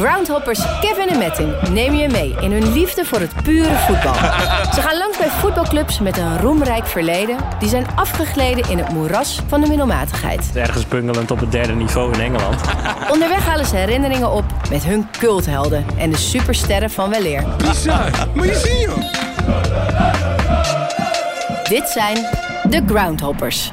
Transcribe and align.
Groundhoppers 0.00 0.80
Kevin 0.80 1.08
en 1.08 1.18
Metin 1.18 1.54
nemen 1.72 1.98
je 1.98 2.08
mee 2.08 2.34
in 2.40 2.52
hun 2.52 2.72
liefde 2.72 3.04
voor 3.04 3.20
het 3.20 3.32
pure 3.42 3.74
voetbal. 3.76 4.14
Ze 4.74 4.80
gaan 4.80 4.98
langs 4.98 5.18
bij 5.18 5.28
voetbalclubs 5.28 5.98
met 5.98 6.18
een 6.18 6.38
roemrijk 6.38 6.86
verleden... 6.86 7.36
die 7.58 7.68
zijn 7.68 7.86
afgegleden 7.94 8.70
in 8.70 8.78
het 8.78 8.88
moeras 8.88 9.40
van 9.46 9.60
de 9.60 9.68
middelmatigheid. 9.68 10.50
Ergens 10.54 10.88
bungelend 10.88 11.30
op 11.30 11.40
het 11.40 11.52
derde 11.52 11.72
niveau 11.72 12.12
in 12.12 12.20
Engeland. 12.20 12.60
Onderweg 13.12 13.46
halen 13.46 13.66
ze 13.66 13.76
herinneringen 13.76 14.30
op 14.30 14.44
met 14.70 14.84
hun 14.84 15.06
culthelden... 15.18 15.86
en 15.98 16.10
de 16.10 16.16
supersterren 16.16 16.90
van 16.90 17.10
weleer. 17.10 17.44
Bizar, 17.56 18.10
maar 18.34 18.46
je 18.46 18.86
hem. 18.88 19.02
Dit 21.68 21.88
zijn 21.88 22.16
de 22.70 22.82
Groundhoppers. 22.86 23.72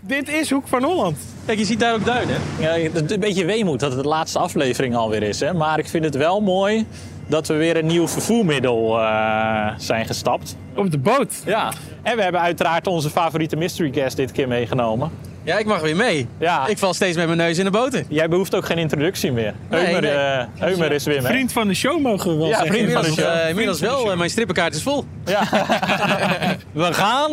Dit 0.00 0.28
is 0.28 0.50
Hoek 0.50 0.68
van 0.68 0.82
Holland. 0.82 1.18
Kijk, 1.50 1.62
je 1.62 1.68
ziet 1.68 1.80
daar 1.80 1.94
ook 1.94 2.04
duinen. 2.04 2.36
Ja, 2.58 2.70
het 2.70 2.94
is 3.04 3.10
een 3.14 3.20
beetje 3.20 3.44
weemoed 3.44 3.80
dat 3.80 3.92
het 3.92 4.02
de 4.02 4.08
laatste 4.08 4.38
aflevering 4.38 4.96
alweer 4.96 5.22
is. 5.22 5.40
Hè? 5.40 5.52
Maar 5.54 5.78
ik 5.78 5.88
vind 5.88 6.04
het 6.04 6.14
wel 6.16 6.40
mooi 6.40 6.86
dat 7.26 7.46
we 7.48 7.54
weer 7.54 7.76
een 7.76 7.86
nieuw 7.86 8.08
vervoermiddel 8.08 8.98
eh, 9.00 9.66
zijn 9.76 10.06
gestapt. 10.06 10.56
Op 10.74 10.90
de 10.90 10.98
boot. 10.98 11.34
Ja, 11.46 11.72
en 12.02 12.16
we 12.16 12.22
hebben 12.22 12.40
uiteraard 12.40 12.86
onze 12.86 13.10
favoriete 13.10 13.56
mystery 13.56 13.92
guest 13.92 14.16
dit 14.16 14.32
keer 14.32 14.48
meegenomen. 14.48 15.10
Ja, 15.42 15.58
ik 15.58 15.66
mag 15.66 15.80
weer 15.80 15.96
mee. 15.96 16.28
Ja. 16.38 16.66
Ik 16.66 16.78
val 16.78 16.94
steeds 16.94 17.16
met 17.16 17.26
mijn 17.26 17.38
neus 17.38 17.58
in 17.58 17.64
de 17.64 17.70
boten. 17.70 18.04
Jij 18.08 18.28
behoeft 18.28 18.54
ook 18.54 18.64
geen 18.66 18.78
introductie 18.78 19.32
meer. 19.32 19.54
Nee, 19.70 19.86
Eumer, 19.86 20.00
nee. 20.00 20.10
eh, 20.10 20.68
Eumer 20.70 20.92
is 20.92 21.04
weer 21.04 21.22
mee. 21.22 21.32
Vriend 21.32 21.52
van 21.52 21.68
de 21.68 21.74
show 21.74 22.00
mogen 22.00 22.30
we 22.30 22.36
wel 22.36 22.48
Ja, 22.48 22.56
zeggen. 22.56 22.74
vriend 22.74 22.92
van 22.92 23.02
de 23.02 23.08
Inmiddels, 23.08 23.32
show. 23.34 23.42
eh, 23.42 23.48
inmiddels 23.48 23.80
wel, 23.80 24.16
mijn 24.16 24.30
strippenkaart 24.30 24.74
is 24.74 24.82
vol. 24.82 25.04
Ja. 25.24 25.42
we 26.72 26.92
gaan 26.94 27.30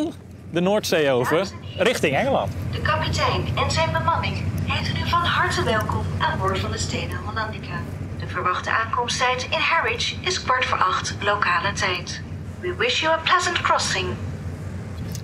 de 0.51 0.61
Noordzee 0.61 1.11
over 1.11 1.47
richting 1.77 2.15
Engeland. 2.15 2.51
De 2.71 2.81
kapitein 2.81 3.47
en 3.55 3.71
zijn 3.71 3.91
bemanning 3.91 4.43
heten 4.65 4.93
u 5.05 5.09
van 5.09 5.19
harte 5.21 5.63
welkom 5.63 6.05
aan 6.17 6.39
boord 6.39 6.59
van 6.59 6.71
de 6.71 6.77
Stena 6.77 7.15
Hollandica. 7.25 7.73
De 8.19 8.27
verwachte 8.27 8.69
aankomsttijd 8.71 9.43
in 9.49 9.59
Harwich 9.59 10.15
is 10.21 10.43
kwart 10.43 10.65
voor 10.65 10.77
acht 10.77 11.15
lokale 11.23 11.71
tijd. 11.73 12.21
We 12.59 12.75
wish 12.77 13.01
you 13.01 13.13
a 13.13 13.19
pleasant 13.23 13.61
crossing. 13.61 14.05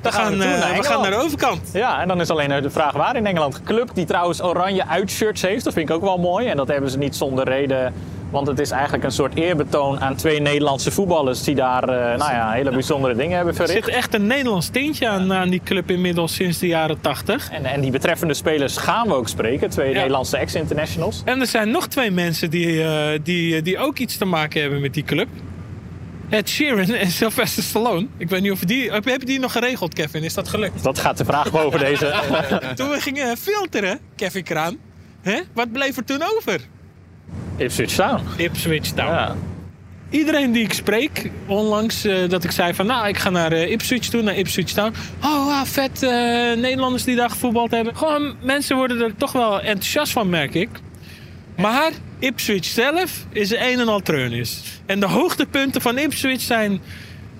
Dan 0.02 0.12
gaan, 0.14 0.32
we, 0.32 0.38
toe 0.38 0.44
eh, 0.44 0.50
naar 0.50 0.60
we 0.60 0.66
Engeland. 0.66 0.88
gaan 0.88 1.02
naar 1.02 1.12
de 1.12 1.18
overkant. 1.18 1.70
Ja, 1.74 2.02
en 2.02 2.08
dan 2.08 2.22
is 2.22 2.30
alleen 2.30 2.62
de 2.62 2.70
vraag 2.70 2.94
waar 2.94 3.16
in 3.16 3.26
Engeland. 3.26 3.64
Club 3.64 3.90
die 3.94 4.06
trouwens 4.06 4.42
oranje 4.42 4.88
uitshirts 4.88 5.42
heeft, 5.42 5.64
dat 5.64 5.74
vind 5.74 5.90
ik 5.90 5.96
ook 5.96 6.02
wel 6.02 6.18
mooi. 6.18 6.48
En 6.48 6.58
dat 6.58 6.68
hebben 6.68 6.90
ze 6.90 6.98
niet 6.98 7.16
zonder 7.16 7.46
reden. 7.46 7.94
Want 8.34 8.48
het 8.48 8.60
is 8.60 8.72
eigenlijk 8.72 9.04
een 9.04 9.12
soort 9.12 9.36
eerbetoon 9.36 10.00
aan 10.00 10.16
twee 10.16 10.40
Nederlandse 10.42 10.92
voetballers 10.92 11.44
die 11.44 11.56
daar 11.56 11.84
eh, 11.84 12.18
nou 12.18 12.32
ja, 12.32 12.52
hele 12.52 12.70
bijzondere 12.72 13.16
dingen 13.16 13.36
hebben 13.36 13.56
Er 13.58 13.66
verricht. 13.66 13.86
zit 13.86 13.96
echt 13.96 14.14
een 14.14 14.28
Nederlands 14.28 14.68
tintje 14.70 15.08
aan, 15.08 15.34
aan 15.34 15.50
die 15.50 15.62
club 15.64 15.92
inmiddels 15.92 16.34
sinds 16.36 16.60
de 16.60 16.68
jaren 16.68 17.02
80. 17.02 17.50
En, 17.52 17.66
en 17.66 17.82
die 17.82 17.92
betreffende 17.92 18.34
spelers 18.34 18.78
gaan 18.78 19.08
we 19.08 19.14
ook 19.14 19.28
spreken. 19.28 19.70
Twee 19.70 19.90
Ja. 19.90 19.96
Nederlandse 19.96 20.38
ex-internationals. 20.38 21.22
En 21.26 21.40
er 21.40 21.48
zijn 21.48 21.72
nog 21.72 21.88
twee 21.88 22.12
mensen 22.12 22.50
die, 22.50 22.84
eh, 22.84 23.20
die, 23.24 23.62
die 23.62 23.78
ook 23.78 23.98
iets 23.98 24.18
te 24.18 24.26
maken 24.26 24.62
hebben 24.62 24.82
met 24.82 24.94
die 24.94 25.04
club. 25.04 25.28
Ed 26.30 26.50
Sheeran 26.50 26.90
en 26.96 27.12
Sylvester 27.12 27.64
Stallone. 27.64 28.08
Ik 28.18 28.30
weet 28.30 28.42
niet 28.42 28.52
of 28.52 28.60
die... 28.60 28.92
Heb 28.92 29.06
je 29.06 29.18
die 29.26 29.40
nog 29.40 29.52
geregeld, 29.52 29.94
Kevin? 29.94 30.24
Is 30.24 30.34
dat 30.34 30.48
gelukt? 30.48 30.84
Dat 30.84 31.00
gaat 31.00 31.18
de 31.18 31.26
vraag 31.26 31.52
boven 31.52 31.80
deze. 31.80 32.14
Toen 32.76 32.90
we 32.90 33.00
gingen 33.02 33.38
filteren, 33.38 34.00
Kevin 34.16 34.44
Kraan. 34.44 34.78
Hè? 35.22 35.40
Wat 35.54 35.72
bleef 35.72 35.98
er 35.98 36.04
toen 36.06 36.22
over? 36.38 36.60
Ipswich 37.58 37.96
Town. 37.96 38.22
Ipswich 38.38 38.92
Town. 38.92 39.12
Ja. 39.12 39.36
Iedereen 40.10 40.52
die 40.52 40.64
ik 40.64 40.74
spreek, 40.74 41.32
onlangs 41.48 42.04
eh, 42.04 42.30
dat 42.30 42.44
ik 42.44 42.52
zei 42.52 42.74
van... 42.74 42.86
nou, 42.86 43.08
ik 43.08 43.18
ga 43.18 43.30
naar 43.30 43.52
eh, 43.52 43.72
Ipswich 43.72 44.10
toe, 44.10 44.22
naar 44.22 44.36
Ipswich 44.36 44.72
Town. 44.72 44.94
Oh, 45.24 45.60
ah, 45.60 45.66
vet, 45.66 46.04
eh, 46.04 46.10
Nederlanders 46.58 47.04
die 47.04 47.16
daar 47.16 47.30
gevoetbald 47.30 47.72
hebben. 47.72 47.96
Gewoon, 47.96 48.36
mensen 48.42 48.76
worden 48.76 49.02
er 49.02 49.16
toch 49.16 49.32
wel 49.32 49.62
enthousiast 49.62 50.12
van, 50.12 50.30
merk 50.30 50.54
ik. 50.54 50.70
Maar 51.58 51.92
Ipswich 52.20 52.66
zelf 52.66 53.26
is 53.30 53.52
een 53.52 53.80
en 53.80 53.88
al 53.88 54.00
treurnis. 54.00 54.62
En 54.86 55.00
de 55.00 55.06
hoogtepunten 55.06 55.82
van 55.82 55.98
Ipswich 55.98 56.42
zijn 56.42 56.82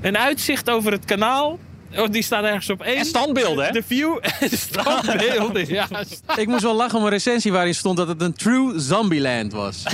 een 0.02 0.18
uitzicht 0.18 0.70
over 0.70 0.92
het 0.92 1.06
kanaal... 1.06 1.60
Oh, 1.98 2.08
die 2.12 2.24
staat 2.24 2.44
ergens 2.44 2.70
op 2.70 2.82
één. 2.82 2.98
En 2.98 3.06
standbeelden, 3.06 3.66
hè? 3.66 3.72
De 3.72 3.84
view 3.88 4.18
en 4.40 4.50
standbeelden, 4.58 5.68
ja. 5.74 5.88
Ik 6.36 6.48
moest 6.48 6.64
wel 6.64 6.76
lachen 6.76 6.98
om 6.98 7.04
een 7.04 7.10
recensie 7.10 7.52
waarin 7.52 7.76
stond 7.76 7.98
dat 7.98 8.08
het 8.08 8.22
een 8.22 8.34
true 8.34 8.80
zombieland 8.80 9.54
was. 9.54 9.84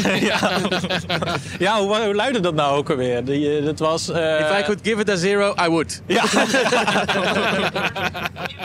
Ja, 1.59 1.79
hoe, 1.81 1.97
hoe 2.05 2.15
luidde 2.15 2.39
dat 2.39 2.53
nou 2.55 2.77
ook 2.77 2.89
alweer? 2.89 3.25
Die, 3.25 3.57
eh, 3.57 3.65
dat 3.65 3.79
was... 3.79 4.09
eh, 4.09 4.39
If 4.39 4.59
I 4.59 4.63
could 4.63 4.79
give 4.83 4.99
it 5.01 5.09
a 5.09 5.15
zero, 5.15 5.55
I 5.65 5.67
would. 5.67 6.01
Ja. 6.07 6.23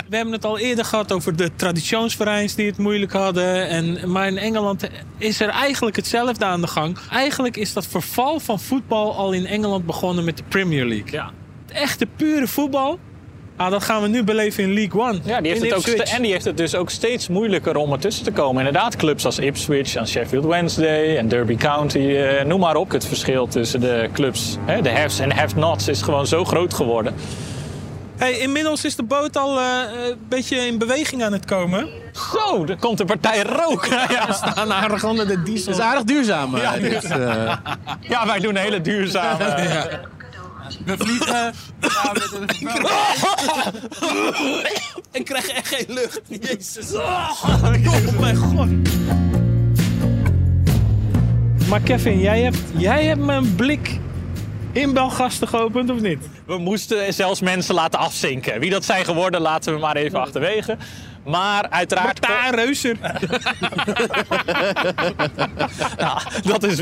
We 0.09 0.17
hebben 0.17 0.33
het 0.35 0.45
al 0.45 0.59
eerder 0.59 0.85
gehad 0.85 1.13
over 1.13 1.37
de 1.37 1.51
traditionsvereins 1.57 2.55
die 2.55 2.67
het 2.67 2.79
moeilijk 2.79 3.13
hadden. 3.13 3.69
En, 3.69 4.11
maar 4.11 4.27
in 4.27 4.39
Engeland 4.39 4.89
is 5.19 5.41
er 5.41 5.49
eigenlijk 5.49 5.97
hetzelfde 5.97 6.45
aan 6.45 6.61
de 6.61 6.67
gang. 6.67 6.99
Eigenlijk 7.11 7.57
is 7.57 7.73
dat 7.73 7.87
verval 7.87 8.41
van 8.41 8.61
voetbal 8.61 9.15
al 9.17 9.33
in 9.33 9.47
Engeland 9.47 9.87
begonnen 9.87 10.25
met 10.25 10.37
de 10.37 10.43
Premier 10.49 10.85
League. 10.87 11.11
ja. 11.13 11.31
Het 11.67 11.77
echte 11.77 12.07
pure 12.17 12.47
voetbal, 12.49 12.99
ah, 13.57 13.71
dat 13.71 13.85
gaan 13.85 14.03
we 14.03 14.09
nu 14.09 14.25
beleven 14.25 14.63
in 14.63 14.75
League 14.75 15.01
One. 15.01 15.19
Ja, 15.25 15.41
die 15.41 15.51
heeft 15.51 15.63
het 15.63 15.75
ook 15.75 15.85
en 15.85 16.23
die 16.23 16.33
heeft 16.33 16.45
het 16.45 16.57
dus 16.57 16.75
ook 16.75 16.91
steeds 16.91 17.29
moeilijker 17.29 17.77
om 17.77 17.93
ertussen 17.93 18.25
te 18.25 18.33
komen. 18.33 18.67
Inderdaad, 18.67 18.97
clubs 18.97 19.25
als 19.25 19.39
Ipswich 19.39 19.95
en 19.95 20.09
Sheffield 20.09 20.45
Wednesday 20.45 21.17
en 21.17 21.29
Derby 21.29 21.57
County, 21.57 21.99
eh, 21.99 22.45
noem 22.45 22.61
maar 22.61 22.77
op. 22.77 22.91
Het 22.91 23.07
verschil 23.07 23.47
tussen 23.47 23.81
de 23.81 24.09
clubs, 24.13 24.57
hè, 24.65 24.83
de 24.83 24.91
haves 24.91 25.19
en 25.19 25.33
have-nots, 25.33 25.89
is 25.89 26.03
gewoon 26.03 26.27
zo 26.27 26.45
groot 26.45 26.75
geworden. 26.75 27.15
Hey, 28.17 28.39
inmiddels 28.39 28.85
is 28.85 28.97
de 28.97 29.03
boot 29.03 29.37
al 29.37 29.59
eh, 29.59 29.67
een 30.09 30.19
beetje 30.29 30.57
in 30.57 30.79
beweging 30.79 31.23
aan 31.25 31.33
het 31.33 31.45
komen. 31.45 31.89
Zo, 32.13 32.65
er 32.67 32.77
komt 32.77 33.01
een 33.01 33.07
partij 33.07 33.43
rook. 33.43 33.87
ja. 34.09 34.53
Aan 34.55 34.73
aardig 34.73 35.05
onder 35.05 35.27
de 35.27 35.43
diesel. 35.43 35.73
Dat 35.73 35.81
is 35.81 35.87
aardig 35.87 36.05
duurzaam. 36.05 36.57
Ja, 36.57 36.77
dit, 36.77 37.05
eh. 37.05 37.57
ja, 38.01 38.27
wij 38.27 38.41
doen 38.41 38.57
een 38.57 38.63
hele 38.63 38.81
duurzame... 38.81 39.55
We 40.85 40.97
vliegen. 40.99 41.55
Ik 45.13 45.25
krijg 45.25 45.49
echt 45.49 45.69
geen 45.69 45.87
lucht. 45.89 46.21
Jezus. 46.29 46.95
Oh 46.95 48.21
mijn 48.21 48.37
god. 48.37 48.69
Maar 51.69 51.81
Kevin, 51.81 52.21
jij 52.21 52.41
hebt, 52.41 52.59
jij 52.77 53.05
hebt 53.05 53.29
een 53.29 53.55
blik 53.55 53.99
inbelgasten 54.73 55.49
geopend, 55.49 55.91
of 55.91 56.01
niet? 56.01 56.29
We 56.47 56.59
moesten 56.59 57.15
zelfs 57.15 57.41
mensen 57.41 57.75
laten 57.75 57.99
afzinken. 57.99 58.61
Wie 58.61 58.71
dat 58.71 58.85
zijn 58.85 59.05
geworden, 59.05 59.41
laten 59.41 59.75
we 59.75 59.81
maar 59.81 59.97
even 59.97 60.21
achterwege. 60.21 60.77
Maar 61.25 61.67
uiteraard... 61.71 62.21
Martijn 62.21 62.55
Reuser. 62.55 62.97
Ja, 65.99 66.19
dat 66.45 66.63
is... 66.63 66.81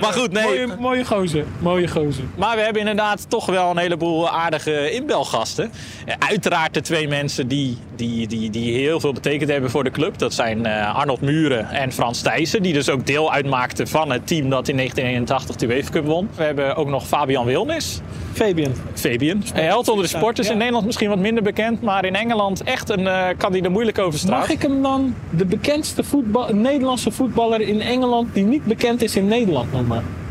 maar 0.00 0.12
goed, 0.12 0.32
nee. 0.32 0.44
Mooie, 0.44 0.76
mooie 0.78 1.04
gozer. 1.04 1.44
Mooie 1.58 1.88
gozer. 1.88 2.24
Maar 2.36 2.56
we 2.56 2.62
hebben 2.62 2.80
inderdaad 2.80 3.30
toch 3.30 3.46
wel 3.46 3.70
een 3.70 3.78
heleboel 3.78 4.30
aardige 4.30 4.90
inbelgasten. 4.90 5.72
Uiteraard 6.18 6.74
de 6.74 6.80
twee 6.80 7.08
mensen 7.08 7.48
die, 7.48 7.78
die, 7.96 8.26
die, 8.26 8.50
die 8.50 8.74
heel 8.74 9.00
veel 9.00 9.12
betekend 9.12 9.50
hebben 9.50 9.70
voor 9.70 9.84
de 9.84 9.90
club. 9.90 10.18
Dat 10.18 10.34
zijn 10.34 10.66
eh, 10.66 10.96
Arnold 10.96 11.20
Muren 11.20 11.70
en 11.70 11.92
Frans 11.92 12.20
Thijssen. 12.22 12.62
Die 12.62 12.72
dus 12.72 12.88
ook 12.88 13.06
deel 13.06 13.32
uitmaakten 13.32 13.88
van 13.88 14.10
het 14.10 14.26
team 14.26 14.50
dat 14.50 14.68
in 14.68 14.76
1981 14.76 15.56
de 15.56 15.66
UEFA 15.66 15.90
Cup 15.90 16.04
won. 16.04 16.28
We 16.36 16.42
hebben 16.42 16.76
ook 16.76 16.88
nog 16.88 17.06
Fabian 17.06 17.44
Wilnis. 17.44 18.00
Fabian. 18.32 18.72
Fabian. 18.94 19.42
Een 19.54 19.64
held 19.64 19.88
onder 19.88 20.04
de 20.04 20.10
sporters. 20.10 20.46
Ja. 20.46 20.52
In 20.52 20.58
Nederland 20.58 20.86
misschien 20.86 21.08
wat 21.08 21.18
minder 21.18 21.42
bekend. 21.42 21.82
Maar 21.82 22.04
in 22.04 22.14
Engeland 22.14 22.62
echt 22.62 22.88
een, 22.88 23.06
eh, 23.06 23.26
kan 23.36 23.52
die 23.52 23.62
er 23.62 23.70
moeilijk 23.70 23.98
over 23.98 24.18
straat. 24.18 24.38
Mag 24.38 24.50
ik 24.50 24.62
hem 24.62 24.82
dan 24.82 25.14
de 25.30 25.44
bekendste 25.44 26.04
voetbal, 26.04 26.54
Nederlandse 26.54 27.10
voetballer 27.10 27.60
in 27.60 27.80
Engeland 27.80 28.34
die 28.34 28.44
niet 28.44 28.64
bekend 28.64 29.02
is 29.02 29.16
in 29.16 29.26
Nederland 29.26 29.72
noemen? 29.72 30.23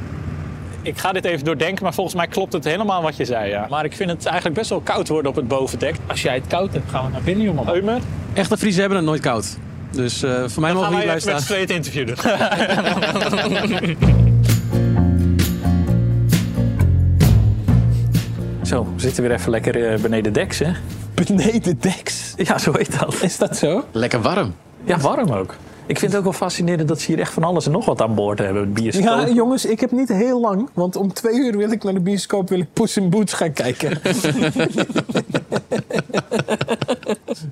Ik 0.84 0.98
ga 0.98 1.12
dit 1.12 1.26
even 1.26 1.46
doordenken, 1.46 1.84
maar 1.84 1.94
volgens 1.94 2.16
mij 2.16 2.28
klopt 2.28 2.54
het 2.54 2.64
helemaal 2.64 3.02
wat 3.02 3.18
je 3.18 3.26
zei. 3.26 3.50
Ja. 3.50 3.68
Maar 3.70 3.86
ik 3.86 3.96
vind 3.96 4.10
het 4.10 4.26
eigenlijk 4.26 4.56
best 4.56 4.70
wel 4.70 4.80
koud 4.80 5.08
worden 5.08 5.32
op 5.32 5.38
het 5.38 5.48
bovendek. 5.48 5.96
Als 6.08 6.22
jij 6.22 6.34
het 6.34 6.48
koud 6.48 6.74
hebt, 6.74 6.90
gaan 6.90 7.06
we 7.06 7.12
naar 7.12 7.22
binnen, 7.22 7.46
jongen. 7.46 7.76
Eumer, 7.76 8.00
Echte 8.34 8.58
Friesen 8.58 8.80
hebben 8.80 8.98
het 8.98 9.08
nooit 9.08 9.22
koud. 9.22 9.58
Dus 9.92 10.24
eh, 10.24 10.44
voor 10.48 10.62
mij 10.62 10.74
mogen 10.74 10.92
gaan 10.92 11.00
we 11.00 11.06
niet 11.06 11.14
met 11.14 11.24
blijven 11.24 11.42
staan. 11.42 11.42
tweeën 11.42 11.62
het 11.62 11.72
interview 11.72 12.08
doen. 12.08 12.18
Zo, 18.66 18.88
we 18.96 19.02
zitten 19.02 19.24
weer 19.24 19.32
even 19.32 19.52
lekker 19.52 19.92
eh, 19.92 20.00
beneden 20.00 20.34
deks, 20.34 20.60
hè? 20.60 20.72
Beneden 21.14 21.78
deks. 21.80 22.34
Ja, 22.36 22.58
zo 22.58 22.74
heet 22.78 23.00
dat. 23.00 23.22
Is 23.22 23.38
dat 23.38 23.58
zo? 23.58 23.86
Lekker 23.92 24.22
warm. 24.22 24.56
Ja, 24.84 24.98
warm 24.98 25.32
ook. 25.32 25.56
Ik 25.86 26.00
vind 26.00 26.12
het 26.12 26.16
ook 26.16 26.24
wel 26.24 26.34
fascinerend 26.34 26.88
dat 26.88 27.00
ze 27.00 27.12
hier 27.12 27.20
echt 27.20 27.34
van 27.34 27.44
alles 27.44 27.66
en 27.66 27.72
nog 27.72 27.86
wat 27.86 28.02
aan 28.02 28.16
boord 28.16 28.40
hebben. 28.40 28.74
Bioscoop. 28.74 29.04
Ja, 29.04 29.30
jongens, 29.30 29.66
ik 29.66 29.80
heb 29.80 29.92
niet 29.92 30.10
heel 30.10 30.40
lang. 30.40 30.70
Want 30.74 30.96
om 30.96 31.14
twee 31.14 31.36
uur 31.36 31.58
wil 31.58 31.72
ik 31.72 31.84
naar 31.84 31.94
de 31.94 32.00
bioscoop, 32.00 32.50
wil 32.50 32.60
ik 32.60 32.74
Puss 32.74 32.98
in 32.98 33.10
Boots 33.10 33.34
gaan 33.34 33.54
kijken. 33.54 34.02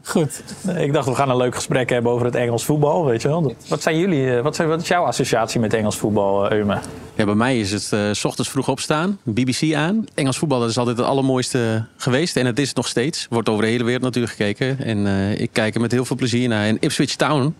Goed. 0.03 0.43
Nee, 0.61 0.85
Ik 0.85 0.93
dacht, 0.93 1.07
we 1.07 1.15
gaan 1.15 1.29
een 1.29 1.37
leuk 1.37 1.55
gesprek 1.55 1.89
hebben 1.89 2.11
over 2.11 2.25
het 2.25 2.35
Engels 2.35 2.65
voetbal, 2.65 3.05
weet 3.05 3.21
je 3.21 3.27
wel. 3.27 3.55
Wat, 3.67 3.81
zijn 3.81 3.97
jullie, 3.97 4.35
eh, 4.35 4.43
wat, 4.43 4.55
zijn, 4.55 4.67
wat 4.67 4.81
is 4.81 4.87
jouw 4.87 5.03
associatie 5.03 5.59
met 5.59 5.73
Engels 5.73 5.97
voetbal, 5.97 6.49
eh, 6.49 6.57
Eume? 6.57 6.79
Ja, 7.15 7.25
bij 7.25 7.35
mij 7.35 7.59
is 7.59 7.71
het 7.71 7.91
eh, 7.91 7.99
s 8.11 8.25
ochtends 8.25 8.49
vroeg 8.49 8.67
opstaan, 8.67 9.19
BBC 9.23 9.73
aan. 9.73 10.05
Engels 10.13 10.37
voetbal 10.37 10.59
dat 10.59 10.69
is 10.69 10.77
altijd 10.77 10.97
het 10.97 11.05
allermooiste 11.05 11.85
geweest 11.97 12.37
en 12.37 12.45
het 12.45 12.59
is 12.59 12.67
het 12.67 12.77
nog 12.77 12.87
steeds. 12.87 13.27
Wordt 13.29 13.49
over 13.49 13.63
de 13.63 13.69
hele 13.69 13.83
wereld 13.83 14.03
natuurlijk 14.03 14.33
gekeken. 14.33 14.79
En 14.79 15.07
eh, 15.07 15.39
ik 15.39 15.49
kijk 15.51 15.75
er 15.75 15.81
met 15.81 15.91
heel 15.91 16.05
veel 16.05 16.15
plezier 16.15 16.47
naar. 16.47 16.65
En 16.65 16.77
Ipswich 16.79 17.15
Town, 17.15 17.55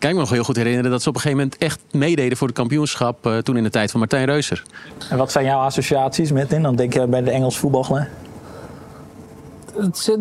Kijk 0.00 0.14
me 0.14 0.20
nog 0.20 0.30
heel 0.30 0.44
goed 0.44 0.56
herinneren 0.56 0.90
dat 0.90 1.02
ze 1.02 1.08
op 1.08 1.14
een 1.14 1.20
gegeven 1.20 1.42
moment 1.42 1.62
echt 1.62 1.80
meededen 1.90 2.36
voor 2.36 2.46
het 2.46 2.56
kampioenschap. 2.56 3.26
Uh, 3.26 3.38
toen 3.38 3.56
in 3.56 3.62
de 3.62 3.70
tijd 3.70 3.90
van 3.90 4.00
Martijn 4.00 4.24
Reuser. 4.24 4.62
En 5.10 5.18
wat 5.18 5.32
zijn 5.32 5.44
jouw 5.44 5.58
associaties 5.58 6.32
met 6.32 6.52
in? 6.52 6.62
Dan 6.62 6.76
denk 6.76 6.92
je 6.92 7.06
bij 7.06 7.22
de 7.22 7.30
Engels 7.30 7.58
voetbal. 7.58 7.98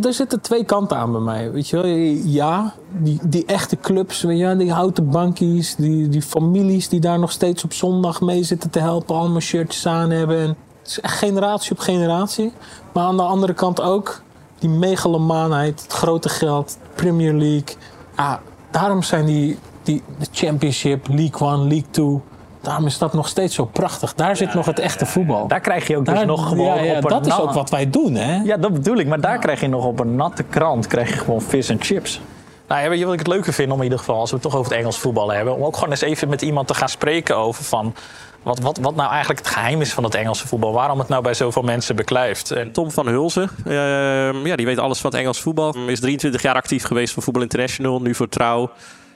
Er 0.04 0.14
zitten 0.14 0.42
twee 0.42 0.66
kanten 0.66 0.98
aan 0.98 1.12
bij 1.12 1.22
mij. 1.22 1.52
Weet 1.52 1.70
je 1.70 1.76
wel? 1.76 1.86
Ja, 2.32 2.74
die, 2.92 3.20
die 3.24 3.46
echte 3.46 3.78
clubs, 3.78 4.26
ja, 4.28 4.56
die 4.56 4.72
houten 4.72 5.10
bankies, 5.10 5.76
die, 5.76 6.10
die 6.10 6.22
families 6.22 6.90
die 6.90 7.00
daar 7.00 7.20
nog 7.20 7.32
steeds 7.32 7.64
op 7.64 7.74
zondag 7.74 8.22
mee 8.22 8.44
zitten 8.44 8.70
te 8.70 8.80
helpen, 8.80 9.16
allemaal 9.16 9.42
shirtjes 9.42 9.88
aan 9.88 10.10
hebben. 10.10 10.40
En 10.40 10.48
het 10.82 10.88
is 10.90 11.00
echt 11.00 11.18
generatie 11.18 11.72
op 11.72 11.80
generatie. 11.80 12.54
Maar 12.94 13.04
aan 13.04 13.18
de 13.18 13.24
andere 13.24 13.54
kant 13.54 13.82
ook 13.82 14.22
die 14.60 14.70
megalomaanheid, 14.70 15.82
het 15.82 15.94
grote 15.94 16.30
geld, 16.30 16.78
Premier 16.96 17.34
League. 17.34 17.76
Ja, 18.18 18.42
daarom 18.72 19.04
zijn 19.04 19.26
die, 19.26 19.58
die 19.90 20.04
de 20.18 20.28
Championship, 20.32 21.08
League 21.08 21.48
One, 21.48 21.68
League 21.68 21.90
Two. 21.92 22.22
Daarom 22.62 22.86
is 22.86 22.98
dat 22.98 23.14
nog 23.14 23.28
steeds 23.28 23.56
zo 23.56 23.66
prachtig. 23.66 24.14
Daar 24.14 24.36
zit 24.36 24.54
nog 24.54 24.66
het 24.66 24.80
echte 24.80 25.06
voetbal. 25.06 25.48
Daar 25.48 25.60
krijg 25.60 25.88
je 25.88 25.98
ook 25.98 26.06
dus 26.06 26.24
nog 26.24 26.48
gewoon 26.48 26.66
ja, 26.66 26.82
ja, 26.82 26.98
op 26.98 27.04
een 27.04 27.10
Dat 27.10 27.26
is 27.26 27.40
ook 27.40 27.54
wat 27.54 27.70
wij 27.70 27.90
doen, 27.90 28.16
hè? 28.16 28.42
Ja, 28.44 28.58
dat 28.58 28.74
bedoel 28.74 28.98
ik. 28.98 29.08
Maar 29.08 29.22
daar 29.22 29.40
krijg 29.40 29.62
je 29.62 29.68
nog 29.68 29.86
op 29.86 30.00
een 30.00 30.16
natte 30.16 30.44
krant 30.44 30.88
krijg 30.88 31.10
je 31.10 31.18
gewoon 31.18 31.42
vis 31.42 31.70
en 31.70 31.78
chips. 31.82 32.22
Nou, 32.68 32.82
ja, 32.82 32.90
weet 32.90 33.00
je 33.00 33.06
wat 33.06 33.14
ik 33.14 33.20
het 33.20 33.28
leuker 33.28 33.54
vind 33.54 33.72
om 33.72 33.78
in 33.78 33.84
ieder 33.84 34.00
geval, 34.00 34.20
als 34.20 34.30
we 34.30 34.36
het 34.36 34.46
toch 34.46 34.56
over 34.56 34.72
het 34.72 34.80
Engels 34.80 34.98
voetbal 34.98 35.32
hebben, 35.32 35.56
om 35.56 35.64
ook 35.64 35.76
gewoon 35.76 35.90
eens 35.90 36.02
even 36.02 36.30
met 36.30 36.42
iemand 36.42 36.68
te 36.68 36.74
gaan 36.74 36.90
spreken 36.90 37.38
over 37.38 37.64
van 37.64 37.94
wat, 38.44 38.60
wat, 38.60 38.78
wat 38.82 38.96
nou 38.96 39.10
eigenlijk 39.10 39.40
het 39.40 39.50
geheim 39.50 39.82
is 39.82 39.94
van 39.94 40.04
het 40.04 40.16
Engelse 40.16 40.48
voetbal. 40.48 40.74
Waarom 40.74 41.00
het 41.00 41.08
nou 41.08 41.24
bij 41.24 41.34
zoveel 41.34 41.62
mensen 41.62 41.96
beklijft. 41.96 42.52
En 42.52 42.72
Tom 42.72 42.92
van 42.92 43.08
Hulzen, 43.08 43.50
uh, 43.66 43.74
ja, 44.46 44.56
die 44.56 44.66
weet 44.66 44.78
alles 44.78 45.00
van 45.00 45.12
het 45.12 45.20
Engels 45.20 45.42
voetbal. 45.42 45.76
Is 45.88 46.00
23 46.00 46.42
jaar 46.42 46.56
actief 46.56 46.84
geweest 46.84 47.14
voor 47.14 47.24
Voetbal 47.24 47.44
International, 47.44 48.02
nu 48.02 48.16
voor 48.16 48.30
Trouw. 48.30 48.72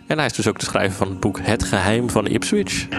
En 0.07 0.17
hij 0.17 0.25
is 0.25 0.33
dus 0.33 0.47
ook 0.47 0.59
de 0.59 0.65
schrijver 0.65 0.97
van 0.97 1.07
het 1.07 1.19
boek 1.19 1.39
Het 1.41 1.63
Geheim 1.63 2.09
van 2.09 2.27
Ipswich. 2.27 2.89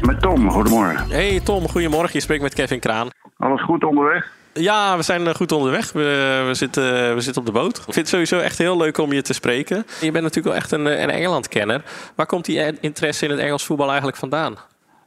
Met 0.00 0.20
Tom, 0.20 0.50
goedemorgen. 0.50 1.10
Hey 1.10 1.40
Tom, 1.40 1.68
goedemorgen. 1.68 2.10
Je 2.12 2.20
spreekt 2.20 2.42
met 2.42 2.54
Kevin 2.54 2.80
Kraan. 2.80 3.08
Alles 3.36 3.62
goed 3.62 3.84
onderweg? 3.84 4.32
Ja, 4.52 4.96
we 4.96 5.02
zijn 5.02 5.34
goed 5.34 5.52
onderweg. 5.52 5.92
We, 5.92 6.42
we, 6.46 6.54
zitten, 6.54 7.14
we 7.14 7.20
zitten 7.20 7.42
op 7.42 7.46
de 7.46 7.60
boot. 7.60 7.76
Ik 7.76 7.82
vind 7.82 7.96
het 7.96 8.08
sowieso 8.08 8.38
echt 8.38 8.58
heel 8.58 8.76
leuk 8.76 8.98
om 8.98 9.12
je 9.12 9.22
te 9.22 9.32
spreken. 9.32 9.76
Je 10.00 10.10
bent 10.10 10.24
natuurlijk 10.24 10.46
wel 10.46 10.54
echt 10.54 10.72
een, 10.72 10.86
een 11.02 11.10
Engeland-kenner. 11.10 11.82
Waar 12.16 12.26
komt 12.26 12.44
die 12.44 12.78
interesse 12.80 13.24
in 13.24 13.30
het 13.30 13.40
Engels 13.40 13.64
voetbal 13.64 13.86
eigenlijk 13.86 14.18
vandaan? 14.18 14.56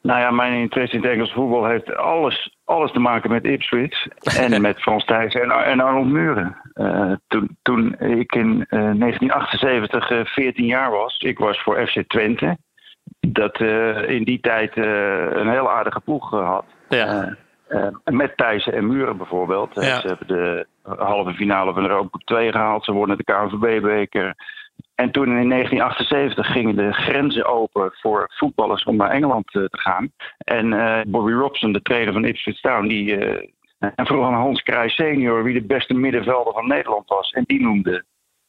Nou 0.02 0.20
ja, 0.20 0.32
mijn 0.32 0.54
interesse 0.54 0.96
in 0.96 1.02
het 1.02 1.12
Engels 1.12 1.34
voetbal 1.34 1.66
heeft 1.66 1.96
alles, 1.96 2.56
alles 2.72 2.92
te 2.92 3.00
maken 3.00 3.32
met 3.32 3.46
Ipswich. 3.46 4.08
En 4.40 4.62
met 4.62 4.82
Frans 4.82 5.06
Thijssen 5.06 5.42
en, 5.42 5.52
en 5.52 5.80
Arnold 5.80 6.08
Muren. 6.08 6.56
Uh, 6.76 7.12
toen, 7.28 7.58
toen 7.62 8.00
ik 8.00 8.36
in 8.36 8.66
uh, 8.70 8.80
1978 8.80 10.12
uh, 10.12 10.26
14 10.26 10.66
jaar 10.66 10.92
was, 10.92 11.18
ik 11.18 11.38
was 11.38 11.62
voor 11.62 11.88
FC 11.88 12.04
Twente. 12.08 12.58
Dat 13.20 13.60
uh, 13.60 14.10
in 14.10 14.24
die 14.24 14.40
tijd 14.40 14.76
een 14.76 15.50
heel 15.50 15.72
aardige 15.72 16.00
ploeg 16.00 16.30
had. 16.30 16.66
Ja. 16.90 17.38
met 18.04 18.38
Thijssen 18.38 18.74
en 18.74 18.88
Muren 18.88 19.18
bijvoorbeeld. 19.18 19.70
Ja. 19.74 20.00
Ze 20.00 20.08
hebben 20.08 20.28
de 20.28 20.66
halve 20.84 21.34
finale 21.34 21.74
van 21.74 21.84
de 21.84 21.90
Europa 21.90 22.10
Cup 22.10 22.22
2 22.22 22.52
gehaald. 22.52 22.86
Ze 22.86 22.92
wonnen 22.92 23.18
de 23.18 23.24
KNVB-beker. 23.24 24.36
En 25.02 25.12
toen 25.12 25.38
in 25.38 25.50
1978 25.50 26.52
gingen 26.52 26.76
de 26.76 26.94
grenzen 26.94 27.46
open 27.46 27.92
voor 27.94 28.26
voetballers 28.34 28.84
om 28.84 28.96
naar 28.96 29.10
Engeland 29.10 29.48
te 29.52 29.68
gaan. 29.72 30.12
En 30.38 30.72
uh, 30.72 31.00
Bobby 31.08 31.32
Robson, 31.32 31.74
de 31.74 31.82
trainer 31.82 32.14
van 32.14 32.26
Ipswich 32.26 32.60
Town, 32.60 32.88
die 32.88 33.18
uh, 33.18 33.50
en 33.96 34.06
vroeg 34.06 34.26
aan 34.26 34.34
Hans 34.34 34.62
Krij 34.62 34.90
senior 34.90 35.44
wie 35.44 35.54
de 35.54 35.66
beste 35.66 35.94
middenvelder 35.94 36.54
van 36.54 36.68
Nederland 36.68 37.10
was. 37.10 37.32
En 37.32 37.44
die 37.48 37.62
noemde 37.62 38.04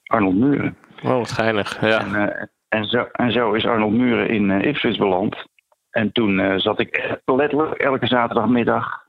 Arnold 0.07 0.35
Muren. 0.35 0.77
Oh, 1.03 1.17
wat 1.17 1.33
geinig. 1.33 1.81
Ja. 1.81 2.01
En, 2.01 2.13
uh, 2.13 2.45
en, 2.69 2.85
zo, 2.85 3.09
en 3.13 3.33
zo 3.33 3.53
is 3.53 3.67
Arnold 3.67 3.93
Muren 3.93 4.29
in 4.29 4.51
Ipswich 4.51 4.99
beland. 4.99 5.47
En 5.91 6.13
toen 6.13 6.61
zat 6.61 6.81
ik 6.81 7.19
letterlijk 7.25 7.75
elke 7.75 8.07
zaterdagmiddag 8.07 9.02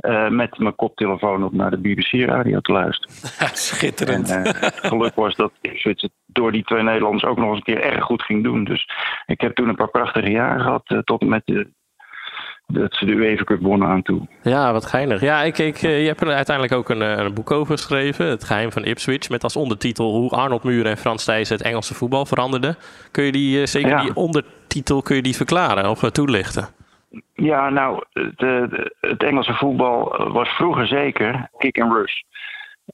uh, 0.00 0.28
met 0.28 0.58
mijn 0.58 0.76
koptelefoon 0.76 1.44
op 1.44 1.52
naar 1.52 1.70
de 1.70 1.78
BBC-radio 1.78 2.60
te 2.60 2.72
luisteren. 2.72 3.14
Schitterend. 3.56 4.30
En, 4.30 4.46
uh, 4.46 4.52
geluk 4.62 5.14
was 5.14 5.36
dat 5.36 5.52
Ipswich 5.60 6.00
het 6.00 6.12
door 6.26 6.52
die 6.52 6.64
twee 6.64 6.82
Nederlanders 6.82 7.24
ook 7.24 7.38
nog 7.38 7.48
eens 7.48 7.56
een 7.56 7.74
keer 7.74 7.82
erg 7.82 8.04
goed 8.04 8.22
ging 8.22 8.44
doen. 8.44 8.64
Dus 8.64 8.88
ik 9.26 9.40
heb 9.40 9.54
toen 9.54 9.68
een 9.68 9.76
paar 9.76 9.90
prachtige 9.90 10.30
jaren 10.30 10.60
gehad, 10.60 10.90
uh, 10.90 10.98
tot 10.98 11.20
en 11.20 11.28
met 11.28 11.42
de, 11.44 11.68
dat 12.66 12.94
ze 12.94 13.04
de 13.04 13.12
UEFA 13.12 13.44
Cup 13.44 13.60
wonnen 13.60 13.88
aan 13.88 14.02
toe. 14.02 14.28
Ja, 14.42 14.72
wat 14.72 14.86
geinig. 14.86 15.20
Ja, 15.20 15.42
ik, 15.42 15.58
ik, 15.58 15.76
je 15.76 15.88
hebt 15.88 16.20
er 16.20 16.32
uiteindelijk 16.32 16.76
ook 16.76 16.88
een, 16.88 17.00
een, 17.00 17.34
boek 17.34 17.50
over 17.50 17.76
geschreven, 17.76 18.26
Het 18.26 18.44
Geheim 18.44 18.72
van 18.72 18.84
Ipswich, 18.84 19.28
met 19.28 19.42
als 19.42 19.56
ondertitel 19.56 20.12
hoe 20.12 20.30
Arnold 20.30 20.62
Muren 20.62 20.90
en 20.90 20.96
Frans 20.96 21.24
Thijssen 21.24 21.56
het 21.56 21.66
Engelse 21.66 21.94
voetbal 21.94 22.26
veranderden. 22.26 22.76
Kun 23.10 23.24
je 23.24 23.32
die, 23.32 23.66
zeker 23.66 23.90
ja. 23.90 24.00
die 24.00 24.14
ondertitel, 24.14 25.02
kun 25.02 25.16
je 25.16 25.22
die 25.22 25.36
verklaren 25.36 25.90
of 25.90 26.10
toelichten? 26.10 26.68
Ja, 27.34 27.70
nou, 27.70 28.04
de, 28.12 28.92
het 29.00 29.22
Engelse 29.22 29.54
voetbal 29.54 30.32
was 30.32 30.48
vroeger 30.48 30.86
zeker 30.86 31.48
kick 31.58 31.80
and 31.80 31.92
rush. 31.92 32.20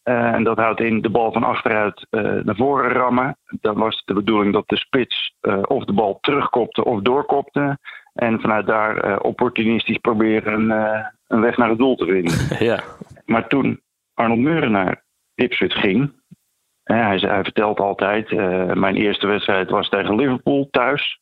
Uh, 0.05 0.33
en 0.33 0.45
dat 0.45 0.59
houdt 0.59 0.81
in 0.81 1.01
de 1.01 1.11
bal 1.11 1.33
van 1.33 1.45
achteruit 1.45 2.07
uh, 2.11 2.23
naar 2.23 2.57
voren 2.57 2.91
rammen. 2.91 3.37
Dan 3.61 3.79
was 3.79 3.97
het 3.97 4.07
de 4.07 4.15
bedoeling 4.15 4.53
dat 4.53 4.69
de 4.69 4.77
spits 4.77 5.35
uh, 5.43 5.63
of 5.63 5.85
de 5.85 5.93
bal 5.93 6.19
terugkopte 6.21 6.85
of 6.85 7.01
doorkopte. 7.01 7.79
En 8.13 8.41
vanuit 8.41 8.67
daar 8.67 9.21
opportunistisch 9.21 9.99
proberen 9.99 10.71
een 11.27 11.41
weg 11.41 11.57
naar 11.57 11.69
het 11.69 11.79
doel 11.79 11.97
te 11.97 12.05
vinden. 12.05 12.35
Ja. 12.67 12.83
Maar 13.25 13.49
toen 13.49 13.81
Arnold 14.15 14.41
Meuren 14.41 14.71
naar 14.71 15.05
Ipswich 15.35 15.81
ging. 15.81 16.13
hij, 16.83 17.17
hij 17.17 17.43
vertelt 17.43 17.81
altijd: 17.81 18.31
mijn 18.75 18.97
eerste 18.97 19.27
wedstrijd 19.27 19.71
was 19.71 19.89
tegen 19.89 20.17
Liverpool 20.17 20.69
thuis. 20.71 21.21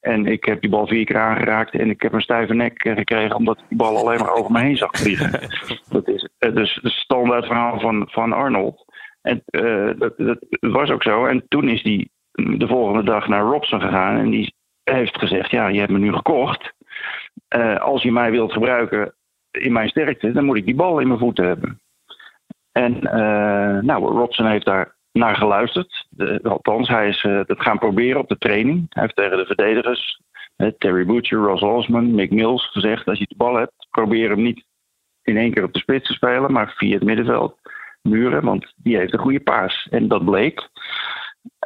En 0.00 0.26
ik 0.26 0.44
heb 0.44 0.60
die 0.60 0.70
bal 0.70 0.86
vier 0.86 1.04
keer 1.04 1.18
aangeraakt 1.18 1.74
en 1.74 1.90
ik 1.90 2.02
heb 2.02 2.12
een 2.12 2.20
stijve 2.20 2.54
nek 2.54 2.80
gekregen 2.82 3.36
omdat 3.36 3.58
ik 3.58 3.64
die 3.68 3.78
bal 3.78 3.96
alleen 3.96 4.18
maar 4.18 4.32
over 4.32 4.52
me 4.52 4.60
heen 4.60 4.76
zag 4.76 4.90
vliegen. 4.92 5.30
dat 5.88 6.08
is 6.08 6.28
dus 6.38 6.78
het 6.82 6.92
standaard 6.92 7.46
verhaal 7.46 7.80
van, 7.80 8.08
van 8.10 8.32
Arnold. 8.32 8.84
En 9.22 9.42
uh, 9.50 9.90
dat, 9.98 10.16
dat, 10.16 10.38
was 10.60 10.90
ook 10.90 11.02
zo. 11.02 11.26
En 11.26 11.44
toen 11.48 11.68
is 11.68 11.82
hij 11.82 12.08
de 12.32 12.66
volgende 12.66 13.02
dag 13.02 13.28
naar 13.28 13.42
Robson 13.42 13.80
gegaan 13.80 14.16
en 14.16 14.30
die 14.30 14.54
heeft 14.84 15.18
gezegd: 15.18 15.50
Ja, 15.50 15.68
je 15.68 15.78
hebt 15.78 15.92
me 15.92 15.98
nu 15.98 16.12
gekocht. 16.12 16.72
Uh, 17.56 17.80
als 17.80 18.02
je 18.02 18.12
mij 18.12 18.30
wilt 18.30 18.52
gebruiken 18.52 19.14
in 19.50 19.72
mijn 19.72 19.88
sterkte, 19.88 20.32
dan 20.32 20.44
moet 20.44 20.56
ik 20.56 20.64
die 20.64 20.74
bal 20.74 20.98
in 20.98 21.06
mijn 21.06 21.18
voeten 21.18 21.46
hebben. 21.46 21.80
En 22.72 22.94
uh, 23.02 23.82
nou, 23.82 24.04
Robson 24.04 24.46
heeft 24.46 24.64
daar 24.64 24.96
naar 25.12 25.36
geluisterd. 25.36 26.06
Althans, 26.42 26.88
hij 26.88 27.08
is 27.08 27.22
uh, 27.22 27.40
dat 27.46 27.60
gaan 27.60 27.78
proberen 27.78 28.20
op 28.20 28.28
de 28.28 28.38
training. 28.38 28.86
Hij 28.88 29.02
heeft 29.02 29.16
tegen 29.16 29.36
de 29.36 29.46
verdedigers, 29.46 30.20
Terry 30.78 31.06
Butcher, 31.06 31.38
Ross 31.38 31.62
Osman, 31.62 32.14
Mick 32.14 32.30
Mills 32.30 32.66
gezegd: 32.70 33.06
als 33.06 33.18
je 33.18 33.26
de 33.28 33.36
bal 33.36 33.54
hebt, 33.54 33.86
probeer 33.90 34.30
hem 34.30 34.42
niet 34.42 34.64
in 35.22 35.36
één 35.36 35.52
keer 35.52 35.64
op 35.64 35.72
de 35.72 35.78
spits 35.78 36.06
te 36.06 36.12
spelen, 36.12 36.52
maar 36.52 36.74
via 36.76 36.94
het 36.94 37.04
middenveld 37.04 37.56
muren, 38.02 38.44
want 38.44 38.72
die 38.76 38.96
heeft 38.96 39.12
een 39.12 39.18
goede 39.18 39.40
paas. 39.40 39.86
En 39.90 40.08
dat 40.08 40.24
bleek. 40.24 40.68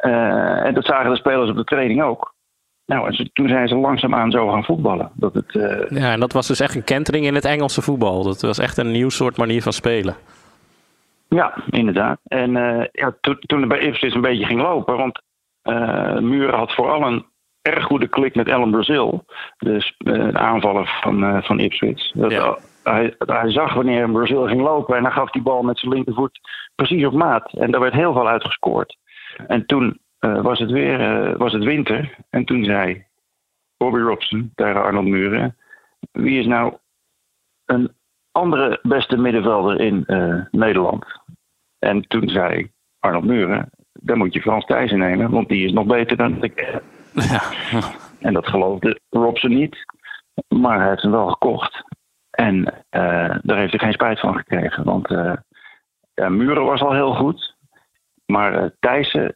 Uh, 0.05 0.65
en 0.65 0.73
dat 0.73 0.85
zagen 0.85 1.09
de 1.09 1.17
spelers 1.17 1.49
op 1.49 1.55
de 1.55 1.63
training 1.63 2.03
ook. 2.03 2.33
Nou, 2.85 3.07
en 3.07 3.29
toen 3.33 3.47
zijn 3.47 3.67
ze 3.67 3.75
langzaamaan 3.75 4.31
zo 4.31 4.49
gaan 4.49 4.63
voetballen. 4.63 5.11
Dat 5.15 5.33
het, 5.33 5.51
ja, 5.89 6.11
en 6.11 6.19
dat 6.19 6.33
was 6.33 6.47
dus 6.47 6.59
echt 6.59 6.75
een 6.75 6.83
kentering 6.83 7.25
in 7.25 7.35
het 7.35 7.45
Engelse 7.45 7.81
voetbal. 7.81 8.23
Dat 8.23 8.41
was 8.41 8.59
echt 8.59 8.77
een 8.77 8.91
nieuw 8.91 9.09
soort 9.09 9.37
manier 9.37 9.61
van 9.61 9.73
spelen. 9.73 10.15
Ja, 11.33 11.53
inderdaad. 11.69 12.19
En 12.23 12.55
uh, 12.55 12.85
ja, 12.91 13.15
to, 13.21 13.35
toen 13.39 13.59
het 13.59 13.69
bij 13.69 13.79
Ipswich 13.79 14.13
een 14.13 14.21
beetje 14.21 14.45
ging 14.45 14.61
lopen, 14.61 14.97
want 14.97 15.21
uh, 15.63 16.19
Muren 16.19 16.57
had 16.57 16.73
vooral 16.73 17.01
een 17.07 17.25
erg 17.61 17.83
goede 17.83 18.07
klik 18.07 18.35
met 18.35 18.47
Ellen 18.47 18.71
Brazil, 18.71 19.25
dus 19.57 19.95
uh, 19.97 20.31
de 20.31 20.37
aanvaller 20.37 20.99
van, 21.01 21.43
van 21.43 21.59
Ipswich. 21.59 22.11
Dat, 22.11 22.31
ja. 22.31 22.57
hij, 22.83 23.15
hij, 23.17 23.51
zag 23.51 23.73
wanneer 23.73 24.11
Brazil 24.11 24.47
ging 24.47 24.61
lopen 24.61 24.97
en 24.97 25.03
hij 25.03 25.11
gaf 25.11 25.29
die 25.29 25.41
bal 25.41 25.61
met 25.61 25.79
zijn 25.79 25.93
linkervoet 25.93 26.39
precies 26.75 27.05
op 27.05 27.13
maat. 27.13 27.53
En 27.53 27.71
daar 27.71 27.81
werd 27.81 27.93
heel 27.93 28.13
veel 28.13 28.27
uitgescoord. 28.27 28.97
En 29.47 29.65
toen 29.65 29.99
was, 30.19 30.59
het 30.59 30.71
weer, 30.71 31.37
was 31.37 31.53
het 31.53 31.63
winter 31.63 32.15
en 32.29 32.45
toen 32.45 32.63
zei 32.63 33.05
Bobby 33.77 33.99
Robson 33.99 34.51
tegen 34.55 34.83
Arnold 34.83 35.07
Muren, 35.07 35.57
wie 36.11 36.39
is 36.39 36.45
nou 36.45 36.77
een 37.65 37.91
andere 38.33 38.79
beste 38.81 39.17
middenvelder 39.17 39.79
in 39.79 40.03
uh, 40.07 40.41
Nederland. 40.51 41.05
En 41.83 42.07
toen 42.07 42.29
zei 42.29 42.71
Arnold 42.99 43.25
Muren, 43.25 43.69
dan 43.93 44.17
moet 44.17 44.33
je 44.33 44.41
Frans 44.41 44.65
Thijssen 44.65 44.99
nemen, 44.99 45.31
want 45.31 45.47
die 45.49 45.65
is 45.65 45.71
nog 45.71 45.85
beter 45.85 46.17
dan 46.17 46.43
ik. 46.43 46.81
Ja. 47.13 47.41
En 48.19 48.33
dat 48.33 48.47
geloofde 48.47 48.99
Robson 49.09 49.53
niet, 49.53 49.77
maar 50.47 50.79
hij 50.79 50.89
heeft 50.89 51.01
hem 51.01 51.11
wel 51.11 51.29
gekocht. 51.29 51.83
En 52.29 52.57
uh, 52.57 53.35
daar 53.41 53.57
heeft 53.57 53.71
hij 53.71 53.79
geen 53.79 53.93
spijt 53.93 54.19
van 54.19 54.35
gekregen, 54.35 54.83
want 54.83 55.11
uh, 55.11 55.33
ja, 56.13 56.29
Muren 56.29 56.65
was 56.65 56.81
al 56.81 56.93
heel 56.93 57.13
goed, 57.13 57.55
maar 58.25 58.71
Thijssen, 58.79 59.35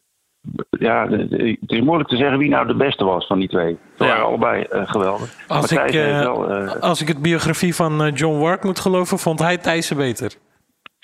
ja, 0.69 1.07
het 1.09 1.71
is 1.71 1.81
moeilijk 1.81 2.09
te 2.09 2.17
zeggen 2.17 2.37
wie 2.37 2.49
nou 2.49 2.67
de 2.67 2.75
beste 2.75 3.05
was 3.05 3.27
van 3.27 3.39
die 3.39 3.49
twee. 3.49 3.77
Ze 3.97 4.03
waren 4.03 4.25
allebei 4.25 4.67
uh, 4.71 4.89
geweldig. 4.89 5.35
Als 5.47 5.71
ik, 5.71 5.93
uh, 5.93 6.19
wel, 6.19 6.61
uh, 6.61 6.75
als 6.75 7.01
ik 7.01 7.07
het 7.07 7.21
biografie 7.21 7.75
van 7.75 8.11
John 8.13 8.39
Wark 8.39 8.63
moet 8.63 8.79
geloven, 8.79 9.19
vond 9.19 9.39
hij 9.39 9.57
Thijssen 9.57 9.97
beter. 9.97 10.35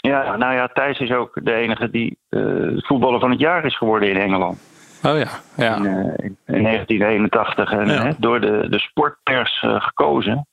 Ja, 0.08 0.36
nou 0.36 0.54
ja, 0.54 0.68
Thijs 0.68 1.00
is 1.00 1.12
ook 1.12 1.40
de 1.44 1.54
enige 1.54 1.90
die 1.90 2.18
uh, 2.30 2.78
voetballer 2.78 3.20
van 3.20 3.32
het 3.32 3.40
jaar 3.40 3.66
is 3.66 3.78
geworden 3.78 4.10
in 4.10 4.18
Engeland. 4.18 4.58
Oh 5.04 5.18
ja, 5.18 5.30
ja. 5.58 5.76
In, 5.76 5.84
uh, 5.84 6.58
in 6.58 6.64
1981 6.64 7.72
en 7.72 7.88
ja. 7.88 8.14
door 8.18 8.42
de, 8.42 8.68
de 8.70 8.80
sportpers 8.80 9.62
uh, 9.62 9.82
gekozen. 9.82 10.48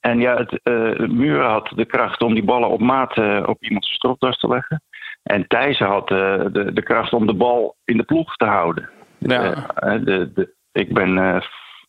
En 0.00 0.20
ja, 0.20 0.36
het, 0.36 0.60
Muren 1.08 1.50
had 1.50 1.72
de 1.74 1.84
kracht 1.84 2.22
om 2.22 2.34
die 2.34 2.44
ballen 2.44 2.68
op 2.68 2.80
maat 2.80 3.18
op 3.46 3.62
iemands 3.62 3.94
stropdas 3.94 4.38
te 4.38 4.48
leggen. 4.48 4.82
En 5.22 5.46
Thijs 5.46 5.78
had 5.78 6.08
de, 6.08 6.70
de 6.74 6.82
kracht 6.82 7.12
om 7.12 7.26
de 7.26 7.34
bal 7.34 7.76
in 7.84 7.96
de 7.96 8.02
ploeg 8.02 8.36
te 8.36 8.44
houden. 8.44 8.88
Ja. 9.18 9.68
de, 9.80 10.30
de, 10.34 10.54
ik 10.72 10.94
ben 10.94 11.42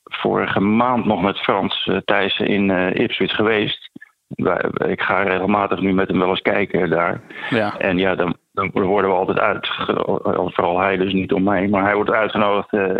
vorige 0.03 0.59
maand 0.59 1.05
nog 1.05 1.21
met 1.21 1.37
Frans 1.37 1.89
Thijssen 2.05 2.47
in 2.47 2.69
Ipswich 2.93 3.35
geweest 3.35 3.91
ik 4.87 5.01
ga 5.01 5.23
regelmatig 5.23 5.79
nu 5.79 5.93
met 5.93 6.07
hem 6.07 6.19
wel 6.19 6.29
eens 6.29 6.41
kijken 6.41 6.89
daar. 6.89 7.21
Ja. 7.49 7.77
En 7.77 7.97
ja, 7.97 8.15
dan, 8.15 8.35
dan 8.51 8.71
worden 8.71 9.09
we 9.09 9.15
altijd 9.15 9.39
uit. 9.39 9.67
Vooral 10.53 10.79
hij 10.79 10.97
dus 10.97 11.13
niet 11.13 11.33
om 11.33 11.43
mij. 11.43 11.67
Maar 11.67 11.83
hij 11.83 11.95
wordt 11.95 12.11
uitgenodigd 12.11 12.73
uh, 12.73 12.95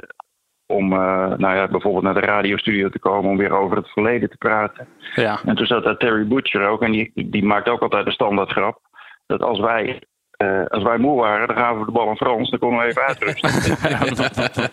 om 0.66 0.94
uh, 0.94 1.00
nou 1.38 1.56
ja, 1.56 1.68
bijvoorbeeld 1.68 2.04
naar 2.04 2.14
de 2.14 2.20
radiostudio 2.20 2.90
te 2.90 3.00
komen 3.00 3.32
om 3.32 3.38
weer 3.38 3.54
over 3.54 3.78
het 3.78 3.88
verleden 3.88 4.30
te 4.30 4.38
praten. 4.38 4.88
Ja. 5.16 5.40
En 5.46 5.56
toen 5.56 5.66
zat 5.66 5.84
daar 5.84 5.98
Terry 5.98 6.28
Butcher 6.28 6.68
ook. 6.68 6.82
En 6.82 6.92
die, 6.92 7.12
die 7.14 7.44
maakt 7.44 7.70
ook 7.70 7.82
altijd 7.82 8.06
de 8.06 8.12
standaard 8.12 8.52
grap. 8.52 8.80
Dat 9.26 9.42
als 9.42 9.60
wij 9.60 10.02
uh, 10.42 10.66
als 10.68 10.84
wij 10.84 10.98
moe 10.98 11.20
waren, 11.20 11.48
dan 11.48 11.58
gaven 11.58 11.80
we 11.80 11.86
de 11.86 11.92
bal 11.92 12.10
aan 12.10 12.16
Frans. 12.16 12.50
Dan 12.50 12.60
konden 12.60 12.80
we 12.80 12.86
even 12.86 13.02
uitrusten. 13.02 13.50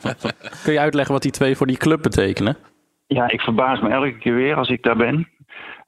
Kun 0.65 0.73
je 0.73 0.81
uitleggen 0.81 1.13
wat 1.13 1.23
die 1.23 1.31
twee 1.31 1.57
voor 1.57 1.67
die 1.67 1.77
club 1.77 2.03
betekenen? 2.03 2.57
Ja, 3.07 3.31
ik 3.31 3.41
verbaas 3.41 3.81
me 3.81 3.89
elke 3.89 4.19
keer 4.19 4.35
weer 4.35 4.55
als 4.55 4.69
ik 4.69 4.83
daar 4.83 4.97
ben. 4.97 5.29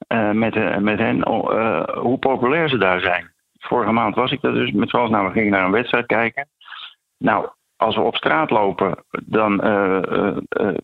Uh, 0.09 0.30
met, 0.30 0.57
uh, 0.57 0.76
met 0.76 0.99
hen 0.99 1.16
uh, 1.16 1.83
hoe 1.83 2.19
populair 2.19 2.69
ze 2.69 2.78
daar 2.78 3.00
zijn. 3.00 3.30
Vorige 3.59 3.92
maand 3.92 4.14
was 4.14 4.33
ik 4.33 4.40
daar 4.40 4.52
dus 4.52 4.71
met 4.71 4.88
Frans. 4.88 5.11
Nou, 5.11 5.26
we 5.26 5.33
gingen 5.33 5.50
naar 5.50 5.64
een 5.64 5.71
wedstrijd 5.71 6.07
kijken. 6.07 6.49
Nou, 7.19 7.49
als 7.76 7.95
we 7.97 8.02
op 8.02 8.16
straat 8.16 8.50
lopen, 8.50 9.04
dan 9.11 9.57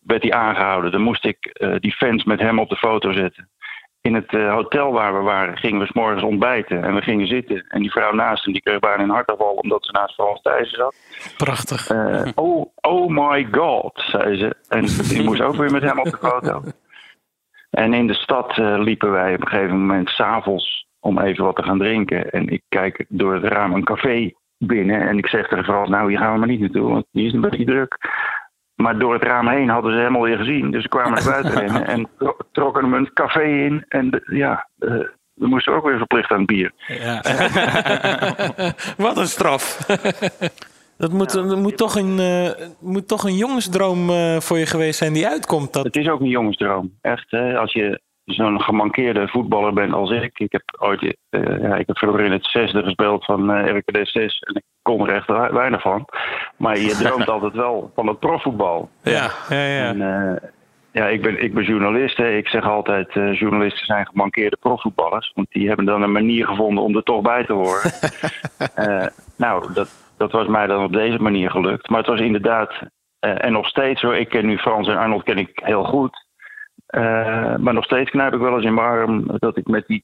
werd 0.03 0.23
hij 0.23 0.31
aangehouden. 0.31 0.91
Dan 0.91 1.01
moest 1.01 1.25
ik 1.25 1.65
die 1.79 1.91
fans 1.91 2.23
met 2.23 2.39
hem 2.39 2.59
op 2.59 2.69
de 2.69 2.75
foto 2.75 3.11
zetten. 3.11 3.49
In 4.01 4.13
het 4.13 4.31
hotel 4.31 4.91
waar 4.91 5.17
we 5.17 5.21
waren, 5.21 5.57
gingen 5.57 5.79
we 5.79 5.85
s 5.85 5.91
morgens 5.91 6.23
ontbijten 6.23 6.83
en 6.83 6.95
we 6.95 7.01
gingen 7.01 7.27
zitten. 7.27 7.65
En 7.67 7.81
die 7.81 7.91
vrouw 7.91 8.11
naast 8.11 8.43
hem, 8.43 8.53
die 8.53 8.61
kreeg 8.61 8.79
bijna 8.79 9.03
een 9.03 9.09
hartaanval 9.09 9.53
omdat 9.53 9.85
ze 9.85 9.91
naast 9.91 10.13
Frans 10.13 10.41
Thijssen 10.41 10.77
zat. 10.77 10.95
Prachtig. 11.37 11.91
oh, 12.35 12.65
oh 12.75 13.09
my 13.09 13.47
god, 13.51 13.91
zei 13.95 14.37
ze. 14.37 14.55
En 14.67 14.85
die 14.85 15.23
moest 15.23 15.41
ook 15.41 15.55
weer 15.55 15.71
met 15.71 15.83
hem 15.83 15.99
op 15.99 16.09
de 16.09 16.17
foto. 16.17 16.61
En 17.69 17.93
in 17.93 18.07
de 18.07 18.13
stad 18.13 18.57
uh, 18.57 18.79
liepen 18.79 19.11
wij 19.11 19.33
op 19.33 19.41
een 19.41 19.47
gegeven 19.47 19.79
moment 19.79 20.09
s'avonds 20.09 20.87
om 20.99 21.19
even 21.19 21.43
wat 21.43 21.55
te 21.55 21.63
gaan 21.63 21.77
drinken. 21.77 22.31
En 22.31 22.47
ik 22.47 22.61
kijk 22.69 23.05
door 23.09 23.33
het 23.33 23.43
raam 23.43 23.73
een 23.73 23.83
café 23.83 24.31
binnen 24.57 25.07
en 25.07 25.17
ik 25.17 25.27
zeg 25.27 25.47
tegen 25.47 25.63
Frans, 25.63 25.89
nou 25.89 26.09
hier 26.09 26.17
gaan 26.17 26.33
we 26.33 26.39
maar 26.39 26.47
niet 26.47 26.59
naartoe, 26.59 26.89
want 26.89 27.05
die 27.11 27.27
is 27.27 27.33
een 27.33 27.41
beetje 27.41 27.65
druk. 27.65 27.97
Maar 28.75 28.99
door 28.99 29.13
het 29.13 29.23
raam 29.23 29.47
heen 29.47 29.69
hadden 29.69 29.91
ze 29.91 29.97
helemaal 29.97 30.21
weer 30.21 30.37
gezien. 30.37 30.71
Dus 30.71 30.81
ze 30.81 30.89
kwamen 30.89 31.13
naar 31.13 31.41
buiten 31.41 31.59
rennen 31.61 31.87
en 31.87 32.07
tro 32.17 32.35
trokken 32.51 32.83
hem 32.83 32.93
een 32.93 33.13
café 33.13 33.43
in. 33.43 33.85
En 33.87 34.09
de, 34.09 34.21
ja, 34.25 34.69
uh, 34.79 34.89
we 35.33 35.47
moesten 35.47 35.73
ook 35.73 35.85
weer 35.85 35.97
verplicht 35.97 36.31
aan 36.31 36.37
het 36.37 36.47
bier. 36.47 36.71
Ja. 36.87 37.21
wat 39.07 39.17
een 39.17 39.27
straf. 39.27 39.77
Dat 40.97 41.11
moet, 41.11 41.33
ja, 41.33 41.41
dat 41.41 41.57
moet, 41.57 41.77
toch 41.77 41.95
een, 41.95 42.19
uh, 42.19 42.49
moet 42.79 43.07
toch 43.07 43.23
een 43.23 43.35
jongensdroom 43.35 44.09
uh, 44.09 44.39
voor 44.39 44.57
je 44.57 44.65
geweest 44.65 44.97
zijn 44.97 45.13
die 45.13 45.27
uitkomt. 45.27 45.73
Dat... 45.73 45.83
Het 45.83 45.95
is 45.95 46.09
ook 46.09 46.19
een 46.19 46.29
jongensdroom. 46.29 46.93
Echt, 47.01 47.31
hè? 47.31 47.57
als 47.57 47.73
je 47.73 48.01
zo'n 48.25 48.61
gemankeerde 48.61 49.27
voetballer 49.27 49.73
bent 49.73 49.93
als 49.93 50.11
ik. 50.11 50.39
Ik 50.39 50.51
heb 50.51 50.63
ooit, 50.79 51.01
uh, 51.03 51.61
ja, 51.61 51.75
ik 51.75 51.87
heb 51.87 51.97
vroeger 51.97 52.23
in 52.23 52.31
het 52.31 52.45
zesde 52.45 52.83
gespeeld 52.83 53.25
van 53.25 53.69
RKD 53.77 54.09
6 54.09 54.39
en 54.39 54.55
ik 54.55 54.63
kon 54.81 55.07
er 55.07 55.15
echt 55.15 55.51
weinig 55.51 55.81
van. 55.81 56.07
Maar 56.57 56.77
je 56.77 56.89
droomt 56.89 57.29
altijd 57.35 57.53
wel 57.53 57.91
van 57.95 58.07
het 58.07 58.19
profvoetbal. 58.19 58.89
Ja, 59.03 59.31
ja, 59.49 59.65
ja. 59.65 59.87
En, 59.87 59.99
ja, 60.97 61.07
ik 61.07 61.21
ben, 61.21 61.43
ik 61.43 61.53
ben 61.53 61.63
journalist. 61.63 62.17
Hè. 62.17 62.29
Ik 62.29 62.47
zeg 62.47 62.63
altijd, 62.63 63.15
uh, 63.15 63.39
journalisten 63.39 63.85
zijn 63.85 64.05
gemankeerde 64.05 64.57
profvoetballers. 64.59 65.31
Want 65.35 65.47
die 65.51 65.67
hebben 65.67 65.85
dan 65.85 66.01
een 66.01 66.11
manier 66.11 66.45
gevonden 66.45 66.83
om 66.83 66.95
er 66.95 67.03
toch 67.03 67.21
bij 67.21 67.45
te 67.45 67.53
horen. 67.53 67.91
uh, 68.77 69.05
nou, 69.45 69.73
dat, 69.73 70.06
dat 70.17 70.31
was 70.31 70.47
mij 70.47 70.67
dan 70.67 70.83
op 70.83 70.93
deze 70.93 71.17
manier 71.17 71.51
gelukt. 71.51 71.89
Maar 71.89 71.99
het 71.99 72.07
was 72.07 72.19
inderdaad, 72.19 72.71
uh, 72.71 73.45
en 73.45 73.51
nog 73.51 73.67
steeds 73.67 74.01
hoor, 74.01 74.15
ik 74.15 74.29
ken 74.29 74.45
nu 74.45 74.57
Frans 74.57 74.87
en 74.87 74.97
Arnold 74.97 75.23
ken 75.23 75.37
ik 75.37 75.59
heel 75.63 75.83
goed. 75.83 76.25
maar 77.57 77.73
nog 77.73 77.83
steeds 77.83 78.09
knijp 78.09 78.33
ik 78.33 78.39
wel 78.39 78.55
eens 78.55 78.65
in 78.65 78.73
mijn 78.73 78.87
arm 78.87 79.37
dat 79.37 79.57
ik 79.57 79.67
met 79.67 79.87
die 79.87 80.03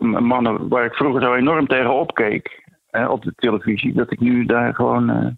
mannen 0.00 0.68
waar 0.68 0.84
ik 0.84 0.94
vroeger 0.94 1.22
zo 1.22 1.34
enorm 1.34 1.66
tegen 1.66 1.94
opkeek 1.94 2.62
op 3.08 3.22
de 3.22 3.32
televisie, 3.36 3.94
dat 3.94 4.12
ik 4.12 4.20
nu 4.20 4.44
daar 4.44 4.74
gewoon 4.74 5.36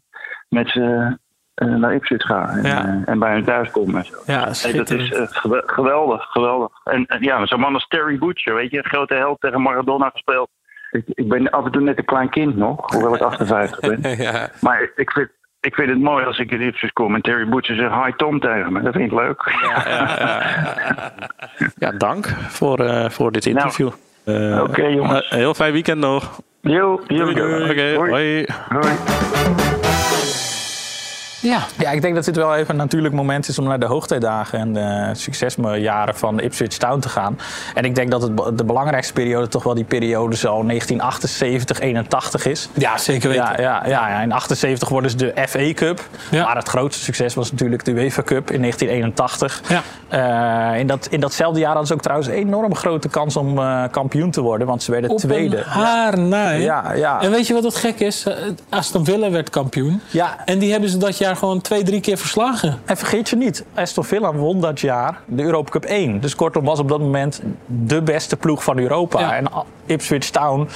met 0.48 0.68
ze 0.68 1.16
naar 1.54 1.94
Ipswich 1.94 2.22
ga 2.22 2.48
en, 2.48 2.62
ja. 2.62 3.02
en 3.04 3.18
bij 3.18 3.32
hun 3.32 3.44
thuis 3.44 3.70
kom 3.70 3.96
en 3.96 4.04
zo. 4.04 4.16
Ja, 4.26 4.52
nee, 4.62 4.72
dat 4.72 4.90
is 4.90 5.28
geweldig, 5.66 6.24
geweldig. 6.24 6.70
En, 6.84 7.06
en 7.06 7.22
ja, 7.22 7.46
zo'n 7.46 7.60
man 7.60 7.74
als 7.74 7.86
Terry 7.86 8.18
Butcher, 8.18 8.54
weet 8.54 8.70
je, 8.70 8.82
grote 8.82 9.14
held 9.14 9.40
tegen 9.40 9.62
Maradona 9.62 10.08
gespeeld. 10.08 10.48
Ik, 10.96 11.04
ik, 11.14 11.28
ben 11.28 11.50
af 11.50 11.64
en 11.64 11.70
toe 11.72 11.82
net 11.82 11.98
een 11.98 12.04
klein 12.04 12.30
kind 12.30 12.56
nog, 12.56 12.92
hoewel 12.92 13.14
ik 13.14 13.20
58 13.20 13.80
ben. 13.80 14.16
ja. 14.22 14.48
Maar 14.60 14.90
ik 14.96 15.10
vind, 15.10 15.28
ik 15.60 15.74
vind 15.74 15.88
het 15.88 16.00
mooi 16.00 16.24
als 16.24 16.38
ik 16.38 16.50
in 16.50 16.60
Ipswich 16.60 16.92
kom 16.92 17.14
en 17.14 17.22
Terry 17.22 17.48
Butcher 17.48 17.76
zegt 17.76 18.04
hi 18.04 18.12
Tom 18.16 18.40
tegen 18.40 18.72
me. 18.72 18.82
Dat 18.82 18.92
vind 18.92 19.12
ik 19.12 19.18
leuk. 19.18 19.58
Ja, 19.62 20.42
ja 21.76 21.90
dank 22.06 22.26
voor, 22.26 23.10
voor 23.10 23.32
dit 23.32 23.46
interview. 23.46 23.90
Nou, 24.24 24.60
Oké 24.60 24.70
okay, 24.70 24.94
jongens. 24.94 25.30
heel 25.30 25.54
fijn 25.54 25.72
weekend 25.72 26.00
nog. 26.00 26.40
Jo, 26.60 26.92
Oké, 26.92 27.22
okay, 27.70 27.96
hoi. 27.96 28.46
hoi. 28.68 28.94
Ja. 31.40 31.66
ja, 31.78 31.90
ik 31.90 32.02
denk 32.02 32.14
dat 32.14 32.24
dit 32.24 32.36
wel 32.36 32.54
even 32.54 32.70
een 32.70 32.76
natuurlijk 32.76 33.14
moment 33.14 33.48
is 33.48 33.58
om 33.58 33.64
naar 33.64 33.80
de 33.80 33.86
hoogtijdagen 33.86 34.58
en 34.58 34.72
de 34.72 35.10
succesjaren 35.12 36.14
van 36.16 36.40
Ipswich 36.40 36.76
Town 36.76 37.00
te 37.00 37.08
gaan. 37.08 37.38
En 37.74 37.84
ik 37.84 37.94
denk 37.94 38.10
dat 38.10 38.22
het 38.22 38.58
de 38.58 38.64
belangrijkste 38.64 39.12
periode 39.12 39.48
toch 39.48 39.62
wel 39.62 39.74
die 39.74 39.84
periode 39.84 40.36
zo 40.36 40.62
1978, 40.66 41.80
81 41.80 42.46
is. 42.46 42.68
Ja, 42.74 42.98
zeker 42.98 43.28
weten. 43.28 43.44
Ja, 43.44 43.60
ja, 43.60 43.82
ja, 43.86 44.08
ja. 44.08 44.20
in 44.20 44.32
78 44.32 44.88
worden 44.88 45.10
ze 45.10 45.16
de 45.16 45.32
FA 45.48 45.72
Cup. 45.72 46.08
Ja. 46.30 46.44
Maar 46.44 46.56
het 46.56 46.68
grootste 46.68 47.02
succes 47.02 47.34
was 47.34 47.50
natuurlijk 47.50 47.84
de 47.84 47.90
UEFA 47.90 48.22
Cup 48.22 48.50
in 48.50 48.60
1981. 48.60 49.62
Ja. 49.68 49.82
Uh, 50.72 50.78
in, 50.78 50.86
dat, 50.86 51.06
in 51.10 51.20
datzelfde 51.20 51.58
jaar 51.58 51.68
hadden 51.68 51.86
ze 51.86 51.92
ook 51.94 52.00
trouwens 52.00 52.28
een 52.28 52.34
enorm 52.34 52.74
grote 52.74 53.08
kans 53.08 53.36
om 53.36 53.58
uh, 53.58 53.82
kampioen 53.90 54.30
te 54.30 54.40
worden, 54.40 54.66
want 54.66 54.82
ze 54.82 54.90
werden 54.90 55.10
Op 55.10 55.18
tweede. 55.18 55.62
haar 55.66 56.18
na, 56.18 56.50
ja, 56.50 56.92
ja. 56.92 57.20
En 57.20 57.30
weet 57.30 57.46
je 57.46 57.54
wat 57.54 57.64
het 57.64 57.76
gek 57.76 58.00
is? 58.00 58.26
Aston 58.68 59.04
Villa 59.04 59.30
werd 59.30 59.50
kampioen. 59.50 60.00
Ja. 60.10 60.36
En 60.44 60.58
die 60.58 60.70
hebben 60.70 60.90
ze 60.90 60.96
dat 60.96 61.18
jaar 61.18 61.35
gewoon 61.36 61.60
twee, 61.60 61.82
drie 61.82 62.00
keer 62.00 62.18
verslagen. 62.18 62.80
En 62.84 62.96
vergeet 62.96 63.28
je 63.28 63.36
niet, 63.36 63.64
Aston 63.74 64.04
Villa 64.04 64.32
won 64.32 64.60
dat 64.60 64.80
jaar 64.80 65.20
de 65.26 65.42
Europa 65.42 65.70
Cup 65.70 65.84
1. 65.84 66.20
Dus 66.20 66.34
kortom 66.34 66.64
was 66.64 66.78
op 66.78 66.88
dat 66.88 67.00
moment 67.00 67.42
de 67.66 68.02
beste 68.02 68.36
ploeg 68.36 68.64
van 68.64 68.78
Europa. 68.78 69.20
Ja. 69.20 69.36
En 69.36 69.46
Ipswich 69.86 70.30
Town 70.30 70.68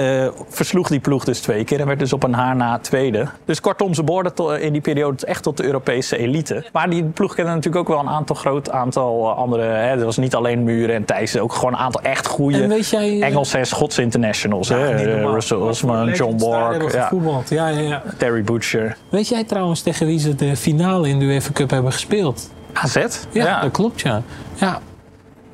uh, 0.00 0.26
versloeg 0.48 0.88
die 0.88 1.00
ploeg 1.00 1.24
dus 1.24 1.40
twee 1.40 1.64
keer 1.64 1.80
en 1.80 1.86
werd 1.86 1.98
dus 1.98 2.12
op 2.12 2.22
een 2.22 2.34
haar 2.34 2.56
na 2.56 2.78
tweede. 2.78 3.28
Dus 3.44 3.60
kortom, 3.60 3.94
ze 3.94 4.02
behoorden 4.02 4.60
in 4.60 4.72
die 4.72 4.80
periode 4.80 5.26
echt 5.26 5.42
tot 5.42 5.56
de 5.56 5.64
Europese 5.64 6.18
elite. 6.18 6.64
Maar 6.72 6.90
die 6.90 7.04
ploeg 7.04 7.34
kende 7.34 7.50
natuurlijk 7.50 7.76
ook 7.76 7.88
wel 7.88 7.98
een 7.98 8.14
aantal 8.14 8.36
groot 8.36 8.70
aantal 8.70 9.30
andere. 9.30 9.62
Hè. 9.62 9.90
Er 9.90 10.04
was 10.04 10.16
niet 10.16 10.34
alleen 10.34 10.64
Muren 10.64 10.94
en 10.94 11.04
Thijssen, 11.04 11.42
ook 11.42 11.52
gewoon 11.52 11.72
een 11.72 11.78
aantal 11.78 12.02
echt 12.02 12.26
goede 12.26 12.80
jij, 12.80 13.20
Engelse 13.20 13.58
en 13.58 13.66
Schotse 13.66 14.02
internationals. 14.02 14.68
Ja, 14.68 14.76
hè. 14.76 15.30
Russell 15.30 15.56
Osman, 15.56 16.12
John 16.12 16.36
Borg, 16.36 16.92
ja. 16.92 17.10
Ja, 17.48 17.68
ja, 17.68 17.80
ja. 17.80 18.02
Terry 18.16 18.42
Butcher. 18.42 18.96
Weet 19.08 19.28
jij 19.28 19.44
trouwens 19.44 19.82
tegen 19.82 20.06
wie 20.06 20.18
ze 20.18 20.34
de 20.34 20.56
finale 20.56 21.08
in 21.08 21.18
de 21.18 21.24
UEFA 21.24 21.52
Cup 21.52 21.70
hebben 21.70 21.92
gespeeld? 21.92 22.50
AZ? 22.72 22.96
Ja, 23.30 23.44
ja. 23.44 23.60
dat 23.60 23.70
klopt 23.70 24.00
ja. 24.00 24.22
ja. 24.54 24.80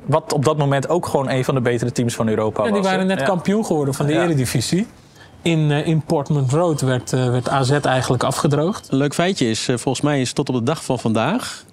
Wat 0.09 0.33
op 0.33 0.45
dat 0.45 0.57
moment 0.57 0.89
ook 0.89 1.05
gewoon 1.05 1.29
een 1.29 1.43
van 1.43 1.55
de 1.55 1.61
betere 1.61 1.91
teams 1.91 2.15
van 2.15 2.27
Europa 2.27 2.63
ja, 2.63 2.71
die 2.71 2.81
was. 2.81 2.91
waren 2.91 3.07
net 3.07 3.19
ja. 3.19 3.25
kampioen 3.25 3.65
geworden 3.65 3.93
van 3.93 4.05
de 4.05 4.13
Ja. 4.13 4.23
Eredivisie. 4.23 4.87
In, 5.41 5.59
uh, 5.59 5.87
in 5.87 6.01
Portman 6.01 6.47
Road 6.49 6.81
werd, 6.81 7.11
uh, 7.11 7.29
werd 7.29 7.49
AZ 7.49 7.71
eigenlijk 7.71 8.23
afgedroogd. 8.23 8.87
Een 8.91 8.97
leuk 8.97 9.13
feitje 9.13 9.49
is, 9.49 9.67
uh, 9.67 9.77
volgens 9.77 10.03
mij 10.03 10.21
is 10.21 10.33
tot 10.33 10.49
op 10.49 10.55
de 10.55 10.63
dag 10.63 10.83
van 10.83 10.99
vandaag... 10.99 11.63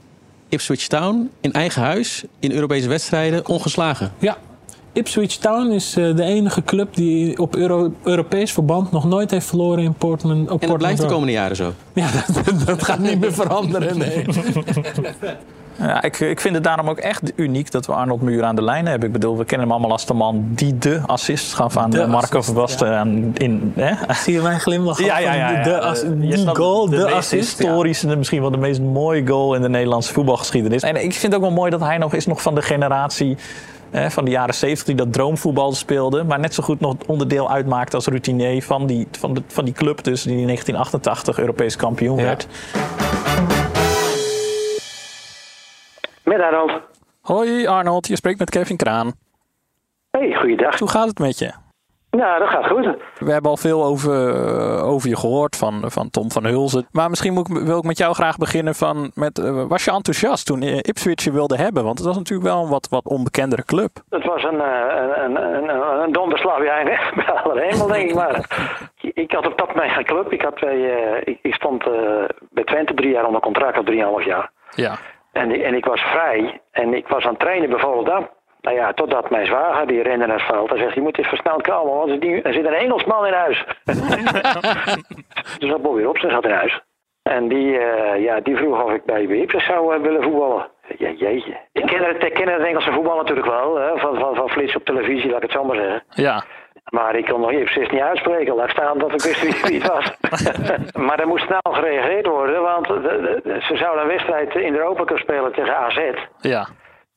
Ipswich 0.48 0.86
Town 0.86 1.30
in 1.40 1.52
eigen 1.52 1.82
huis, 1.82 2.24
in 2.38 2.52
Europese 2.52 2.88
wedstrijden, 2.88 3.48
ongeslagen. 3.48 4.12
Ja. 4.18 4.36
Ipswich 4.92 5.36
Town 5.36 5.70
is 5.70 5.90
de 5.90 6.22
enige 6.22 6.62
club 6.62 6.94
die 6.94 7.38
op 7.38 7.56
Euro 7.56 7.92
Europees 8.02 8.52
verband 8.52 8.92
nog 8.92 9.04
nooit 9.04 9.30
heeft 9.30 9.46
verloren 9.46 9.84
in 9.84 9.94
Portman. 9.94 10.50
Op 10.50 10.62
en 10.62 10.68
dat 10.68 10.78
blijft 10.78 11.00
de 11.00 11.06
komende 11.06 11.32
jaren 11.32 11.56
zo. 11.56 11.72
Ja, 11.92 12.10
dat, 12.44 12.66
dat 12.66 12.82
gaat 12.82 12.98
niet 12.98 13.20
meer 13.20 13.32
veranderen. 13.32 13.98
Nee. 13.98 14.24
Ja, 15.78 16.02
ik, 16.02 16.20
ik 16.20 16.40
vind 16.40 16.54
het 16.54 16.64
daarom 16.64 16.88
ook 16.88 16.98
echt 16.98 17.32
uniek 17.36 17.70
dat 17.70 17.86
we 17.86 17.92
Arnold 17.92 18.22
Muur 18.22 18.44
aan 18.44 18.56
de 18.56 18.62
lijn 18.62 18.86
hebben. 18.86 19.06
Ik 19.06 19.12
bedoel, 19.12 19.36
we 19.36 19.44
kennen 19.44 19.66
hem 19.66 19.76
allemaal 19.76 19.92
als 19.92 20.06
de 20.06 20.14
man 20.14 20.44
die 20.48 20.78
de 20.78 21.00
assist 21.06 21.54
gaf 21.54 21.76
aan 21.76 21.90
De 21.90 21.98
de 21.98 22.06
Marco 22.06 22.42
Verbasten. 22.42 22.88
ja. 22.88 22.98
aan 22.98 23.32
In, 23.34 23.72
hè? 23.76 24.14
Zie 24.14 24.32
je 24.32 24.40
mijn 24.40 24.60
glimlach? 24.60 25.04
Ja, 25.04 25.18
ja, 25.18 25.34
ja. 25.34 25.62
De, 25.62 25.70
ja. 25.70 25.92
de 25.92 26.00
Eh, 26.00 26.02
je 26.02 26.16
die 26.16 26.36
snapt 26.36 26.56
goal, 26.56 26.88
de, 26.88 26.96
meest 26.96 27.12
assist. 27.12 27.58
historische, 27.58 28.08
en 28.08 28.18
misschien 28.18 28.40
wel 28.40 28.50
de 28.50 28.56
meest 28.56 28.80
mooie 28.80 29.26
goal 29.26 29.54
in 29.54 29.62
de 29.62 29.68
Nederlandse 29.68 30.12
voetbalgeschiedenis. 30.12 30.82
En 30.82 30.94
ik 31.04 31.12
vind 31.12 31.22
het 31.22 31.34
ook 31.34 31.40
wel 31.40 31.50
mooi 31.50 31.70
dat 31.70 31.80
hij 31.80 31.98
nog 31.98 32.14
is 32.14 32.26
nog 32.26 32.42
van 32.42 32.54
de 32.54 32.62
generatie 32.62 33.36
van 34.08 34.24
de 34.24 34.30
jaren 34.30 34.54
70 34.54 34.86
die 34.86 34.94
dat 34.94 35.12
droomvoetbal 35.12 35.72
speelde. 35.72 36.24
Maar 36.24 36.38
net 36.40 36.54
zo 36.54 36.62
goed 36.62 36.80
nog 36.80 36.94
onderdeel 37.06 37.50
uitmaakte 37.50 37.96
als 37.96 38.06
routinier 38.06 38.62
van 38.62 38.86
die, 38.86 39.06
van 39.18 39.34
de, 39.34 39.42
van 39.46 39.64
die 39.64 39.74
club. 39.74 40.04
Dus 40.04 40.22
die 40.22 40.38
in 40.38 40.44
1988 40.44 41.38
Europees 41.38 41.76
kampioen 41.76 42.16
werd. 42.16 42.46
Met 46.26 46.40
Arnold. 46.40 46.72
Hoi 47.20 47.66
Arnold, 47.66 48.06
je 48.06 48.16
spreekt 48.16 48.38
met 48.38 48.50
Kevin 48.50 48.76
Kraan. 48.76 49.12
Hey, 50.10 50.34
goeiedag. 50.34 50.78
Hoe 50.78 50.90
gaat 50.90 51.08
het 51.08 51.18
met 51.18 51.38
je? 51.38 51.52
Nou, 52.10 52.38
dat 52.38 52.48
gaat 52.48 52.66
goed. 52.66 52.84
We 53.18 53.32
hebben 53.32 53.50
al 53.50 53.56
veel 53.56 53.84
over, 53.84 54.34
eh, 54.34 54.88
over 54.88 55.08
je 55.08 55.16
gehoord 55.16 55.56
van, 55.56 55.82
van 55.84 56.10
Tom 56.10 56.30
van 56.30 56.44
Hulzen. 56.44 56.86
Maar 56.92 57.08
misschien 57.08 57.32
moet 57.32 57.48
ik, 57.48 57.56
wil 57.56 57.78
ik 57.78 57.84
met 57.84 57.98
jou 57.98 58.14
graag 58.14 58.36
beginnen 58.36 58.74
van... 58.74 59.10
Met, 59.14 59.38
uh, 59.38 59.64
was 59.68 59.84
je 59.84 59.90
enthousiast 59.90 60.46
toen 60.46 60.62
Ipswich 60.62 61.24
je 61.24 61.32
wilde 61.32 61.56
hebben? 61.56 61.84
Want 61.84 61.98
het 61.98 62.06
was 62.06 62.16
natuurlijk 62.16 62.48
wel 62.48 62.62
een 62.62 62.70
wat, 62.70 62.88
wat 62.90 63.08
onbekendere 63.08 63.64
club. 63.64 63.90
Het 64.10 64.24
was 64.24 64.42
een, 64.42 64.54
uh, 64.54 64.84
een, 65.24 65.36
een, 65.36 65.68
een, 65.68 66.02
een 66.02 66.12
donderslag 66.12 66.58
bij 66.62 66.98
hemel, 67.54 67.86
denk 67.86 68.08
ik 68.08 68.14
maar. 68.14 68.34
ik 69.00 69.32
had 69.32 69.46
op 69.46 69.58
dat 69.58 69.68
moment 69.68 69.92
geen 69.92 70.04
club. 70.04 70.32
Ik, 70.32 70.42
had 70.42 70.60
bij, 70.60 70.78
ik, 71.24 71.38
ik, 71.42 71.54
stond 71.54 71.84
bij 72.50 72.64
Twente 72.64 72.94
drie 72.94 73.12
jaar 73.12 73.26
onder 73.26 73.40
contract, 73.40 73.78
of 73.78 73.84
drieënhalf 73.84 74.24
jaar. 74.24 74.50
Ja. 74.70 74.98
En, 75.36 75.64
en 75.64 75.74
ik 75.74 75.84
was 75.84 76.00
vrij. 76.00 76.60
En 76.70 76.94
ik 76.94 77.08
was 77.08 77.24
aan 77.24 77.30
het 77.30 77.40
trainen 77.40 77.70
bij 77.70 77.78
Volendam. 77.78 78.28
Nou 78.60 78.76
ja, 78.76 78.92
totdat 78.92 79.30
mijn 79.30 79.46
zwager, 79.46 79.86
die 79.86 80.02
rende 80.02 80.26
naar 80.26 80.36
het 80.36 80.46
veld, 80.46 80.70
hij 80.70 80.78
zegt, 80.78 80.94
je 80.94 81.00
moet 81.00 81.18
eens 81.18 81.28
versneld 81.28 81.62
komen, 81.62 81.94
want 81.94 82.24
er 82.44 82.52
zit 82.52 82.66
een 82.66 82.74
Engelsman 82.74 83.26
in 83.26 83.32
huis. 83.32 83.64
dus 85.58 85.70
dat 85.70 85.82
Bobby 85.82 86.02
Robson 86.02 86.30
zat 86.30 86.44
in 86.44 86.50
huis. 86.50 86.80
En 87.22 87.48
die, 87.48 87.78
uh, 87.78 88.22
ja, 88.22 88.40
die 88.40 88.56
vroeg 88.56 88.82
of 88.82 88.92
ik 88.92 89.04
bij 89.04 89.22
Ipswich 89.22 89.64
zou 89.64 89.96
uh, 89.96 90.02
willen 90.02 90.22
voetballen. 90.22 90.68
Ja, 90.98 91.10
jeetje. 91.10 91.56
Ik 91.72 91.86
ken 91.86 92.04
het, 92.04 92.24
ik 92.24 92.34
ken 92.34 92.48
het 92.48 92.62
Engelse 92.62 92.92
voetbal 92.92 93.16
natuurlijk 93.16 93.46
wel, 93.46 93.76
hè, 93.76 93.98
van, 93.98 94.18
van, 94.18 94.34
van 94.34 94.48
Flits 94.48 94.76
op 94.76 94.84
televisie, 94.84 95.30
laat 95.30 95.36
ik 95.36 95.42
het 95.42 95.52
zo 95.52 95.64
maar 95.64 95.76
zeggen. 95.76 96.02
Ja. 96.10 96.44
Maar 96.90 97.16
ik 97.16 97.24
kon 97.24 97.40
nog 97.40 97.52
Ipswich 97.52 97.90
niet 97.90 98.00
uitspreken, 98.00 98.54
laat 98.54 98.70
staan 98.70 98.98
dat 98.98 99.12
ik 99.12 99.22
wist 99.22 99.62
wie 99.68 99.80
het 99.80 99.92
was. 99.92 100.16
maar 101.06 101.20
er 101.20 101.26
moest 101.26 101.44
snel 101.44 101.72
gereageerd 101.72 102.26
worden, 102.26 102.62
want 102.62 102.86
de, 102.86 103.40
de, 103.44 103.58
ze 103.60 103.76
zouden 103.76 104.02
een 104.02 104.10
wedstrijd 104.10 104.54
in 104.54 104.72
de 104.72 104.78
Europa 104.78 105.04
Cup 105.04 105.18
spelen 105.18 105.52
tegen 105.52 105.76
AZ. 105.76 106.00
Ja. 106.40 106.68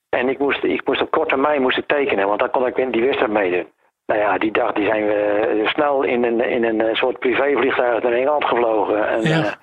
En 0.09 0.29
ik 0.29 0.39
moest, 0.39 0.63
ik 0.63 0.85
moest 0.85 1.01
op 1.01 1.11
korte 1.11 1.29
termijn 1.29 1.61
moest 1.61 1.77
ik 1.77 1.87
tekenen, 1.87 2.27
want 2.27 2.39
dan 2.39 2.49
kon 2.49 2.65
ik 2.65 2.77
in 2.77 2.91
die 2.91 3.05
wedstrijd 3.05 3.31
meedoen. 3.31 3.67
Nou 4.05 4.21
ja, 4.21 4.37
die 4.37 4.51
dag 4.51 4.71
die 4.73 4.85
zijn 4.85 5.05
we 5.05 5.61
snel 5.65 6.03
in 6.03 6.23
een, 6.23 6.41
in 6.41 6.63
een 6.63 6.95
soort 6.95 7.19
privévliegtuig 7.19 8.03
naar 8.03 8.11
Engeland 8.11 8.45
gevlogen. 8.45 9.07
En, 9.07 9.21
ja. 9.21 9.53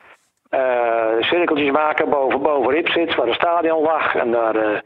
uh, 0.51 1.23
cirkeltjes 1.23 1.71
maken 1.71 2.11
boven, 2.11 2.43
boven 2.43 2.77
Ipswich, 2.77 3.17
waar 3.17 3.27
het 3.27 3.35
stadion 3.35 3.83
lag. 3.83 4.15
En 4.15 4.31
daar, 4.31 4.57
uh, 4.57 4.79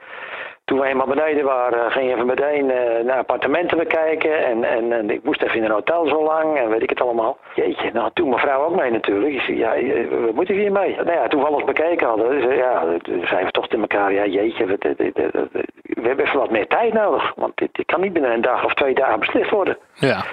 toen 0.71 0.81
we 0.81 0.87
eenmaal 0.87 1.07
beneden 1.07 1.45
waren, 1.45 1.91
ging 1.91 2.13
even 2.13 2.27
meteen 2.27 2.65
uh, 2.65 3.05
naar 3.05 3.19
appartementen 3.19 3.79
bekijken. 3.79 4.45
En, 4.47 4.65
en, 4.93 5.11
ik 5.11 5.25
moest 5.25 5.43
even 5.43 5.57
in 5.57 5.65
een 5.65 5.71
hotel 5.71 6.07
zo 6.07 6.23
lang 6.23 6.59
en 6.59 6.71
weet 6.71 6.83
ik 6.83 6.91
het 6.91 7.01
allemaal. 7.01 7.39
Jeetje, 7.55 7.91
nou 7.93 8.11
toen 8.15 8.29
mijn 8.29 8.41
vrouw 8.41 8.65
ook 8.65 8.77
mee 8.77 8.91
natuurlijk. 8.91 9.35
Ik 9.35 9.41
zei, 9.41 9.59
ja, 9.59 9.73
we 10.09 10.31
moeten 10.35 10.55
hier 10.55 10.73
mee. 10.73 10.97
Nou 10.97 11.13
ja, 11.13 11.29
toen 11.29 11.41
we 11.41 11.47
alles 11.47 11.65
bekeken 11.65 12.07
hadden, 12.07 12.31
dus, 12.31 12.57
ja, 12.57 12.83
zijn 13.25 13.45
we 13.45 13.51
toch 13.51 13.67
in 13.67 13.81
elkaar. 13.81 14.13
Ja, 14.13 14.27
jeetje, 14.27 14.65
we, 14.65 14.77
we, 14.81 15.11
we, 15.15 15.39
we 15.83 16.07
hebben 16.09 16.25
even 16.25 16.39
wat 16.39 16.51
meer 16.51 16.67
tijd 16.67 16.93
nodig. 16.93 17.33
Want 17.37 17.57
dit, 17.57 17.69
dit 17.73 17.87
kan 17.87 18.01
niet 18.01 18.13
binnen 18.13 18.33
een 18.33 18.41
dag 18.41 18.65
of 18.65 18.75
twee 18.75 18.95
dagen 18.95 19.21
beslist 19.21 19.51
worden. 19.51 19.77
Ja. 19.95 20.25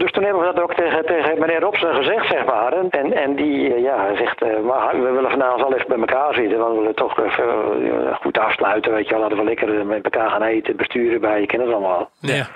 Dus 0.00 0.12
toen 0.12 0.24
hebben 0.24 0.42
we 0.42 0.52
dat 0.52 0.62
ook 0.62 0.74
tegen, 0.74 1.06
tegen 1.06 1.38
meneer 1.38 1.60
Robson 1.60 1.94
gezegd, 1.94 2.26
zeg 2.26 2.44
maar. 2.44 2.72
En, 2.72 3.12
en 3.12 3.34
die 3.34 3.80
ja, 3.80 4.16
zegt, 4.16 4.42
uh, 4.42 4.60
maar 4.60 5.02
we 5.02 5.10
willen 5.10 5.30
vanavond 5.30 5.62
al 5.62 5.74
even 5.74 5.88
bij 5.88 5.98
elkaar 5.98 6.34
zitten. 6.34 6.58
Want 6.58 6.72
we 6.72 6.78
willen 6.78 6.94
toch 6.94 7.18
even 7.18 7.82
uh, 7.82 8.14
goed 8.14 8.38
afsluiten, 8.38 8.92
weet 8.92 9.08
je 9.08 9.10
wel. 9.10 9.22
Laten 9.22 9.36
we 9.36 9.44
lekker 9.44 9.86
met 9.86 10.04
elkaar 10.04 10.30
gaan 10.30 10.42
eten, 10.42 10.76
besturen 10.76 11.20
bij, 11.20 11.40
je 11.40 11.46
kent 11.46 11.62
het 11.62 11.72
allemaal. 11.72 12.10
Ja. 12.20 12.46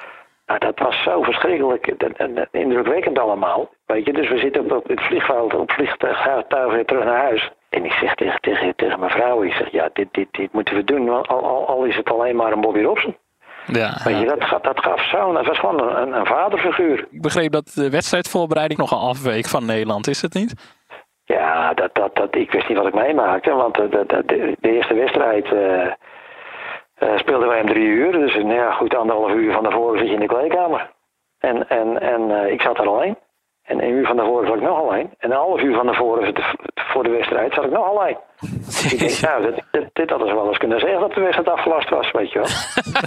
Nou, 0.47 0.59
dat 0.59 0.79
was 0.79 1.03
zo 1.03 1.23
verschrikkelijk 1.23 1.87
en, 1.87 2.17
en, 2.17 2.49
indrukwekkend 2.51 3.19
allemaal. 3.19 3.71
Weet 3.87 4.07
je, 4.07 4.13
dus 4.13 4.29
we 4.29 4.39
zitten 4.39 4.63
op, 4.63 4.73
op 4.73 4.89
het 4.89 5.01
vliegveld, 5.01 5.55
op 5.55 5.71
vliegtuig 5.71 6.73
weer 6.73 6.85
terug 6.85 7.05
naar 7.05 7.23
huis. 7.23 7.51
En 7.71 7.85
ik 7.85 7.93
zeg 7.93 8.15
tegen, 8.15 8.41
tegen, 8.41 8.77
tegen 8.77 8.99
mijn 8.99 9.11
vrouw, 9.11 9.43
ik 9.43 9.53
zeg, 9.53 9.71
ja, 9.71 9.91
dit, 9.93 10.09
dit, 10.11 10.29
dit 10.31 10.53
moeten 10.53 10.75
we 10.75 10.85
doen, 10.85 11.09
al, 11.09 11.27
al, 11.27 11.67
al 11.67 11.85
is 11.85 11.97
het 11.97 12.11
alleen 12.11 12.37
maar 12.37 12.53
een 12.53 12.61
Bobby 12.61 12.83
Robson. 12.83 13.17
Ja, 13.67 14.01
Weet 14.05 14.21
je, 14.21 14.27
dat, 14.27 14.63
dat 14.63 14.81
gaf 14.81 15.09
zo, 15.09 15.33
dat 15.33 15.47
was 15.47 15.59
gewoon 15.59 15.97
een, 15.97 16.13
een 16.13 16.27
vaderfiguur. 16.27 17.07
Ik 17.11 17.23
begreep 17.23 17.53
dat 17.53 17.73
de 17.75 17.91
wedstrijdvoorbereiding 17.91 18.81
nogal 18.81 19.09
afweek 19.09 19.47
van 19.47 19.65
Nederland, 19.67 20.07
is 20.07 20.23
het 20.23 20.35
niet? 20.35 20.55
Ja, 21.25 21.75
dat, 21.75 21.95
dat, 21.95 22.17
dat, 22.17 22.35
ik 22.37 22.51
wist 22.51 22.69
niet 22.69 22.79
wat 22.79 22.87
ik 22.87 22.95
meemaakte, 22.95 23.55
want 23.55 23.75
de, 23.75 23.89
de, 23.89 24.23
de, 24.27 24.57
de 24.61 24.73
eerste 24.73 24.95
wedstrijd 24.95 25.53
uh, 25.53 25.87
uh, 26.99 27.17
speelden 27.17 27.49
wij 27.49 27.61
om 27.61 27.67
drie 27.67 27.87
uur. 27.87 28.13
Dus 28.13 28.35
nou 28.35 28.55
ja, 28.55 28.73
goed 28.73 28.95
anderhalf 28.95 29.33
uur 29.33 29.53
van 29.53 29.65
tevoren 29.65 29.99
zit 29.99 30.09
je 30.09 30.15
in 30.15 30.21
de 30.21 30.27
kleedkamer. 30.27 30.91
En, 31.39 31.69
en, 31.69 32.01
en 32.01 32.31
uh, 32.31 32.51
ik 32.51 32.63
zat 32.63 32.79
er 32.79 32.89
alleen. 32.89 33.17
En 33.65 33.83
een 33.83 33.91
uur 33.91 34.07
van 34.07 34.17
tevoren 34.17 34.47
zat 34.47 34.57
ik 34.57 34.63
nog 34.63 34.79
alleen. 34.79 35.11
En 35.19 35.31
een 35.31 35.37
half 35.37 35.61
uur 35.63 35.75
van 35.75 35.87
tevoren 35.87 36.35
voor 36.75 37.03
de 37.03 37.11
wedstrijd 37.11 37.55
zat 37.55 37.65
ik 37.65 37.71
nog 37.71 37.87
alleen. 37.87 38.17
Dus 38.41 38.93
ik 38.93 38.99
denk, 38.99 39.21
nou, 39.21 39.43
dit, 39.43 39.65
dit, 39.71 39.89
dit 39.93 40.11
hadden 40.11 40.29
ze 40.29 40.35
wel 40.35 40.49
eens 40.49 40.59
kunnen 40.59 40.81
zeggen 40.81 41.01
dat 41.01 41.13
de 41.13 41.21
wedstrijd 41.21 41.49
afgelast 41.49 41.89
was, 41.89 42.11
weet 42.11 42.33
je 42.33 42.39
wel. 42.39 42.49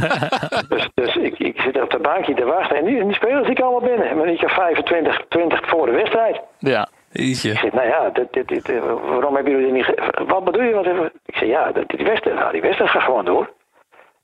dus 0.78 0.89
dus 0.93 1.15
ik, 1.15 1.39
ik 1.39 1.62
zit 1.62 1.82
op 1.82 1.91
de 1.91 2.00
bankje 2.00 2.34
te 2.34 2.46
wachten. 2.46 2.78
En 2.78 2.86
die, 2.86 3.04
die 3.04 3.13
spelers 3.13 3.48
die 3.48 3.63
allemaal 3.63 3.89
binnen. 3.89 4.12
Een 4.12 4.17
minuutje 4.17 4.50
25, 4.50 5.26
20 5.30 5.67
voor 5.67 5.86
de 5.86 5.91
wedstrijd. 5.91 6.41
Ja, 6.58 6.88
ietsje. 7.12 7.50
Ik 7.50 7.58
zeg, 7.58 7.72
nou 7.72 7.88
ja, 7.88 8.10
dit, 8.10 8.34
dit, 8.34 8.48
dit, 8.48 8.80
waarom 8.84 9.36
hebben 9.36 9.54
jullie 9.54 9.72
niet... 9.72 9.93
Wat 10.28 10.43
bedoel 10.43 10.63
je? 10.63 10.74
Wat 10.74 10.86
even? 10.86 11.12
Ik 11.26 11.36
zeg, 11.36 11.50
ja, 11.50 11.72
die 11.72 12.06
wedstrijd, 12.06 12.38
nou, 12.39 12.52
die 12.52 12.62
wedstrijd 12.62 12.91
gaat 12.91 13.04
gewoon 13.04 13.26
door. 13.26 13.50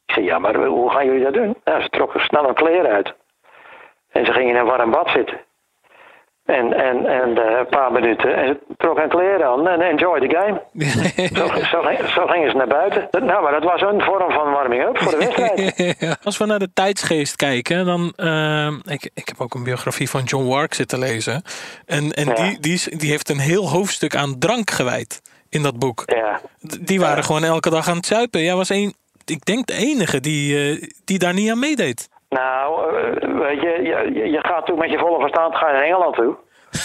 Ik 0.06 0.14
zeg, 0.14 0.24
ja, 0.24 0.40
maar 0.40 0.56
hoe 0.56 0.92
gaan 0.92 1.06
jullie 1.06 1.24
dat 1.24 1.34
doen? 1.34 1.56
Nou, 1.64 1.82
ze 1.82 1.90
trokken 1.90 2.20
snel 2.20 2.48
een 2.48 2.54
kleren 2.54 2.92
uit. 2.92 3.14
En 4.12 4.26
ze 4.26 4.34
gingen 4.34 4.50
in 4.50 4.56
een 4.56 4.66
warm 4.66 4.92
bad 4.92 5.10
zitten. 5.10 5.40
En, 6.46 6.74
en, 6.74 7.06
en 7.06 7.30
uh, 7.30 7.58
een 7.60 7.68
paar 7.70 7.92
minuten. 7.92 8.36
En 8.36 8.60
trok 8.78 8.98
een 8.98 9.10
kleren 9.10 9.46
aan 9.46 9.68
en 9.68 9.82
enjoy 9.82 10.20
the 10.20 10.36
game. 10.36 10.62
zo, 11.40 11.48
zo, 11.48 12.06
zo, 12.08 12.28
gingen 12.28 12.52
ze 12.52 12.58
naar 12.58 12.68
buiten. 12.68 13.08
Nou, 13.12 13.44
maar 13.44 13.52
dat 13.52 13.64
was 13.64 13.82
een 13.82 14.02
vorm 14.02 14.32
van 14.32 14.52
warming-up 14.52 14.98
voor 14.98 15.12
de 15.12 15.18
wedstrijd. 15.18 16.18
Als 16.24 16.38
we 16.38 16.46
naar 16.46 16.60
de 16.60 16.74
tijdsgeest 16.74 17.36
kijken, 17.36 17.86
dan. 17.86 18.14
Uh, 18.18 18.68
ik, 18.68 19.10
ik 19.14 19.28
heb 19.28 19.42
ook 19.42 19.54
een 19.54 19.64
biografie 19.64 20.10
van 20.10 20.24
John 20.24 20.48
Wark 20.48 20.74
zitten 20.74 21.00
lezen. 21.00 21.42
En, 21.86 22.12
en 22.12 22.26
ja. 22.26 22.34
die, 22.34 22.60
die, 22.60 22.98
die 22.98 23.10
heeft 23.10 23.30
een 23.30 23.40
heel 23.40 23.70
hoofdstuk 23.70 24.16
aan 24.16 24.40
drank 24.40 24.72
gewijd 24.72 25.22
in 25.50 25.64
dat 25.64 25.80
boek. 25.80 26.04
Ja. 26.06 26.42
Die 26.82 27.00
waren 27.00 27.18
ja. 27.18 27.24
gewoon 27.24 27.44
elke 27.44 27.70
dag 27.70 27.88
aan 27.88 27.98
het 27.98 28.06
zuipen. 28.06 28.42
Jij 28.44 28.56
was 28.56 28.70
een, 28.70 28.94
ik 29.26 29.46
denk 29.46 29.68
de 29.68 29.74
enige 29.74 30.20
die, 30.20 30.76
uh, 30.76 30.88
die 31.06 31.20
daar 31.20 31.34
niet 31.34 31.52
aan 31.52 31.60
meedeed. 31.60 32.10
Nou, 32.34 32.92
weet 33.40 33.62
je, 33.62 33.82
je, 33.82 34.30
je 34.32 34.40
gaat 34.42 34.66
toen 34.66 34.78
met 34.78 34.92
je 34.92 34.98
volle 34.98 35.20
verstand 35.20 35.56
ga 35.56 35.68
je 35.68 35.74
naar 35.74 35.84
Engeland 35.84 36.16
toe. 36.16 36.36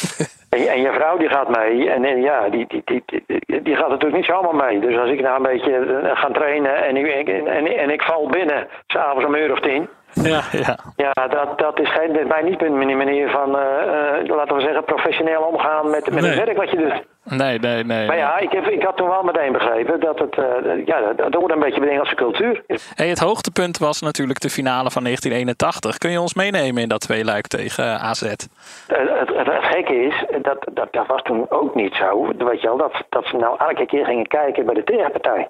en, 0.51 0.61
je, 0.63 0.69
en, 0.69 0.81
je 0.81 0.93
vrouw 0.93 1.17
die 1.17 1.29
gaat 1.29 1.57
mee. 1.57 1.91
En, 1.91 2.05
en 2.05 2.21
ja, 2.21 2.49
die, 2.49 2.65
die, 2.69 2.83
die, 2.85 3.03
die, 3.07 3.63
die 3.63 3.77
gaat 3.77 3.89
natuurlijk 3.89 4.17
niet 4.17 4.31
zomaar 4.35 4.55
mee. 4.55 4.81
Dus 4.81 4.99
als 4.99 5.11
ik 5.11 5.21
nou 5.21 5.37
een 5.37 5.53
beetje 5.53 6.01
ga 6.15 6.29
trainen 6.31 6.85
en 6.85 6.97
ik, 6.97 7.29
en, 7.29 7.47
en, 7.47 7.67
en 7.67 7.91
ik 7.91 8.03
val 8.03 8.29
binnen, 8.29 8.69
s'avonds 8.87 9.27
om 9.27 9.35
een 9.35 9.43
uur 9.43 9.53
of 9.53 9.61
tien. 9.61 9.89
Ja, 10.13 10.41
ja. 10.53 10.79
ja 10.97 11.27
dat, 11.29 11.59
dat 11.59 11.81
is 11.81 11.91
geen, 11.91 12.29
bij 12.29 12.43
niet 12.43 12.63
een 12.63 12.97
manier 12.97 13.31
van, 13.31 13.49
uh, 13.49 14.37
laten 14.37 14.57
we 14.57 14.61
zeggen, 14.61 14.85
professioneel 14.85 15.43
omgaan 15.43 15.91
met, 15.91 16.11
met 16.11 16.21
nee. 16.21 16.31
het 16.31 16.45
werk 16.45 16.57
wat 16.57 16.71
je 16.71 16.77
doet. 16.77 17.03
Nee, 17.29 17.59
nee, 17.59 17.85
nee. 17.85 18.07
Maar 18.07 18.17
ja, 18.17 18.39
ik, 18.39 18.53
heb, 18.53 18.67
ik 18.67 18.83
had 18.83 18.97
toen 18.97 19.09
wel 19.09 19.23
meteen 19.23 19.53
begrepen 19.53 20.01
dat 20.01 20.19
het, 20.19 20.37
uh, 20.37 20.87
ja, 20.87 21.13
dat 21.13 21.35
hoort 21.35 21.53
een 21.53 21.59
beetje 21.59 21.81
bij 21.81 21.89
de 21.89 21.95
Engelse 21.95 22.15
cultuur. 22.15 22.63
Hey, 22.95 23.09
het 23.09 23.19
hoogtepunt 23.19 23.79
was 23.79 24.01
natuurlijk 24.01 24.41
de 24.41 24.51
finale 24.51 24.91
van 24.91 25.03
1981. 25.03 25.99
Kun 25.99 26.11
je 26.11 26.21
ons 26.21 26.35
meenemen 26.35 26.83
in 26.83 26.89
dat 26.89 27.01
tweeluik 27.01 27.47
tegen 27.47 28.01
AZ? 28.01 28.21
Het, 28.21 28.49
het, 28.87 29.29
het, 29.37 29.47
het 29.47 29.65
gekke 29.65 29.95
is, 29.95 30.25
dat, 30.43 30.67
dat, 30.73 30.89
dat 30.93 31.07
was 31.07 31.23
toen 31.23 31.51
ook 31.51 31.75
niet 31.75 31.95
zo. 31.95 32.27
Weet 32.39 32.61
je 32.61 32.67
wel, 32.67 32.77
dat, 32.77 33.03
dat 33.09 33.27
ze 33.27 33.37
nou 33.37 33.57
elke 33.59 33.87
keer 33.87 34.05
gingen 34.05 34.27
kijken 34.27 34.67
bij 34.67 34.75
de 34.75 34.85
tegenpartij. 34.85 35.49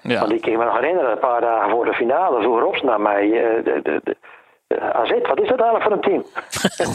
Ja. 0.00 0.20
Want 0.20 0.32
ik 0.32 0.40
kan 0.40 0.52
me 0.52 0.64
nog 0.64 0.78
herinneren, 0.80 1.10
een 1.10 1.18
paar 1.18 1.40
dagen 1.40 1.70
voor 1.70 1.84
de 1.84 1.94
finale 1.94 2.40
vroeg 2.40 2.60
Robs 2.60 2.82
naar 2.82 3.00
mij. 3.00 3.24
Uh, 3.26 3.64
de, 3.64 3.80
de, 3.82 4.00
de, 4.04 4.16
AZ, 4.76 5.10
wat 5.22 5.40
is 5.40 5.48
dat 5.48 5.60
eigenlijk 5.60 5.82
voor 5.82 5.92
een 5.92 6.00
team? 6.00 6.24
ik 6.60 6.86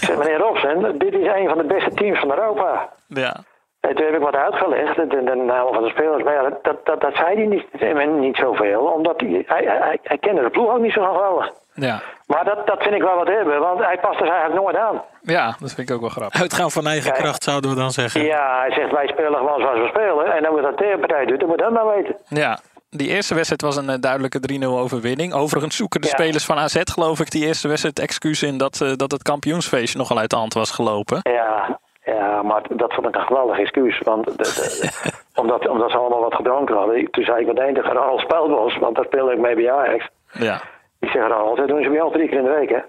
zeg, 0.06 0.18
meneer 0.18 0.38
Robsen, 0.38 0.98
dit 0.98 1.14
is 1.14 1.26
een 1.26 1.48
van 1.48 1.58
de 1.58 1.64
beste 1.64 1.90
teams 1.94 2.18
van 2.18 2.30
Europa. 2.30 2.88
Ja. 3.06 3.36
En 3.80 3.94
toen 3.94 4.04
heb 4.04 4.14
ik 4.14 4.20
wat 4.20 4.36
uitgelegd, 4.36 4.96
de, 4.96 5.06
de, 5.06 5.34
naam 5.34 5.74
van 5.74 5.82
de 5.82 5.88
spelers. 5.88 6.22
Maar 6.22 6.34
ja, 6.34 6.42
dat, 6.62 6.84
dat, 6.84 7.00
dat 7.00 7.14
zei 7.14 7.36
hij 7.36 7.46
niet, 7.46 8.20
niet 8.20 8.36
zoveel, 8.36 8.80
omdat 8.80 9.20
hij, 9.20 9.44
hij, 9.46 9.64
hij, 9.64 9.98
hij 10.02 10.18
kende 10.18 10.42
de 10.42 10.50
ploeg 10.50 10.70
ook 10.70 10.80
niet 10.80 10.92
zo 10.92 11.02
geweldig. 11.02 11.52
Ja. 11.74 12.00
Maar 12.26 12.44
dat, 12.44 12.66
dat 12.66 12.82
vind 12.82 12.94
ik 12.94 13.02
wel 13.02 13.16
wat 13.16 13.28
hebben, 13.28 13.60
want 13.60 13.84
hij 13.84 13.98
past 13.98 14.20
er 14.20 14.28
eigenlijk 14.28 14.62
nooit 14.62 14.76
aan. 14.76 15.02
Ja, 15.22 15.46
dat 15.60 15.72
vind 15.72 15.88
ik 15.88 15.94
ook 15.94 16.00
wel 16.00 16.10
grappig. 16.10 16.40
Uitgaan 16.40 16.70
van 16.70 16.86
eigen 16.86 17.12
kracht 17.12 17.42
zouden 17.42 17.70
we 17.70 17.76
dan 17.76 17.90
zeggen. 17.90 18.24
Ja, 18.24 18.58
hij 18.58 18.72
zegt 18.72 18.90
wij 18.90 19.06
spelen 19.06 19.38
gewoon 19.38 19.60
zoals 19.60 19.78
we 19.78 19.86
spelen. 19.88 20.36
En 20.36 20.42
dan 20.42 20.52
moet 20.52 20.62
dat 20.62 20.76
tegenpartij 20.76 21.26
doet, 21.26 21.40
dan 21.40 21.48
moet 21.48 21.58
dat 21.58 21.72
maar 21.72 21.86
weten. 21.86 22.16
Ja, 22.28 22.58
die 22.96 23.08
eerste 23.08 23.34
wedstrijd 23.34 23.62
was 23.62 23.76
een 23.76 23.90
uh, 23.90 23.94
duidelijke 24.00 24.40
3-0 24.60 24.64
overwinning. 24.64 25.32
Overigens 25.32 25.76
zoeken 25.76 26.00
de 26.00 26.06
ja. 26.06 26.12
spelers 26.12 26.44
van 26.44 26.56
AZ, 26.56 26.80
geloof 26.84 27.20
ik, 27.20 27.30
die 27.30 27.46
eerste 27.46 27.68
wedstrijd 27.68 27.98
excuus 27.98 28.42
in 28.42 28.58
dat, 28.58 28.80
uh, 28.82 28.92
dat 28.96 29.10
het 29.10 29.22
kampioensfeestje 29.22 29.98
nogal 29.98 30.18
uit 30.18 30.30
de 30.30 30.36
hand 30.36 30.54
was 30.54 30.70
gelopen. 30.70 31.20
Ja, 31.22 31.80
ja, 32.04 32.42
maar 32.42 32.62
dat 32.76 32.94
vond 32.94 33.06
ik 33.06 33.14
een 33.14 33.26
geweldig 33.26 33.58
excuus. 33.58 33.98
Want 33.98 34.24
de, 34.24 34.32
de, 34.36 34.90
Omdat, 35.40 35.68
omdat 35.68 35.90
ze 35.90 35.96
allemaal 35.96 36.20
wat 36.20 36.34
gedronken 36.34 36.76
hadden. 36.76 37.10
Toen 37.10 37.24
zei 37.24 37.40
ik 37.40 37.46
meteen 37.46 37.74
tegen 37.74 37.92
Ronald 37.92 38.20
Spelbos, 38.20 38.78
want 38.78 38.96
daar 38.96 39.04
speelde 39.04 39.32
ik 39.32 39.38
mee 39.38 39.54
bij 39.54 39.72
Ajax. 39.72 40.08
Ja. 40.32 40.60
Ik 41.00 41.08
zeg 41.08 41.22
Ronald, 41.22 41.56
dat 41.56 41.68
doen 41.68 41.82
ze 41.82 41.90
bij 41.90 42.00
ons 42.00 42.12
drie 42.12 42.28
keer 42.28 42.38
in 42.38 42.44
de 42.44 42.50
week, 42.50 42.68
hè? 42.68 42.80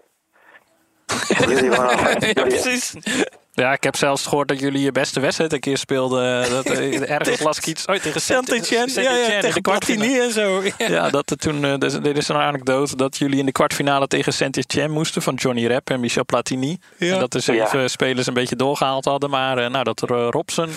Ja, 2.34 2.42
precies. 2.42 2.96
Ja, 3.62 3.72
ik 3.72 3.84
heb 3.84 3.96
zelfs 3.96 4.26
gehoord 4.26 4.48
dat 4.48 4.60
jullie 4.60 4.82
je 4.82 4.92
beste 4.92 5.20
wedstrijd 5.20 5.54
een 5.54 5.60
keer 5.60 5.78
speelden. 5.78 6.42
Dat, 6.50 6.66
eh, 6.66 7.10
ergens 7.10 7.42
las 7.42 7.58
ik 7.58 7.66
iets 7.66 7.86
oh, 7.86 7.96
tegen 7.96 8.22
Saint-Etienne, 8.22 8.92
ja, 8.94 9.02
ja, 9.02 9.26
in 9.26 9.36
de 9.36 9.38
tegen 9.40 9.62
kwartfinale. 9.62 10.08
Platini 10.08 10.26
en 10.26 10.32
zo. 10.32 10.62
Ja. 10.88 10.90
Ja, 10.90 11.10
dat 11.10 11.30
er 11.30 11.38
toen, 11.38 11.66
eh, 11.66 11.78
dus, 11.78 11.94
dit 12.00 12.18
is 12.18 12.28
een 12.28 12.36
anekdote, 12.36 12.96
dat 12.96 13.18
jullie 13.18 13.40
in 13.40 13.46
de 13.46 13.52
kwartfinale 13.52 14.08
tegen 14.08 14.34
Saint-Etienne 14.34 14.94
moesten 14.94 15.22
van 15.22 15.34
Johnny 15.34 15.66
Rep 15.66 15.90
en 15.90 16.00
Michel 16.00 16.26
Platini. 16.26 16.78
Ja. 16.98 17.14
En 17.14 17.20
dat 17.20 17.32
de 17.32 17.40
zeven 17.40 17.90
spelers 17.90 18.28
een 18.28 18.34
beetje 18.34 18.56
doorgehaald 18.56 19.06
hadden, 19.06 19.30
maar 19.30 19.58
eh, 19.58 19.70
nou, 19.70 19.84
dat 19.84 20.02
er 20.02 20.12
eh, 20.12 20.28
Robson 20.30 20.70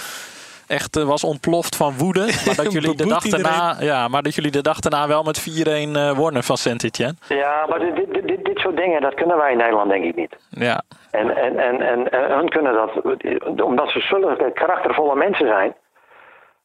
echt 0.70 0.96
eh, 0.96 1.04
was 1.04 1.24
ontploft 1.24 1.76
van 1.76 1.94
woede. 1.96 2.20
Maar 2.46 2.56
dat 2.56 2.72
jullie 2.72 2.96
de 2.96 3.06
dag 3.06 3.22
daarna, 3.22 3.76
ja, 3.80 4.08
maar 4.08 4.22
dat 4.22 4.34
jullie 4.34 4.50
de 4.50 4.62
dag 4.62 4.80
daarna 4.80 5.08
wel 5.08 5.22
met 5.22 5.40
4-1 5.40 5.42
eh, 5.42 6.10
wonnen 6.16 6.44
van 6.44 6.56
Saint-Etienne. 6.56 7.14
Ja, 7.28 7.66
maar 7.68 7.78
dit 7.78 8.29
soort 8.60 8.76
dingen, 8.76 9.00
dat 9.00 9.14
kunnen 9.14 9.36
wij 9.36 9.50
in 9.50 9.56
Nederland 9.56 9.90
denk 9.90 10.04
ik 10.04 10.16
niet. 10.16 10.36
Ja, 10.50 10.82
En, 11.10 11.36
en, 11.36 11.58
en, 11.58 11.80
en, 11.80 12.10
en 12.10 12.30
hun 12.36 12.48
kunnen 12.48 12.72
dat, 12.74 12.90
omdat 13.62 13.88
ze 13.90 14.00
zulke 14.00 14.50
karaktervolle 14.52 15.14
mensen 15.14 15.46
zijn. 15.46 15.74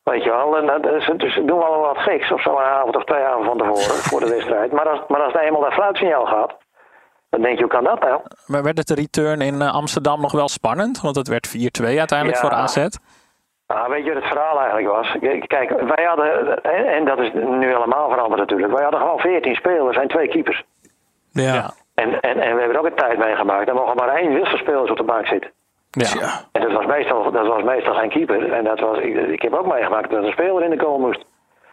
Weet 0.03 0.23
je 0.23 0.29
wel, 0.29 0.57
en 0.57 0.65
dat, 0.65 1.01
ze, 1.03 1.15
dus 1.15 1.33
ze 1.33 1.45
doen 1.45 1.59
wel 1.59 1.79
wat 1.79 1.97
geks 1.97 2.31
of 2.31 2.41
zo 2.41 2.51
een 2.57 2.63
avond 2.63 2.95
of 2.95 3.03
twee 3.03 3.23
avonden 3.23 3.65
van 3.67 3.75
tevoren 3.75 4.01
voor 4.03 4.19
de 4.19 4.29
wedstrijd. 4.29 4.71
Maar 4.71 4.89
als, 4.89 4.99
maar 5.07 5.21
als 5.21 5.33
het 5.33 5.41
eenmaal 5.41 5.61
dat 5.61 5.73
fluitsignaal 5.73 6.25
gaat, 6.25 6.57
dan 7.29 7.41
denk 7.41 7.55
je, 7.55 7.63
hoe 7.63 7.71
kan 7.73 7.83
dat 7.83 7.99
nou? 7.99 8.21
maar 8.47 8.63
werd 8.63 8.77
het 8.77 8.87
de 8.87 8.93
return 8.95 9.41
in 9.41 9.61
eh, 9.61 9.73
Amsterdam 9.73 10.21
nog 10.21 10.31
wel 10.31 10.47
spannend? 10.47 11.01
Want 11.01 11.15
het 11.15 11.27
werd 11.27 11.47
4-2 11.47 11.97
uiteindelijk 11.97 12.41
Ja. 12.41 12.47
voor 12.47 12.57
AZ. 12.57 12.87
Nou, 13.67 13.89
weet 13.89 14.05
je 14.05 14.13
wat 14.13 14.23
het 14.23 14.31
verhaal 14.31 14.57
eigenlijk 14.59 14.87
was? 14.87 15.15
Kijk, 15.47 15.69
wij 15.95 16.05
hadden, 16.05 16.61
en, 16.63 16.85
en 16.85 17.05
dat 17.05 17.19
is 17.19 17.31
nu 17.33 17.65
helemaal 17.67 18.09
veranderd 18.09 18.39
natuurlijk, 18.41 18.73
wij 18.73 18.83
hadden 18.83 18.99
gewoon 18.99 19.19
14 19.19 19.55
spelers 19.55 19.97
en 19.97 20.07
twee 20.07 20.27
keepers. 20.27 20.63
Ja. 21.31 21.71
En, 21.95 22.19
en, 22.19 22.39
en 22.39 22.53
we 22.53 22.59
hebben 22.59 22.71
er 22.73 22.79
ook 22.79 22.85
een 22.85 22.95
tijd 22.95 23.17
meegemaakt, 23.17 23.67
er 23.67 23.73
mogen 23.75 23.95
maar 23.95 24.15
één 24.15 24.33
wisselspelers 24.33 24.89
op 24.91 24.97
de 24.97 25.03
bank 25.03 25.27
zitten. 25.27 25.51
Ja. 25.91 26.41
En 26.51 26.61
dat 26.61 26.71
was 26.71 26.85
meestal, 26.85 27.31
dat 27.31 27.47
was 27.47 27.63
meestal 27.63 27.93
geen 27.93 28.09
keeper. 28.09 28.51
En 28.53 28.63
dat 28.63 28.79
was, 28.79 28.97
ik, 28.97 29.15
ik 29.15 29.41
heb 29.41 29.53
ook 29.53 29.65
meegemaakt 29.73 30.09
dat 30.09 30.19
er 30.19 30.25
een 30.25 30.31
speler 30.31 30.63
in 30.63 30.69
de 30.69 30.79
goal 30.79 30.99
moest. 30.99 31.25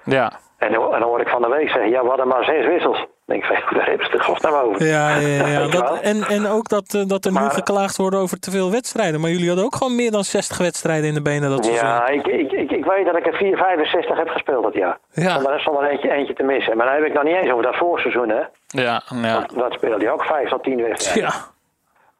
Ja. 0.05 0.33
En, 0.59 0.73
dan- 0.73 0.85
en 0.95 1.01
dan 1.01 1.09
hoor 1.09 1.21
ik 1.21 1.29
van 1.29 1.43
de 1.43 1.49
week 1.49 1.69
zeggen, 1.69 1.91
ja, 1.91 2.03
we 2.03 2.09
hadden 2.09 2.29
maar 2.29 2.45
zes 2.45 2.67
wissels. 2.67 2.99
Dan 2.99 3.07
denk 3.41 3.45
ik, 3.45 3.49
van, 3.65 3.77
daar 3.79 3.87
hebben 3.89 4.07
ze 4.07 4.13
de 4.17 4.23
godsnaam 4.23 4.55
over. 4.55 4.87
Ja, 4.87 5.17
ja, 5.17 5.47
ja. 5.47 5.67
Dat, 5.79 6.01
en, 6.01 6.23
en 6.23 6.47
ook 6.47 6.69
dat, 6.69 6.95
eh, 6.95 7.03
dat 7.07 7.25
er 7.25 7.33
nu 7.33 7.39
Maar- 7.39 7.51
geklaagd 7.51 7.97
wordt 7.97 8.17
over 8.17 8.39
te 8.39 8.51
veel 8.51 8.71
wedstrijden. 8.71 9.21
Maar 9.21 9.31
jullie 9.31 9.47
hadden 9.47 9.65
ook 9.65 9.75
gewoon 9.75 9.95
meer 9.97 10.11
dan 10.11 10.25
60 10.25 10.59
wedstrijden 10.59 11.09
in 11.09 11.15
de 11.15 11.23
benen 11.23 11.51
dat 11.51 11.65
seizoen. 11.65 11.89
Ja, 11.89 12.07
ik, 12.09 12.27
ik, 12.27 12.53
ik, 12.53 12.71
ik 12.71 12.85
weet 12.85 13.07
dat 13.07 13.17
ik 13.17 13.27
er 13.27 13.35
4, 13.37 13.57
65 13.57 14.17
heb 14.17 14.29
gespeeld 14.29 14.63
dat 14.63 14.75
jaar. 14.75 14.99
Ja. 15.13 15.31
Zonder, 15.35 15.61
zonder 15.61 15.85
eentje, 15.85 16.11
eentje 16.13 16.35
te 16.35 16.43
missen. 16.43 16.77
Maar 16.77 16.87
dan 16.87 16.95
heb 16.95 17.05
ik 17.05 17.13
nog 17.15 17.23
niet 17.23 17.37
eens 17.37 17.51
over 17.51 17.63
dat 17.65 17.77
voorseizoen, 17.77 18.29
hè. 18.29 18.41
Ja, 18.73 19.03
ja. 19.23 19.47
Dat 19.55 19.73
speelde 19.73 20.05
je 20.05 20.11
ook 20.11 20.25
5 20.25 20.49
tot 20.49 20.63
10 20.63 20.83
wedstrijden. 20.83 21.23
Ja. 21.23 21.51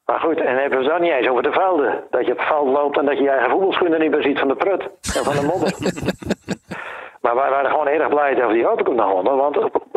Maar 0.07 0.21
goed, 0.21 0.39
en 0.39 0.45
dan 0.45 0.55
hebben 0.55 0.79
we 0.79 0.85
het 0.85 0.95
ook 0.95 1.01
niet 1.01 1.13
eens 1.13 1.29
over 1.29 1.43
de 1.43 1.53
velden. 1.53 2.05
Dat 2.11 2.27
je 2.27 2.33
op 2.33 2.39
het 2.39 2.47
veld 2.47 2.69
loopt 2.69 2.99
en 2.99 3.05
dat 3.05 3.17
je 3.17 3.23
je 3.23 3.31
eigen 3.31 3.51
voetbalschoenen 3.51 4.01
niet 4.01 4.11
meer 4.11 4.23
ziet 4.23 4.39
van 4.39 4.49
de 4.49 4.55
prut 4.55 4.83
en 5.17 5.25
van 5.25 5.37
de 5.37 5.43
modder. 5.43 5.75
maar 7.23 7.35
wij 7.35 7.51
waren 7.51 7.71
gewoon 7.71 7.87
erg 7.87 8.09
blij 8.09 8.35
dat 8.35 8.47
we 8.47 8.53
die 8.53 8.69
Open 8.69 8.85
Cup 8.85 8.95
nog 8.95 9.11
wonnen. 9.13 9.37
Want 9.37 9.57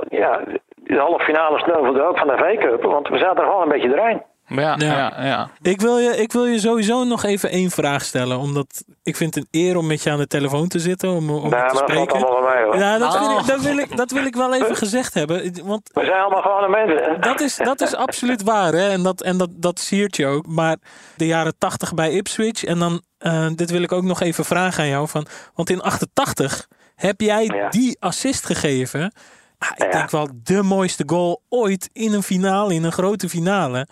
ja, 0.09 0.41
de 0.75 0.97
halve 0.97 1.23
finale 1.23 1.59
sneuvelde 1.59 2.01
ook 2.01 2.17
van 2.17 2.27
de 2.27 2.37
V-Cup. 2.37 2.83
Want 2.83 3.07
we 3.07 3.17
zaten 3.17 3.37
er 3.43 3.49
gewoon 3.49 3.61
een 3.61 3.69
beetje 3.69 3.89
doorheen. 3.89 4.21
Ja, 4.47 4.75
ja, 4.77 5.23
ja. 5.25 5.49
Ik, 5.61 5.81
wil 5.81 5.97
je, 5.99 6.17
ik 6.17 6.31
wil 6.31 6.45
je 6.45 6.59
sowieso 6.59 7.03
nog 7.03 7.23
even 7.23 7.49
één 7.49 7.71
vraag 7.71 8.03
stellen. 8.03 8.37
Omdat 8.39 8.83
ik 9.03 9.15
vind 9.15 9.35
het 9.35 9.43
een 9.51 9.61
eer 9.61 9.77
om 9.77 9.87
met 9.87 10.03
je 10.03 10.11
aan 10.11 10.17
de 10.17 10.27
telefoon 10.27 10.67
te 10.67 10.79
zitten. 10.79 11.09
Om, 11.09 11.29
om 11.29 11.49
te 11.49 11.55
dat 11.55 11.77
spreken. 11.77 12.19
hoor. 12.21 12.77
Ja, 12.77 12.97
dat, 12.97 13.19
wil 13.19 13.27
Oh. 13.29 13.39
ik, 13.39 13.47
dat, 13.47 13.61
wil 13.61 13.77
ik, 13.77 13.97
dat 13.97 14.11
wil 14.11 14.25
ik 14.25 14.35
wel 14.35 14.53
even 14.53 14.75
gezegd 14.75 15.13
hebben. 15.13 15.65
Want 15.65 15.89
We 15.93 16.05
zijn 16.05 16.19
allemaal 16.21 16.41
gewone 16.41 16.69
mensen. 16.69 17.21
dat 17.21 17.41
is, 17.41 17.55
dat 17.57 17.81
is 17.81 17.95
absoluut 17.95 18.43
waar. 18.43 18.73
Hè? 18.73 18.89
En, 18.89 19.03
dat, 19.03 19.21
en 19.21 19.37
dat, 19.37 19.49
dat 19.53 19.79
siert 19.79 20.15
je 20.15 20.25
ook. 20.27 20.47
Maar 20.47 20.77
de 21.17 21.25
jaren 21.25 21.53
80 21.57 21.93
bij 21.93 22.11
Ipswich. 22.11 22.63
En 22.63 22.79
dan, 22.79 23.01
eh, 23.17 23.47
dit 23.55 23.71
wil 23.71 23.81
ik 23.81 23.91
ook 23.91 24.03
nog 24.03 24.21
even 24.21 24.45
vragen 24.45 24.83
aan 24.83 24.89
jou. 24.89 25.07
Van, 25.07 25.25
want 25.55 25.69
in 25.69 25.81
88 25.81 26.67
heb 26.95 27.21
jij 27.21 27.43
Ja. 27.45 27.69
die 27.69 27.97
assist 27.99 28.45
gegeven. 28.45 29.13
Ah, 29.57 29.69
ik 29.75 29.83
Ja. 29.83 29.91
denk 29.91 30.09
wel 30.11 30.29
de 30.43 30.63
mooiste 30.63 31.03
goal 31.05 31.41
ooit 31.49 31.89
in 31.93 32.13
een 32.13 32.23
finale, 32.23 32.73
in 32.73 32.83
een 32.83 32.91
grote 32.91 33.29
finale. 33.29 33.87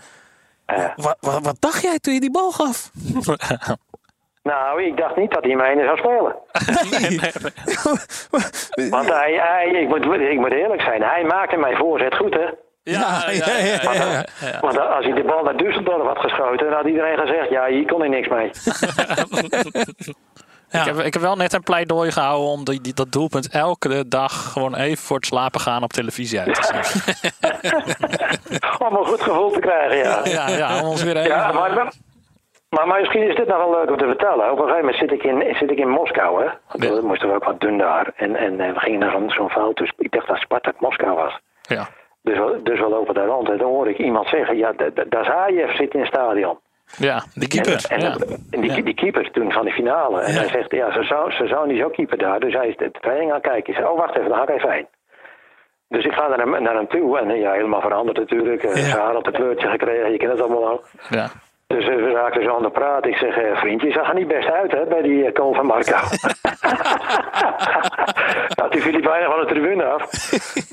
Wat, 0.96 1.18
wat, 1.20 1.44
wat 1.44 1.56
dacht 1.60 1.82
jij 1.82 2.00
toen 2.00 2.14
je 2.14 2.20
die 2.20 2.32
bal 2.32 2.52
gaf? 2.52 2.92
Nou, 4.44 4.84
ik 4.84 4.98
dacht 4.98 5.16
niet 5.16 5.32
dat 5.32 5.44
hij 5.44 5.56
mij 5.56 5.76
zou 5.84 5.98
spelen. 5.98 6.36
Want 8.96 9.10
hij, 9.10 9.34
hij, 9.34 9.68
ik, 9.68 9.88
moet, 9.88 10.06
ik 10.20 10.40
moet 10.40 10.54
eerlijk 10.54 10.82
zijn, 10.82 11.02
hij 11.02 11.24
maakte 11.24 11.58
mijn 11.58 11.76
voorzet 11.76 12.16
goed, 12.16 12.34
hè. 12.34 12.46
Ja, 12.84 13.24
ja, 13.32 13.58
ja, 13.58 13.94
ja, 13.94 14.26
ja. 14.40 14.60
Want 14.62 14.80
als 14.80 15.06
hij 15.06 15.14
de 15.14 15.24
bal 15.24 15.44
naar 15.44 15.54
Düsseldorf 15.54 16.06
had 16.06 16.18
geschoten, 16.20 16.66
dan 16.66 16.76
had 16.76 16.86
iedereen 16.86 17.18
gezegd, 17.18 17.50
ja, 17.50 17.66
hier 17.68 17.86
kon 17.86 18.00
hij 18.00 18.10
niks 18.10 18.28
mee. 18.28 18.52
Ja. 20.74 20.80
Ik, 20.80 20.86
heb, 20.86 20.98
ik 21.06 21.14
heb 21.14 21.22
wel 21.22 21.36
net 21.36 21.54
een 21.54 21.64
pleidooi 21.64 22.12
gehouden 22.12 22.48
om 22.50 22.64
die, 22.64 22.82
die- 22.82 22.94
dat 22.94 23.12
doelpunt 23.12 23.50
elke 23.50 24.08
dag 24.08 24.52
gewoon 24.52 24.76
even 24.76 24.98
voor 25.04 25.16
het 25.16 25.26
slapen 25.26 25.60
gaan 25.60 25.84
op 25.84 25.94
televisie 25.94 26.40
uit 26.40 26.54
te 26.56 26.64
zetten. 26.64 27.32
Om 28.88 28.96
een 28.96 29.06
goed 29.06 29.22
gevoel 29.22 29.52
te 29.52 29.60
krijgen, 29.60 29.98
ja. 29.98 30.20
Ja, 30.24 30.48
ja, 30.58 30.82
om 30.82 30.88
ons 30.88 31.04
weer 31.04 31.18
even... 31.18 31.30
Ja, 31.30 31.52
maar, 31.52 31.74
maar, 32.70 32.88
maar 32.88 33.00
misschien 33.00 33.30
is 33.30 33.36
dit 33.36 33.48
nog 33.48 33.58
wel 33.58 33.72
leuk 33.72 33.90
om 33.90 33.98
te 33.98 34.06
vertellen. 34.06 34.52
Op 34.52 34.58
een 34.58 34.64
gegeven 34.68 34.80
moment 34.86 34.98
zit 34.98 35.12
ik 35.12 35.24
in, 35.24 35.56
zit 35.56 35.72
ik 35.72 35.78
in 35.78 35.90
Moskou, 35.90 36.44
hè. 36.44 36.46
Ja. 36.86 36.94
We 36.96 37.02
moesten 37.04 37.28
we 37.30 37.36
ook 37.36 37.44
wat 37.44 37.60
doen 37.60 37.78
daar. 37.78 38.12
En, 38.16 38.36
en 38.36 38.60
eh, 38.60 38.74
we 38.74 38.80
gingen 38.80 39.00
naar 39.00 39.12
zo'n 39.12 39.30
zo'n 39.30 39.50
veld, 39.50 39.78
dus 39.78 39.92
ik 39.98 40.12
dacht 40.12 40.28
dat 40.28 40.38
Spartak 40.38 40.80
Moskou 40.80 41.16
was. 41.16 41.40
Ja. 41.62 41.88
Dus 42.22 42.38
we, 42.38 42.60
dus 42.64 42.80
we 42.80 42.88
lopen 42.90 43.14
daar 43.14 43.26
rond 43.28 43.50
en 43.50 43.58
dan 43.58 43.68
hoor 43.68 43.90
ik 43.90 43.98
iemand 43.98 44.28
zeggen, 44.28 44.58
ja, 44.58 44.72
da- 44.72 44.90
da- 44.94 45.04
Dazaev 45.10 45.76
zit 45.76 45.94
in 45.94 46.00
het 46.00 46.10
stadion. 46.10 46.60
Ja, 46.98 47.24
die 47.34 47.48
keeper. 47.48 47.86
En, 47.90 48.00
Ja. 48.00 48.16
en 48.52 48.62
die, 48.62 48.84
die 48.84 48.94
keeper 48.94 49.32
toen 49.32 49.52
van 49.52 49.66
de 49.66 49.72
finale. 49.72 50.22
En 50.22 50.34
Ja. 50.34 50.40
hij 50.40 50.50
zegt, 50.50 50.72
ja, 50.72 50.92
zijn 50.92 51.06
zoon, 51.06 51.32
zijn 51.32 51.48
zoon 51.48 51.70
is 51.72 51.84
ook 51.84 51.94
keeper 51.94 52.18
daar. 52.18 52.40
Dus 52.40 52.54
hij 52.54 52.68
is 52.68 52.78
de 52.78 52.92
training 53.02 53.30
aan 53.30 53.38
het 53.38 53.46
kijken. 53.48 53.74
Ik 53.74 53.80
zeg, 53.80 53.90
oh, 53.90 53.98
wacht 53.98 54.16
even, 54.18 54.30
dan 54.30 54.38
ga 54.38 54.44
ik 54.44 54.50
even 54.58 54.72
heen. 54.72 54.88
Dus 55.88 56.06
ik 56.06 56.14
ga 56.14 56.28
naar 56.28 56.38
hem, 56.40 56.64
naar 56.64 56.76
hem 56.76 56.88
toe. 56.88 57.20
En 57.20 57.36
ja, 57.40 57.52
helemaal 57.52 57.82
veranderd 57.82 58.18
natuurlijk. 58.18 58.64
Eh, 58.64 58.76
Ja. 58.76 58.82
Zijn 58.82 59.02
haar 59.02 59.16
op 59.16 59.28
een 59.28 59.34
kleurtje 59.34 59.68
gekregen. 59.68 60.12
Je 60.12 60.18
kent 60.18 60.32
het 60.32 60.42
allemaal 60.42 60.68
al. 60.68 60.84
Ja. 61.10 61.30
Dus 61.74 61.88
eh, 61.88 61.96
we 61.96 62.12
raakten 62.12 62.44
zo 62.44 62.56
aan 62.56 62.62
de 62.62 62.70
praat. 62.70 63.06
Ik 63.06 63.16
zeg, 63.18 63.38
eh, 63.38 63.58
vriend, 63.58 63.82
je 63.82 63.92
zag 63.92 64.08
er 64.10 64.16
niet 64.16 64.28
best 64.28 64.50
uit 64.52 64.72
hè, 64.72 64.84
bij 64.86 65.02
die 65.02 65.24
uh, 65.24 65.30
van 65.34 65.66
Marco. 65.66 65.96
nou, 68.58 68.70
toen 68.72 68.82
viel 68.82 68.92
hij 68.92 69.02
bijna 69.02 69.30
van 69.30 69.40
de 69.40 69.46
tribune 69.48 69.84
af. 69.84 70.02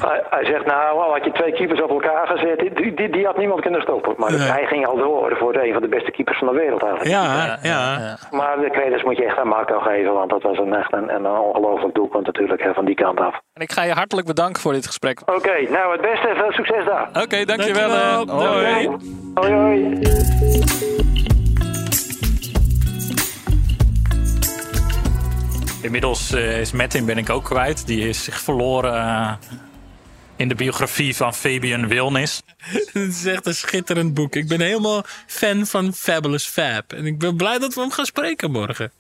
hij, 0.09 0.23
hij 0.31 0.45
zegt, 0.45 0.67
nou, 0.67 1.13
had 1.13 1.25
je 1.25 1.33
twee 1.33 1.53
keepers 1.53 1.83
op 1.83 1.91
elkaar 1.91 2.27
gezet, 2.27 2.59
die, 2.59 2.95
die, 2.95 3.11
die 3.11 3.25
had 3.27 3.37
niemand 3.37 3.61
kunnen 3.61 3.81
stoppen. 3.83 4.15
Maar 4.17 4.31
Nee. 4.31 4.41
hij 4.41 4.67
ging 4.67 4.87
al 4.87 4.97
door 4.97 5.37
voor 5.37 5.55
een 5.55 5.73
van 5.73 5.83
de 5.83 5.89
beste 5.89 6.11
keepers 6.11 6.39
van 6.39 6.47
de 6.49 6.55
wereld 6.55 6.83
eigenlijk. 6.83 7.11
Ja, 7.11 7.59
ja. 7.63 8.17
Maar 8.31 8.59
de 8.61 8.71
credits 8.71 9.03
moet 9.03 9.17
je 9.17 9.25
echt 9.25 9.39
aan 9.39 9.49
Marco 9.49 9.79
geven, 9.79 10.13
want 10.13 10.31
dat 10.31 10.43
was 10.43 10.59
een, 10.59 10.75
echt 10.75 10.93
een, 10.93 11.15
een 11.15 11.27
ongelooflijk 11.27 11.95
doelpunt 11.95 12.27
natuurlijk 12.27 12.63
hè, 12.63 12.75
van 12.75 12.85
die 12.85 12.95
kant 12.95 13.21
af. 13.21 13.35
En 13.53 13.63
ik 13.63 13.73
ga 13.73 13.83
je 13.83 13.93
hartelijk 13.93 14.27
bedanken 14.27 14.63
voor 14.63 14.73
dit 14.73 14.87
gesprek. 14.87 15.21
Oké, 15.27 15.71
nou 15.71 15.93
het 15.93 16.01
beste, 16.01 16.33
veel 16.35 16.53
succes 16.53 16.85
daar. 16.85 17.09
Oké, 17.23 17.45
dankjewel. 17.45 17.91
eh. 17.91 18.17
Dankjewel. 18.17 18.53
Hoi. 18.53 18.87
Hoi 18.87 18.99
hoi. 19.35 19.99
Inmiddels 25.83 26.33
eh, 26.33 26.61
is 26.61 26.73
Metin 26.73 27.05
ben 27.05 27.19
ik 27.19 27.31
ook 27.31 27.45
kwijt. 27.45 27.87
Die 27.87 28.09
is 28.09 28.25
zich 28.25 28.41
verloren 28.41 28.95
eh, 28.95 29.33
in 30.37 30.49
de 30.49 30.55
biografie 30.55 31.17
van 31.17 31.35
Fabian 31.35 31.89
Wilnis. 31.89 32.43
Het 32.93 32.95
is 32.95 33.25
echt 33.25 33.47
een 33.47 33.55
schitterend 33.55 34.15
boek. 34.15 34.37
Ik 34.37 34.49
ben 34.49 34.61
helemaal 34.61 35.05
fan 35.27 35.67
van 35.67 35.95
Fabulous 35.95 36.47
Fab. 36.47 36.93
En 36.93 37.07
ik 37.07 37.19
ben 37.19 37.37
blij 37.37 37.59
dat 37.59 37.75
we 37.75 37.81
hem 37.81 37.91
gaan 37.91 38.07
spreken 38.07 38.51
morgen. 38.51 38.93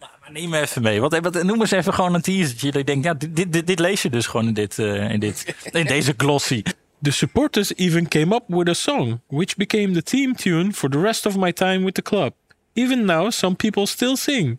Maar 0.00 0.32
neem 0.32 0.48
me 0.48 0.60
even 0.60 0.82
mee. 0.82 1.00
Wat, 1.00 1.18
wat, 1.18 1.42
noem 1.42 1.60
eens 1.60 1.70
even 1.70 1.94
gewoon 1.94 2.14
een 2.14 2.22
teasertje. 2.22 2.70
Dat 2.70 2.80
ik 2.80 2.86
denk, 2.86 3.04
ja, 3.04 3.14
dit, 3.14 3.52
dit, 3.52 3.66
dit 3.66 3.78
lees 3.78 4.02
je 4.02 4.10
dus 4.10 4.26
gewoon 4.26 4.46
in, 4.46 4.54
dit, 4.54 4.78
eh, 4.78 5.10
in, 5.10 5.20
dit, 5.20 5.54
in 5.72 5.84
deze 5.84 6.14
glossy. 6.16 6.62
The 7.02 7.12
supporters 7.12 7.72
even 7.76 8.06
came 8.06 8.32
up 8.32 8.48
with 8.48 8.68
a 8.68 8.74
song, 8.74 9.20
which 9.28 9.56
became 9.56 9.92
the 9.94 10.00
theme 10.00 10.34
tune 10.34 10.72
for 10.72 10.88
the 10.88 10.98
rest 10.98 11.26
of 11.26 11.36
my 11.36 11.52
time 11.52 11.84
with 11.84 11.94
the 11.94 12.02
club. 12.02 12.32
Even 12.74 13.04
now, 13.06 13.30
some 13.30 13.54
people 13.54 13.86
still 13.86 14.16
sing. 14.16 14.58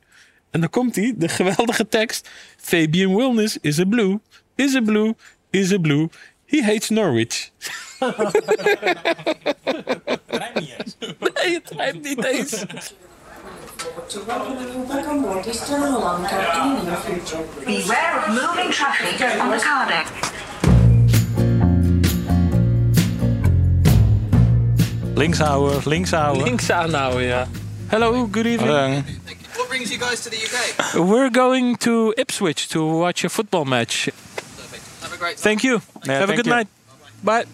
En 0.52 0.60
dan 0.60 0.70
komt 0.70 0.96
hij, 0.96 1.14
de 1.18 1.28
geweldige 1.28 1.88
tekst. 1.88 2.30
Fabian 2.58 3.16
Wilnis 3.16 3.58
is 3.62 3.80
a 3.80 3.86
blue, 3.86 4.20
is 4.56 4.76
a 4.76 4.82
blue, 4.82 5.16
is 5.50 5.74
a 5.74 5.80
blue. 5.80 6.10
He 6.46 6.64
hates 6.64 6.90
Norwich. 6.90 7.52
nee, 11.34 11.54
het 11.54 11.72
rijmt 11.76 12.04
niet 12.04 12.24
eens. 12.24 12.66
To 14.08 14.26
welcome 14.26 14.56
you 14.60 14.86
back 14.88 15.08
on 15.08 15.22
board 15.22 15.44
this 15.44 15.66
Tunnel 15.66 16.00
Lanka 16.00 16.64
in 16.64 16.76
the 16.76 16.84
near 16.84 16.98
future. 16.98 17.44
Beware 17.66 18.18
of 18.18 18.28
moving 18.28 18.72
traffic 18.72 19.42
on 19.42 19.50
the 19.50 19.58
car 19.58 19.88
deck. 19.88 20.06
Links 25.18 25.38
houden, 25.38 25.82
links 25.86 26.12
houden. 26.12 26.44
Links 26.44 26.70
aanhouden, 26.70 27.24
ja. 27.24 27.48
Hello, 27.88 28.28
good 28.32 28.46
evening. 28.46 29.06
brings 29.68 29.90
you 29.90 30.00
guys 30.00 30.22
to 30.22 30.30
the 30.30 30.38
UK? 30.38 30.94
We're 30.94 31.30
going 31.32 31.78
to 31.78 32.14
Ipswich 32.16 32.68
to 32.68 33.00
watch 33.00 33.24
a 33.24 33.30
football 33.30 33.64
match. 33.64 34.10
Have 35.02 35.14
a 35.14 35.18
great 35.18 35.38
time. 35.38 35.42
Thank 35.42 35.62
you. 35.62 35.82
Have 36.02 36.32
a 36.32 36.36
good 36.36 36.46
you. 36.46 36.56
night. 36.56 36.68
Bye. 37.24 37.46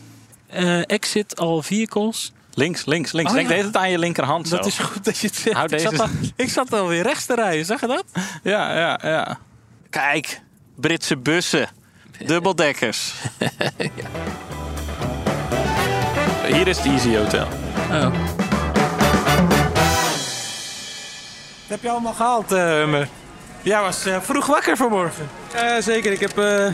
Uh, 0.54 0.82
exit 0.88 1.40
all 1.40 1.62
vehicles. 1.62 2.32
Links, 2.56 2.86
links, 2.86 3.14
links. 3.14 3.32
Oh, 3.32 3.38
Denk 3.38 3.50
ja. 3.50 3.56
deed 3.56 3.66
het 3.66 3.76
aan 3.76 3.92
je 3.92 4.00
linkerhand 4.00 4.48
zo. 4.48 4.56
Dat 4.56 4.66
is 4.66 4.78
goed 4.78 5.06
dat 5.06 5.18
je 5.18 5.28
het 5.28 5.36
zegt. 5.36 5.72
Ik 5.72 5.80
zat, 5.80 6.00
al, 6.00 6.08
ik 6.36 6.50
zat 6.50 6.74
alweer 6.74 7.04
rechts 7.04 7.26
te 7.26 7.36
rijden, 7.36 7.66
zag 7.66 7.82
je 7.82 7.88
dat? 7.88 8.06
Ja, 8.44 8.78
ja, 8.78 9.00
ja. 9.02 9.40
Kijk, 9.90 10.42
Britse 10.76 11.18
bussen. 11.18 11.70
Dubbeldekkers. 12.28 13.14
Hier 16.48 16.68
is 16.68 16.78
het 16.78 16.86
Easy 16.86 17.16
Hotel. 17.16 17.48
Oh. 17.92 18.14
heb 21.68 21.82
je 21.82 21.90
allemaal 21.90 22.14
gehaald, 22.14 22.52
uh, 22.52 22.58
me? 22.88 23.06
Jij 23.62 23.82
was 23.82 24.06
eh, 24.06 24.22
vroeg 24.22 24.46
wakker 24.46 24.78
vanmorgen. 24.78 25.30
Ja, 25.54 25.82
zeker. 25.82 26.12
Ik 26.12 26.20
heb 26.20 26.38
eh, 26.38 26.68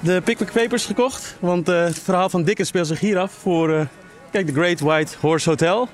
de 0.00 0.20
Pickwick 0.24 0.52
Papers 0.52 0.84
gekocht. 0.84 1.36
Want 1.40 1.68
eh, 1.68 1.84
het 1.84 1.98
verhaal 1.98 2.28
van 2.28 2.42
Dickens 2.42 2.68
speelt 2.68 2.86
zich 2.86 3.00
hier 3.00 3.18
af 3.18 3.32
voor 3.32 3.72
eh, 3.72 3.80
kijk, 4.30 4.46
de 4.46 4.52
Great 4.52 4.80
White 4.80 5.16
Horse 5.20 5.48
Hotel. 5.48 5.88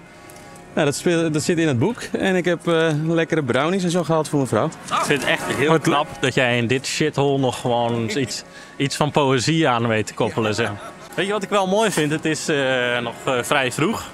Nou, 0.74 0.86
dat, 0.86 0.96
speel, 0.96 1.30
dat 1.30 1.42
zit 1.42 1.58
in 1.58 1.68
het 1.68 1.78
boek. 1.78 2.02
En 2.12 2.36
ik 2.36 2.44
heb 2.44 2.68
eh, 2.68 2.90
lekkere 3.06 3.42
brownies 3.42 3.84
en 3.84 3.90
zo 3.90 4.04
gehaald 4.04 4.28
voor 4.28 4.38
mijn 4.38 4.50
vrouw. 4.50 4.66
Ik 4.66 5.04
vind 5.04 5.20
het 5.20 5.30
echt 5.30 5.46
heel 5.46 5.78
knap 5.78 6.06
dat 6.20 6.34
jij 6.34 6.58
in 6.58 6.66
dit 6.66 6.86
shithole 6.86 7.38
nog 7.38 7.60
gewoon 7.60 8.10
iets, 8.18 8.42
iets 8.76 8.96
van 8.96 9.10
poëzie 9.10 9.68
aan 9.68 9.88
weet 9.88 10.06
te 10.06 10.14
koppelen. 10.14 10.54
Zeg. 10.54 10.70
Weet 11.14 11.26
je 11.26 11.32
wat 11.32 11.42
ik 11.42 11.48
wel 11.48 11.66
mooi 11.66 11.90
vind? 11.90 12.10
Het 12.12 12.24
is 12.24 12.48
eh, 12.48 12.98
nog 12.98 13.14
eh, 13.24 13.42
vrij 13.42 13.72
vroeg. 13.72 14.04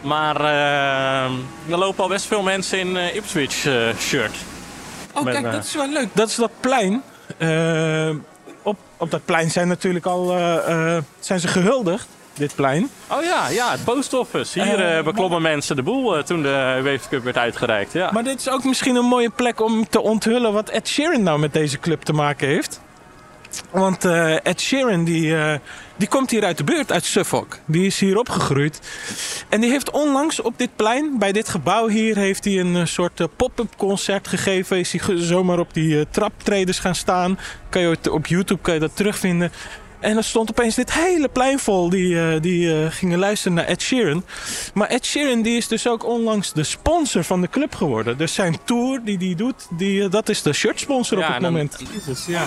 Maar 0.00 0.40
eh, 0.40 1.24
er 1.70 1.78
lopen 1.78 2.02
al 2.02 2.08
best 2.08 2.26
veel 2.26 2.42
mensen 2.42 2.78
in 2.78 2.96
Ipswich 2.96 3.66
eh, 3.66 3.96
shirt. 3.98 4.34
Oh, 5.14 5.22
Met, 5.22 5.32
kijk, 5.34 5.52
dat 5.52 5.64
is 5.64 5.74
wel 5.74 5.88
leuk. 5.88 6.08
Dat 6.12 6.28
is 6.28 6.34
dat 6.34 6.50
plein. 6.60 7.02
Op, 8.62 8.76
op 8.96 9.10
dat 9.10 9.24
plein 9.24 9.50
zijn 9.50 9.68
natuurlijk 9.68 10.06
al 10.06 10.26
zijn 11.20 11.40
ze 11.40 11.48
gehuldigd, 11.48 12.06
dit 12.34 12.54
plein. 12.54 12.90
Oh 13.10 13.22
ja, 13.22 13.48
ja, 13.48 13.70
het 13.70 13.84
post 13.84 14.14
office. 14.14 14.62
Hier 14.62 14.96
eh, 14.96 15.04
beklommen 15.04 15.42
mensen 15.42 15.76
de 15.76 15.82
boel 15.82 16.22
toen 16.22 16.42
de 16.42 16.80
UEFA 16.82 17.08
Cup 17.08 17.24
werd 17.24 17.36
uitgereikt. 17.36 17.92
Ja. 17.92 18.10
Maar 18.12 18.24
dit 18.24 18.38
is 18.40 18.48
ook 18.48 18.64
misschien 18.64 18.96
een 18.96 19.04
mooie 19.04 19.30
plek 19.30 19.60
om 19.60 19.88
te 19.88 20.00
onthullen 20.00 20.52
wat 20.52 20.68
Ed 20.68 20.88
Sheeran 20.88 21.22
nou 21.22 21.38
met 21.38 21.52
deze 21.52 21.78
club 21.78 22.02
te 22.02 22.12
maken 22.12 22.48
heeft. 22.48 22.80
Want 23.70 24.04
eh, 24.04 24.46
Ed 24.46 24.60
Sheeran 24.60 25.04
die, 25.04 25.36
eh, 25.36 25.58
die 25.96 26.08
komt 26.08 26.30
hier 26.30 26.44
uit 26.44 26.56
de 26.56 26.64
buurt, 26.64 26.92
uit 26.92 27.04
Suffolk. 27.04 27.58
Die 27.66 27.86
is 27.86 28.00
hier 28.00 28.18
opgegroeid. 28.18 28.80
En 29.48 29.60
die 29.60 29.70
heeft 29.70 29.90
onlangs 29.90 30.40
op 30.40 30.58
dit 30.58 30.76
plein, 30.76 31.18
bij 31.18 31.32
dit 31.32 31.48
gebouw 31.48 31.88
hier, 31.88 32.16
heeft 32.16 32.44
hij 32.44 32.60
een 32.60 32.76
eh, 32.76 32.84
soort 32.84 33.36
pop-up 33.36 33.76
concert 33.76 34.28
gegeven. 34.28 34.78
Is 34.78 34.92
hij 34.92 35.16
zomaar 35.16 35.58
op 35.58 35.74
die 35.74 36.06
traptreders 36.10 36.78
gaan 36.78 36.94
staan. 36.94 37.38
Kan 37.68 37.82
je 37.82 37.96
op 38.10 38.26
YouTube 38.26 38.60
kan 38.62 38.74
je 38.74 38.80
dat 38.80 38.96
terugvinden. 38.96 39.52
En 40.04 40.16
er 40.16 40.24
stond 40.24 40.50
opeens 40.50 40.74
dit 40.74 40.92
hele 40.92 41.28
plein 41.28 41.58
vol 41.58 41.88
die, 41.90 42.20
eh, 42.20 42.40
die 42.40 42.82
eh, 42.84 42.90
gingen 42.90 43.18
luisteren 43.18 43.54
naar 43.54 43.64
Ed 43.64 43.82
Sheeran. 43.82 44.24
Maar 44.74 44.88
Ed 44.88 45.06
Sheeran 45.06 45.42
die 45.42 45.56
is 45.56 45.68
dus 45.68 45.88
ook 45.88 46.04
onlangs 46.06 46.52
de 46.52 46.64
sponsor 46.64 47.24
van 47.24 47.40
de 47.40 47.48
club 47.48 47.74
geworden. 47.74 48.16
Dus 48.18 48.34
zijn 48.34 48.58
tour 48.64 49.00
die 49.04 49.16
hij 49.18 49.34
doet, 49.34 49.66
die, 49.70 50.04
eh, 50.04 50.10
dat 50.10 50.28
is 50.28 50.42
de 50.42 50.52
shirtsponsor 50.52 51.18
Ja, 51.18 51.26
op 51.26 51.32
het 51.32 51.42
dan- 51.42 51.52
moment. 51.52 51.78
Dus 52.06 52.26
ja. 52.26 52.44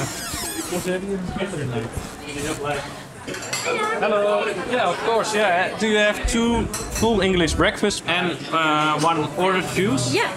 Hello. 4.00 4.44
Yeah, 4.72 4.90
of 4.90 5.04
course. 5.06 5.36
Yeah. 5.38 5.80
Do 5.80 5.88
you 5.88 5.98
have 6.06 6.22
two 6.32 6.66
full 6.92 7.22
English 7.22 7.54
breakfast 7.56 8.04
and 8.08 8.32
uh, 8.54 8.96
one 9.04 9.28
ordered 9.38 9.66
juice? 9.76 10.12
Yeah, 10.14 10.30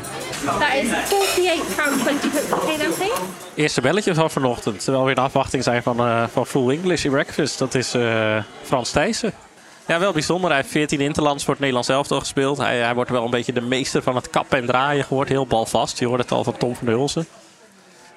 that 0.45 0.75
is 0.75 0.91
£48.20 0.91 2.99
pay 2.99 3.11
Eerste 3.55 3.81
belletje 3.81 4.15
van 4.15 4.31
vanochtend. 4.31 4.85
Terwijl 4.85 5.05
we 5.05 5.11
in 5.11 5.17
afwachting 5.17 5.63
zijn 5.63 5.83
van, 5.83 6.01
eh, 6.01 6.25
van 6.33 6.47
full 6.47 6.71
English 6.71 7.07
breakfast. 7.07 7.59
Dat 7.59 7.75
is 7.75 7.95
eh, 7.95 8.43
Frans 8.63 8.91
Thijssen. 8.91 9.33
Ja, 9.87 9.99
wel 9.99 10.13
bijzonder. 10.13 10.51
Hij 10.51 10.59
heeft 10.59 10.71
14 10.71 11.01
interlands 11.01 11.45
voor 11.45 11.53
het 11.53 11.61
Nederlands 11.61 11.89
elftal 11.89 12.21
gespeeld. 12.21 12.59
Hij, 12.59 12.79
hij 12.79 12.95
wordt 12.95 13.11
wel 13.11 13.25
een 13.25 13.31
beetje 13.31 13.53
de 13.53 13.61
meester 13.61 14.03
van 14.03 14.17
het 14.17 14.31
kappen 14.31 14.59
en 14.59 14.67
draaien 14.67 15.05
geworden. 15.05 15.33
Heel 15.33 15.47
balvast. 15.47 15.99
Je 15.99 16.07
hoort 16.07 16.21
het 16.21 16.33
al 16.33 16.45
van 16.45 16.57
Tom 16.57 16.77
van 16.77 16.87
Hulsen. 16.87 17.27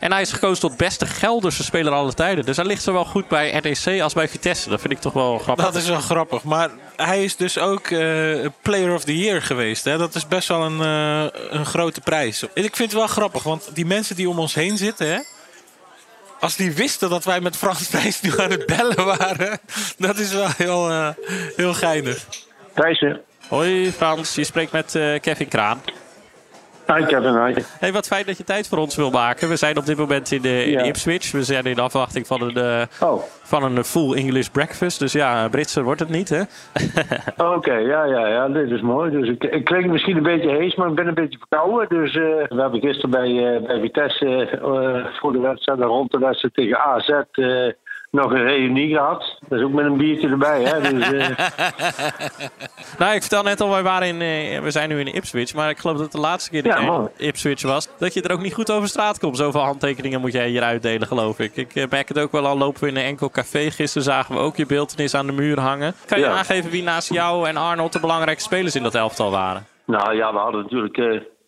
En 0.03 0.11
hij 0.11 0.21
is 0.21 0.31
gekozen 0.31 0.61
tot 0.61 0.77
beste 0.77 1.05
Gelderse 1.05 1.63
speler 1.63 1.93
aller 1.93 2.13
tijden. 2.13 2.45
Dus 2.45 2.55
hij 2.55 2.65
ligt 2.65 2.83
zowel 2.83 3.05
goed 3.05 3.27
bij 3.27 3.51
REC 3.51 4.01
als 4.01 4.13
bij 4.13 4.27
Vitesse. 4.27 4.69
Dat 4.69 4.81
vind 4.81 4.93
ik 4.93 4.99
toch 4.99 5.13
wel 5.13 5.37
grappig. 5.37 5.65
Dat 5.65 5.75
is 5.75 5.87
wel 5.87 5.99
grappig. 5.99 6.43
Maar 6.43 6.69
hij 6.95 7.23
is 7.23 7.35
dus 7.35 7.57
ook 7.57 7.87
eh, 7.87 8.45
Player 8.61 8.93
of 8.93 9.03
the 9.03 9.17
Year 9.17 9.41
geweest. 9.41 9.83
Hè? 9.83 9.97
Dat 9.97 10.15
is 10.15 10.27
best 10.27 10.47
wel 10.47 10.61
een, 10.61 10.81
eh, 10.81 11.39
een 11.49 11.65
grote 11.65 12.01
prijs. 12.01 12.41
En 12.53 12.63
ik 12.63 12.75
vind 12.75 12.91
het 12.91 12.99
wel 12.99 13.07
grappig, 13.07 13.43
want 13.43 13.69
die 13.73 13.85
mensen 13.85 14.15
die 14.15 14.29
om 14.29 14.39
ons 14.39 14.53
heen 14.53 14.77
zitten... 14.77 15.07
Hè? 15.07 15.19
Als 16.39 16.55
die 16.55 16.73
wisten 16.73 17.09
dat 17.09 17.23
wij 17.23 17.41
met 17.41 17.57
Frans 17.57 17.87
Thijs 17.87 18.21
nu 18.21 18.39
aan 18.39 18.51
het 18.51 18.65
bellen 18.65 19.05
waren... 19.05 19.59
dat 19.97 20.17
is 20.17 20.33
wel 20.33 20.49
heel, 20.57 20.89
eh, 20.89 21.09
heel 21.55 21.73
geinig. 21.73 22.25
Thijssen. 22.73 23.21
Hoi 23.47 23.91
Frans, 23.91 24.35
je 24.35 24.43
spreekt 24.43 24.71
met 24.71 24.95
eh, 24.95 25.19
Kevin 25.19 25.47
Kraan. 25.47 25.81
Hi 26.87 27.03
Kevin, 27.05 27.45
hi. 27.45 27.53
Hey, 27.79 27.91
wat 27.91 28.07
fijn 28.07 28.25
dat 28.25 28.37
je 28.37 28.43
tijd 28.43 28.67
voor 28.67 28.77
ons 28.77 28.95
wil 28.95 29.09
maken. 29.11 29.49
We 29.49 29.55
zijn 29.55 29.77
op 29.77 29.85
dit 29.85 29.97
moment 29.97 30.31
in, 30.31 30.41
de, 30.41 30.65
in 30.65 30.71
Ja. 30.71 30.81
Ipswich. 30.83 31.31
We 31.31 31.43
zijn 31.43 31.65
in 31.65 31.79
afwachting 31.79 32.27
van 32.27 32.41
een, 32.41 32.55
eh, 32.57 32.81
Oh. 33.09 33.21
van 33.43 33.63
een 33.63 33.83
full 33.83 34.13
English 34.15 34.47
breakfast. 34.47 34.99
Dus 34.99 35.11
ja, 35.11 35.47
Britser 35.49 35.83
wordt 35.83 35.99
het 35.99 36.09
niet, 36.09 36.29
hè? 36.29 36.41
Oké, 37.55 37.73
ja, 37.73 38.03
ja, 38.05 38.27
ja, 38.27 38.47
dit 38.47 38.69
is 38.71 38.81
mooi. 38.81 39.11
Dus 39.11 39.29
ik, 39.29 39.43
ik 39.43 39.63
klink 39.63 39.85
misschien 39.85 40.17
een 40.17 40.23
beetje 40.23 40.49
hees, 40.49 40.75
maar 40.75 40.89
ik 40.89 40.95
ben 40.95 41.07
een 41.07 41.13
beetje 41.13 41.37
verkouden. 41.37 41.89
Dus 41.89 42.15
eh, 42.15 42.21
we 42.49 42.61
hebben 42.61 42.79
gisteren 42.79 43.09
bij, 43.09 43.55
eh, 43.55 43.61
bij 43.67 43.79
Vitesse 43.79 44.47
eh, 44.49 45.05
voor 45.19 45.31
de 45.31 45.39
wedstrijd 45.39 45.79
en 45.79 45.85
rond 45.85 46.11
de 46.11 46.17
wedstrijd 46.17 46.53
tegen 46.53 46.79
AZ 46.79 47.09
eh, 47.31 47.45
nog 48.13 48.31
een 48.31 48.43
reunie 48.43 48.93
gehad. 48.93 49.37
Dat 49.47 49.59
is 49.59 49.65
ook 49.65 49.71
met 49.71 49.85
een 49.85 49.97
biertje 49.97 50.29
erbij, 50.29 50.63
hè. 50.63 50.81
Dus, 50.93 51.11
eh, 51.11 51.29
nou, 52.99 53.13
ik 53.15 53.21
vertel 53.21 53.43
net 53.43 53.61
al, 53.61 53.69
wij 53.69 53.83
waren 53.83 54.07
in, 54.07 54.21
eh, 54.21 54.59
we 54.61 54.71
zijn 54.71 54.89
nu 54.89 54.99
in 54.99 55.13
Ipswich. 55.15 55.53
Maar 55.53 55.69
ik 55.69 55.77
geloof 55.77 55.95
dat 55.95 56.05
het 56.05 56.15
de 56.15 56.19
laatste 56.19 56.49
keer 56.49 56.65
Ja, 56.65 56.75
dat 56.75 56.85
mooi. 56.85 57.07
in 57.17 57.27
Ipswich 57.27 57.61
was. 57.61 57.89
Dat 57.99 58.13
je 58.13 58.21
er 58.21 58.31
ook 58.31 58.41
niet 58.41 58.53
goed 58.53 58.71
over 58.71 58.87
straat 58.87 59.19
komt. 59.19 59.37
Zoveel 59.37 59.61
handtekeningen 59.61 60.21
moet 60.21 60.31
jij 60.33 60.47
hier 60.49 60.61
uitdelen, 60.63 61.07
geloof 61.07 61.39
ik. 61.39 61.55
Ik 61.55 61.75
eh, 61.75 61.83
merk 61.89 62.07
het 62.07 62.19
ook 62.19 62.31
wel 62.31 62.45
al. 62.47 62.57
Lopen 62.57 62.81
we 62.83 62.89
in 62.89 62.95
een 62.95 63.03
enkel 63.03 63.29
café. 63.29 63.71
Gisteren 63.71 64.03
zagen 64.03 64.35
we 64.35 64.41
ook 64.41 64.55
je 64.55 64.65
beeldenis 64.65 65.15
aan 65.15 65.25
de 65.25 65.31
muur 65.31 65.59
hangen. 65.59 65.93
Kan 66.05 66.19
je 66.19 66.25
Ja. 66.25 66.31
aangeven 66.31 66.71
wie 66.71 66.83
naast 66.83 67.13
jou 67.13 67.47
en 67.47 67.57
Arnold 67.57 67.93
de 67.93 67.99
belangrijkste 67.99 68.49
spelers 68.53 68.75
in 68.75 68.83
dat 68.83 68.95
elftal 68.95 69.31
waren? 69.31 69.65
nou 69.85 70.15
ja, 70.15 70.31
we 70.33 70.39
hadden 70.39 70.61
natuurlijk 70.61 70.97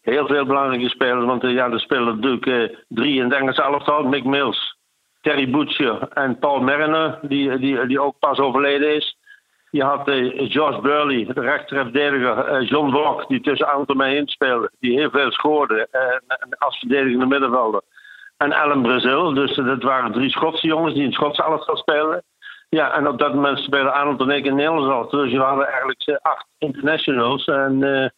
heel 0.02 0.28
veel 0.28 0.46
belangrijke 0.46 0.90
spelers. 0.90 1.26
Want 1.26 1.42
ja, 1.42 1.70
er 1.72 1.80
spelen 1.80 2.16
natuurlijk 2.20 2.76
drie 2.88 3.18
in 3.18 3.24
het 3.24 3.34
Engelse 3.34 3.62
elftal. 3.62 4.04
Mick 4.04 4.24
Mills, 4.24 4.75
Terry 5.26 5.50
Butcher 5.50 6.08
en 6.14 6.40
Paul 6.40 6.62
Mariner, 6.62 7.20
die, 7.22 7.58
die, 7.58 7.88
die 7.88 8.02
ook 8.02 8.20
pas 8.20 8.40
overleden 8.40 8.96
is. 8.96 9.18
Je 9.70 9.84
had 9.84 10.08
eh, 10.08 10.52
George 10.52 10.82
Burley, 10.82 11.26
de 11.34 11.42
rechterverdediger. 11.42 12.38
eh, 12.38 12.70
John 12.70 12.92
Walk, 12.92 13.28
die 13.28 13.42
tussen 13.42 13.72
Anton 13.72 14.04
in 14.04 14.28
speelde. 14.28 14.72
Die 14.80 14.98
heel 15.00 15.10
veel 15.10 15.32
scoorde 15.32 15.88
en 15.92 16.58
als 16.58 16.78
verdedigende 16.78 17.26
middenvelder. 17.26 17.82
En 18.38 18.54
Alan 18.54 18.82
Brazil. 18.82 19.34
Dus 19.34 19.56
dat 19.56 19.84
waren 19.84 20.12
drie 20.12 20.30
Schotse 20.30 20.68
jongens 20.68 20.94
die 20.94 21.02
in 21.02 21.08
het 21.08 21.18
Schotse 21.18 21.44
elftal 21.44 21.78
speelden. 21.78 22.24
Ja, 22.70 22.94
en 22.94 23.08
op 23.08 23.20
dat 23.20 23.34
moment 23.34 23.60
speelden 23.60 23.94
Arnold 23.94 24.22
en 24.22 24.30
ik 24.30 24.46
in 24.46 24.56
Nederlands 24.56 24.90
elftal. 24.90 25.20
Dus 25.20 25.32
we 25.32 25.40
hadden 25.40 25.68
eigenlijk 25.68 26.20
acht 26.22 26.46
internationals. 26.58 27.46
En, 27.46 28.12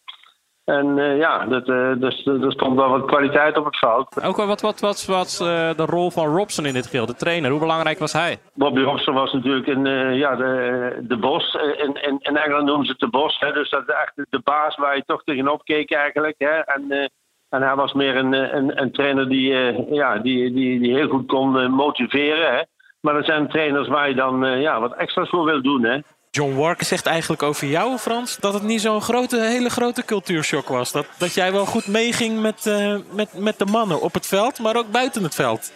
en 0.68 1.00
eh, 1.00 1.18
ja, 1.18 1.46
dat, 1.46 1.66
dus, 2.00 2.26
er 2.26 2.52
stond 2.52 2.76
wel 2.76 2.90
wat 2.90 3.06
kwaliteit 3.06 3.58
op 3.58 3.66
het 3.66 3.78
veld. 3.78 4.24
Ook 4.24 4.38
wel 4.38 4.48
wat, 4.48 4.62
wat, 4.62 4.80
wat 4.80 5.06
was 5.06 5.40
eh, 5.40 5.70
de 5.76 5.86
rol 5.86 6.12
van 6.12 6.38
Robson 6.38 6.66
in 6.66 6.74
dit 6.74 6.88
geheel, 6.88 7.06
de 7.06 7.16
trainer? 7.16 7.52
Hoe 7.52 7.60
belangrijk 7.60 8.00
was 8.00 8.14
hij? 8.14 8.38
Bobby 8.54 8.82
Robson 8.82 9.14
was 9.14 9.34
natuurlijk 9.34 9.68
in, 9.68 9.86
eh, 9.86 10.18
ja, 10.18 10.36
de, 10.36 10.98
de 11.02 11.18
bos. 11.18 11.54
In, 11.54 12.04
in, 12.04 12.18
in 12.20 12.38
Engeland 12.38 12.66
noemen 12.66 12.86
ze 12.86 12.92
het 12.92 13.00
de 13.00 13.10
bos. 13.10 13.40
Hè, 13.40 13.54
dus 13.54 13.70
dat 13.70 13.82
is 13.88 13.94
echt 13.94 14.14
de 14.30 14.42
baas 14.44 14.76
waar 14.76 14.96
je 14.96 15.04
toch 15.06 15.24
tegenop 15.24 15.64
keek 15.64 15.92
eigenlijk. 15.92 16.36
Hè, 16.38 16.60
en, 16.60 17.12
en 17.50 17.62
hij 17.62 17.76
was 17.76 17.94
meer 17.94 18.16
een, 18.16 18.34
een, 18.34 18.82
een 18.82 18.92
trainer 18.92 19.30
die, 19.30 19.54
ja, 19.94 20.18
die, 20.18 20.54
die, 20.54 20.80
die 20.80 20.94
heel 20.94 21.10
goed 21.10 21.28
kon 21.28 21.72
motiveren. 21.72 22.56
Hè. 22.56 22.62
Maar 23.02 23.16
er 23.16 23.26
zijn 23.26 23.50
trainers 23.50 23.88
waar 23.88 24.10
je 24.10 24.16
dan 24.16 24.60
ja, 24.60 24.80
wat 24.80 24.94
extra's 24.94 25.30
voor 25.30 25.46
wil 25.46 25.62
doen. 25.62 25.84
Hè. 25.84 26.00
John 26.38 26.56
Walker 26.56 26.86
zegt 26.86 27.06
eigenlijk 27.06 27.44
over 27.44 27.68
jou, 27.68 27.98
Frans, 27.98 28.38
dat 28.38 28.54
het 28.54 28.64
niet 28.64 28.82
zo'n 28.82 29.02
grote, 29.02 29.42
hele 29.42 29.70
grote 29.70 30.06
cultuurshock 30.06 30.68
was. 30.68 30.92
Dat, 30.92 31.08
dat 31.18 31.34
jij 31.34 31.52
wel 31.52 31.66
goed 31.66 31.88
meeging 31.88 32.42
met, 32.42 32.66
eh, 32.66 32.96
met, 33.12 33.34
met 33.34 33.60
de 33.60 33.66
mannen 33.66 34.02
op 34.02 34.14
het 34.14 34.28
veld, 34.28 34.60
maar 34.60 34.76
ook 34.76 34.92
buiten 34.92 35.24
het 35.24 35.36
veld. 35.36 35.74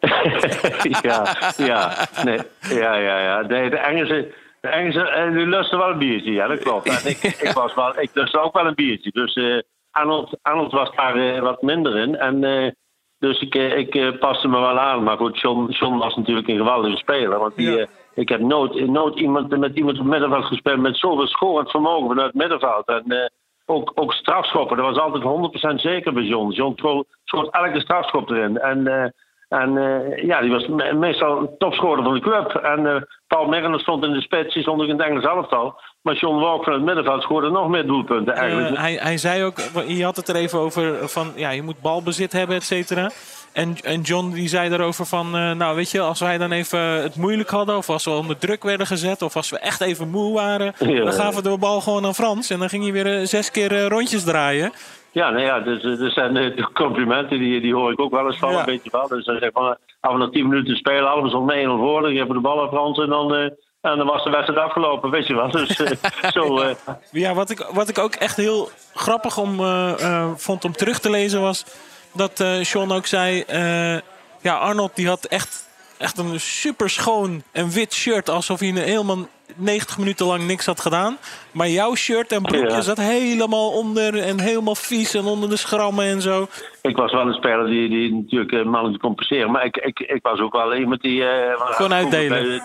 ja, 1.02 1.36
ja, 1.56 2.08
nee, 2.24 2.38
ja, 2.60 2.94
ja, 2.94 3.18
ja. 3.18 3.40
Nee, 3.40 3.70
de 3.70 3.78
Engelsen, 3.78 4.32
de 4.60 4.68
Engelsen 4.68 5.12
eh, 5.12 5.32
die 5.32 5.46
lusten 5.46 5.78
wel 5.78 5.90
een 5.90 5.98
biertje, 5.98 6.32
ja, 6.32 6.46
dat 6.46 6.58
klopt. 6.58 7.04
En 7.04 7.10
ik, 7.10 7.22
ik, 7.22 7.52
was 7.52 7.74
wel, 7.74 8.00
ik 8.00 8.10
lustte 8.12 8.38
ook 8.38 8.54
wel 8.54 8.66
een 8.66 8.74
biertje. 8.74 9.10
Dus 9.10 9.34
eh 9.34 9.58
Arnold, 9.90 10.38
Arnold 10.42 10.72
was 10.72 10.90
daar 10.96 11.40
wat 11.40 11.62
minder 11.62 11.96
in. 11.96 12.16
En, 12.16 12.44
eh, 12.44 12.70
dus 13.18 13.40
ik, 13.40 13.54
ik 13.54 14.18
paste 14.18 14.48
me 14.48 14.60
wel 14.60 14.78
aan. 14.78 15.02
Maar 15.02 15.16
goed, 15.16 15.40
John, 15.40 15.70
John 15.70 15.96
was 15.96 16.16
natuurlijk 16.16 16.48
een 16.48 16.56
geweldige 16.56 16.96
speler. 16.96 17.38
Want 17.38 17.56
die, 17.56 17.80
eh, 17.80 17.86
ik 18.16 18.28
heb 18.28 18.40
nooit, 18.40 18.86
nooit 18.86 19.18
iemand, 19.18 19.58
met 19.58 19.76
iemand 19.76 19.98
op 19.98 20.04
middenveld 20.04 20.44
gespeeld 20.44 20.80
met 20.80 20.96
zoveel 20.96 21.26
scorend 21.26 21.70
vermogen 21.70 22.08
vanuit 22.08 22.26
het 22.26 22.34
middenveld. 22.34 22.86
En, 22.88 23.04
eh, 23.06 23.28
ook, 23.66 23.92
ook 23.94 24.12
strafschoppen. 24.12 24.76
Dat 24.76 24.86
was 24.86 24.98
altijd 24.98 25.22
100% 25.22 25.80
zeker 25.80 26.12
bij 26.12 26.22
John. 26.22 26.50
John 26.50 27.04
schoot, 27.24 27.50
elke 27.50 27.80
strafschop 27.80 28.30
erin. 28.30 28.58
En, 28.58 28.86
eh, 28.86 29.10
en 29.48 29.76
eh, 29.76 30.24
ja, 30.24 30.40
die 30.40 30.50
was 30.50 30.66
me- 30.66 30.92
meestal 30.92 31.54
topscorer 31.58 32.04
van 32.04 32.14
de 32.14 32.20
club. 32.20 32.54
En 32.54 33.08
Paul 33.26 33.46
Merner 33.48 33.80
stond 33.80 34.04
in 34.04 34.12
de 34.12 34.20
spits, 34.20 34.54
die 34.54 34.62
stond 34.62 34.82
ook 34.82 34.88
in 34.88 34.98
het 34.98 35.06
Engels 35.06 35.24
elftal. 35.24 35.80
Maar 36.06 36.14
John 36.16 36.36
Walk 36.40 36.64
van 36.64 36.72
het 36.72 36.82
middenveld 36.82 37.22
scoorde 37.22 37.50
nog 37.50 37.68
meer 37.68 37.86
doelpunten 37.86 38.34
eigenlijk. 38.34 38.74
Eh, 38.74 38.80
hij, 38.82 38.94
hij 39.02 39.18
zei 39.18 39.44
ook, 39.44 39.56
je 39.86 40.04
had 40.04 40.16
het 40.16 40.28
er 40.28 40.34
even 40.36 40.58
over 40.58 41.08
van 41.08 41.32
ja, 41.36 41.50
je 41.50 41.62
moet 41.62 41.80
balbezit 41.80 42.32
hebben, 42.32 42.56
et 42.56 42.62
cetera. 42.62 43.10
En, 43.52 43.76
en 43.82 44.00
John 44.00 44.30
die 44.32 44.48
zei 44.48 44.70
erover 44.72 45.06
van, 45.06 45.36
eh, 45.36 45.50
nou 45.52 45.76
weet 45.76 45.90
je, 45.90 46.00
als 46.00 46.20
wij 46.20 46.38
dan 46.38 46.52
even 46.52 46.80
het 46.80 47.16
moeilijk 47.16 47.50
hadden, 47.50 47.76
of 47.76 47.88
als 47.90 48.04
we 48.04 48.10
onder 48.10 48.38
druk 48.38 48.62
werden 48.62 48.86
gezet, 48.86 49.22
of 49.22 49.36
als 49.36 49.50
we 49.50 49.58
echt 49.58 49.80
even 49.80 50.08
moe 50.10 50.34
waren, 50.34 50.72
Ja. 50.78 51.04
dan 51.04 51.12
gaven 51.12 51.42
we 51.42 51.48
de 51.50 51.58
bal 51.58 51.80
gewoon 51.80 52.04
aan 52.06 52.14
Frans. 52.14 52.50
En 52.50 52.58
dan 52.58 52.68
ging 52.68 52.82
hij 52.82 52.92
weer 52.92 53.18
eh, 53.18 53.26
zes 53.26 53.50
keer 53.50 53.88
rondjes 53.88 54.24
draaien. 54.24 54.72
Ja, 55.12 55.30
nou 55.30 55.42
ja, 55.44 55.60
dus, 55.60 55.82
dus 55.82 56.14
zijn 56.14 56.34
de 56.34 56.68
complimenten, 56.74 57.38
die, 57.38 57.60
die 57.60 57.74
hoor 57.74 57.92
ik 57.92 58.00
ook 58.00 58.10
wel 58.12 58.26
eens 58.26 58.38
van, 58.38 58.50
Ja. 58.52 58.58
een 58.58 58.64
beetje 58.64 58.90
wel. 58.90 59.08
Dus 59.08 59.24
dan 59.24 59.38
zeg 59.40 59.50
van, 59.52 59.76
als 60.00 60.12
we 60.12 60.18
nog 60.18 60.30
10 60.30 60.48
minuten 60.48 60.76
spelen, 60.76 61.04
hadden 61.04 61.24
we 61.24 61.30
zo'n 61.30 61.50
1 61.50 61.78
voor, 61.78 62.02
dan 62.02 62.10
geven 62.10 62.28
we 62.28 62.34
de 62.34 62.40
bal 62.40 62.62
aan 62.62 62.68
Frans 62.68 62.98
en 62.98 63.08
dan, 63.08 63.50
en 63.90 63.98
dan 63.98 64.06
was 64.06 64.24
de 64.24 64.30
wedstrijd 64.30 64.60
afgelopen, 64.60 65.10
weet 65.10 65.26
je 65.26 65.34
wel. 65.34 65.50
Dus 65.50 65.76
eh, 65.82 66.30
zo, 66.36 66.58
eh, 66.60 66.74
Ja, 67.10 67.34
wat 67.34 67.50
ik, 67.50 67.66
wat 67.72 67.88
ik 67.88 67.98
ook 67.98 68.14
echt 68.14 68.36
heel 68.36 68.70
grappig 68.94 69.38
om, 69.38 69.60
eh, 69.60 69.92
eh, 70.00 70.28
vond 70.36 70.64
om 70.64 70.72
terug 70.72 70.98
te 70.98 71.10
lezen 71.10 71.40
was 71.40 71.64
dat 72.12 72.40
eh 72.40 72.60
Sean 72.60 72.92
ook 72.92 73.06
zei, 73.06 73.40
eh, 73.46 73.96
ja 74.40 74.54
Arnold 74.58 74.90
die 74.96 75.08
had 75.08 75.24
echt, 75.24 75.68
echt 75.98 76.18
een 76.18 76.40
super 76.40 76.90
schoon 76.90 77.42
en 77.52 77.70
wit 77.70 77.94
shirt, 77.94 78.30
alsof 78.30 78.60
hij 78.60 78.68
helemaal 78.68 79.18
90 79.56 79.98
minuten 79.98 80.26
lang 80.26 80.46
niks 80.46 80.66
had 80.66 80.80
gedaan. 80.80 81.18
Maar 81.52 81.68
jouw 81.68 81.94
shirt 81.94 82.32
en 82.32 82.42
broekje 82.42 82.70
Ja. 82.70 82.80
zat 82.80 82.96
helemaal 82.98 83.70
onder 83.70 84.18
en 84.18 84.40
helemaal 84.40 84.74
vies 84.74 85.14
en 85.14 85.24
onder 85.24 85.48
de 85.48 85.56
schrammen 85.56 86.04
en 86.04 86.20
zo. 86.22 86.46
ik 86.82 86.96
was 86.96 87.12
wel 87.12 87.26
een 87.26 87.34
speler 87.34 87.66
die, 87.66 87.88
die 87.88 88.14
natuurlijk 88.14 88.52
uh, 88.52 88.64
mannen 88.64 88.98
compenseren, 88.98 89.50
maar 89.50 89.64
ik, 89.64 89.76
ik, 89.76 89.98
ik 90.00 90.22
was 90.22 90.40
ook 90.40 90.52
wel 90.52 90.74
iemand 90.74 91.00
die... 91.02 91.24
eh, 91.24 91.60
Gewoon 91.74 91.92
uitdelen. 91.94 92.62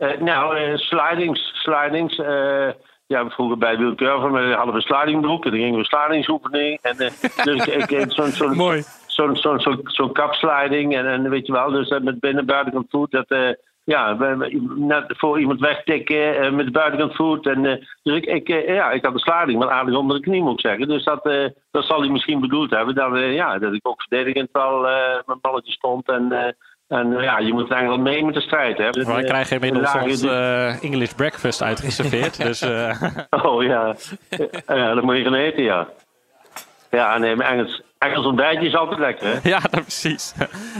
Eh, 0.00 0.20
nou, 0.20 0.56
eh, 0.56 0.76
slidings, 0.76 1.50
slidings. 1.62 2.18
eh, 2.18 2.68
ja, 3.06 3.28
vroeger 3.30 3.58
bij 3.58 3.78
Wiel 3.78 3.94
maar 4.30 4.52
hadden 4.52 4.74
we 4.74 4.80
slidingbroek 4.80 5.44
en 5.44 5.50
dan 5.50 5.60
gingen 5.60 5.78
we 5.78 5.84
slidingsoefening. 5.84 6.78
En, 6.82 6.96
dus 7.44 7.66
ik, 7.66 7.90
ik, 7.90 8.12
zo'n 8.12 8.26
zo'n 8.30 8.56
Mooi. 8.56 8.82
zo'n 9.06 9.36
zo'n 9.36 9.60
zo'n 9.60 9.80
zo'n 9.84 10.12
kapsliding 10.12 10.96
en, 10.96 11.06
en 11.06 11.30
weet 11.30 11.46
je 11.46 11.52
wel, 11.52 11.70
dus 11.70 11.88
met 11.88 12.20
binnen 12.20 12.46
buitenkant 12.46 12.86
voet. 12.90 13.10
Dat, 13.10 13.56
ja, 13.84 14.16
we- 14.16 14.36
we- 14.36 14.74
net 14.76 15.04
voor 15.06 15.40
iemand 15.40 15.60
wegtikken 15.60 16.36
eh, 16.40 16.50
met 16.52 16.72
buitenkant 16.72 17.14
voet. 17.14 17.46
En, 17.46 17.66
eh, 17.66 17.84
dus 18.02 18.16
ik, 18.16 18.24
ik, 18.26 18.48
ja, 18.66 18.90
ik 18.90 19.04
had 19.04 19.12
een 19.12 19.18
sliding, 19.18 19.58
maar 19.58 19.70
aardig 19.70 19.96
onder 19.96 20.16
de 20.16 20.22
knie 20.22 20.42
moet 20.42 20.52
ik 20.52 20.60
zeggen. 20.60 20.88
Dus 20.88 21.04
dat, 21.04 21.24
dat 21.70 21.84
zal 21.84 22.00
hij 22.00 22.08
misschien 22.08 22.40
bedoeld 22.40 22.70
hebben. 22.70 22.94
Dat, 22.94 23.18
ja, 23.18 23.58
dat 23.58 23.72
ik 23.72 23.88
ook 23.88 24.02
verdedigend 24.02 24.48
wel 24.52 24.80
met 25.26 25.40
balletje 25.40 25.72
stond. 25.72 26.08
En, 26.08 26.54
en 26.90 27.16
eh, 27.16 27.22
ja, 27.22 27.38
je 27.38 27.52
moet 27.52 27.70
eigenlijk 27.70 28.02
mee 28.02 28.24
met 28.24 28.34
de 28.34 28.40
strijd. 28.40 28.78
Hè. 28.78 28.90
Wij 28.90 29.24
krijgen 29.24 29.54
inmiddels 29.60 29.94
ons 29.94 30.22
eh, 30.22 30.82
English 30.82 31.12
breakfast 31.12 31.62
uitgeserveerd. 31.62 32.36
dus 32.46 32.60
eh, 32.60 33.02
Oh 33.30 33.62
ja. 33.62 33.94
ja, 34.66 34.94
dat 34.94 35.04
moet 35.04 35.16
je 35.16 35.22
gaan 35.22 35.34
eten, 35.34 35.62
ja. 35.62 35.88
Ja, 36.90 37.18
nee, 37.18 37.36
maar 37.36 37.46
Engels, 37.46 37.82
Engels 37.98 38.26
ontbijtje 38.26 38.66
is 38.66 38.74
altijd 38.74 38.98
lekker, 38.98 39.26
hè? 39.26 39.48
ja, 39.48 39.58
dat 39.58 39.82
precies. 39.82 40.34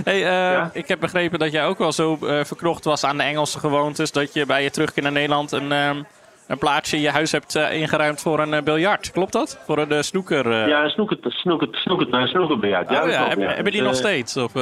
Hey, 0.05 0.71
Ik 0.73 0.89
heb 0.89 1.01
begrepen 1.01 1.39
dat 1.39 1.53
jij 1.53 1.67
ook 1.67 1.79
wel 1.79 1.93
zo 1.93 2.17
verknocht 2.21 2.85
was 2.85 3.05
aan 3.05 3.17
de 3.17 3.23
Engelse 3.23 3.59
gewoontes. 3.59 4.13
Dat 4.13 4.35
je 4.35 4.47
bij 4.47 4.63
je 4.63 4.71
terugkeer 4.71 5.03
naar 5.03 5.13
Nederland 5.13 5.53
een, 5.53 5.73
ehm, 5.73 6.03
een 6.47 6.59
plaatsje 6.59 6.97
in 6.97 7.03
je 7.03 7.11
huis 7.11 7.33
hebt 7.33 7.55
ingeruimd 7.55 8.21
voor 8.21 8.39
een 8.39 8.65
biljart. 8.65 9.11
Klopt 9.11 9.33
dat? 9.33 9.61
Voor 9.67 9.79
een 9.79 10.05
snoeker. 10.05 10.69
Ja, 10.69 10.85
een 10.85 10.91
snoeker, 10.91 11.17
snoeker, 11.23 11.69
snoeker, 11.73 12.29
snoekerbejaard. 12.29 12.91
Ja, 12.91 13.03
oh, 13.03 13.09
ja. 13.09 13.15
klopt, 13.15 13.29
Hebben, 13.29 13.49
ja. 13.49 13.55
hebben 13.55 13.73
die 13.73 13.83
Dus, 13.83 13.91
nog 13.91 13.99
steeds? 13.99 14.37
Of? 14.37 14.53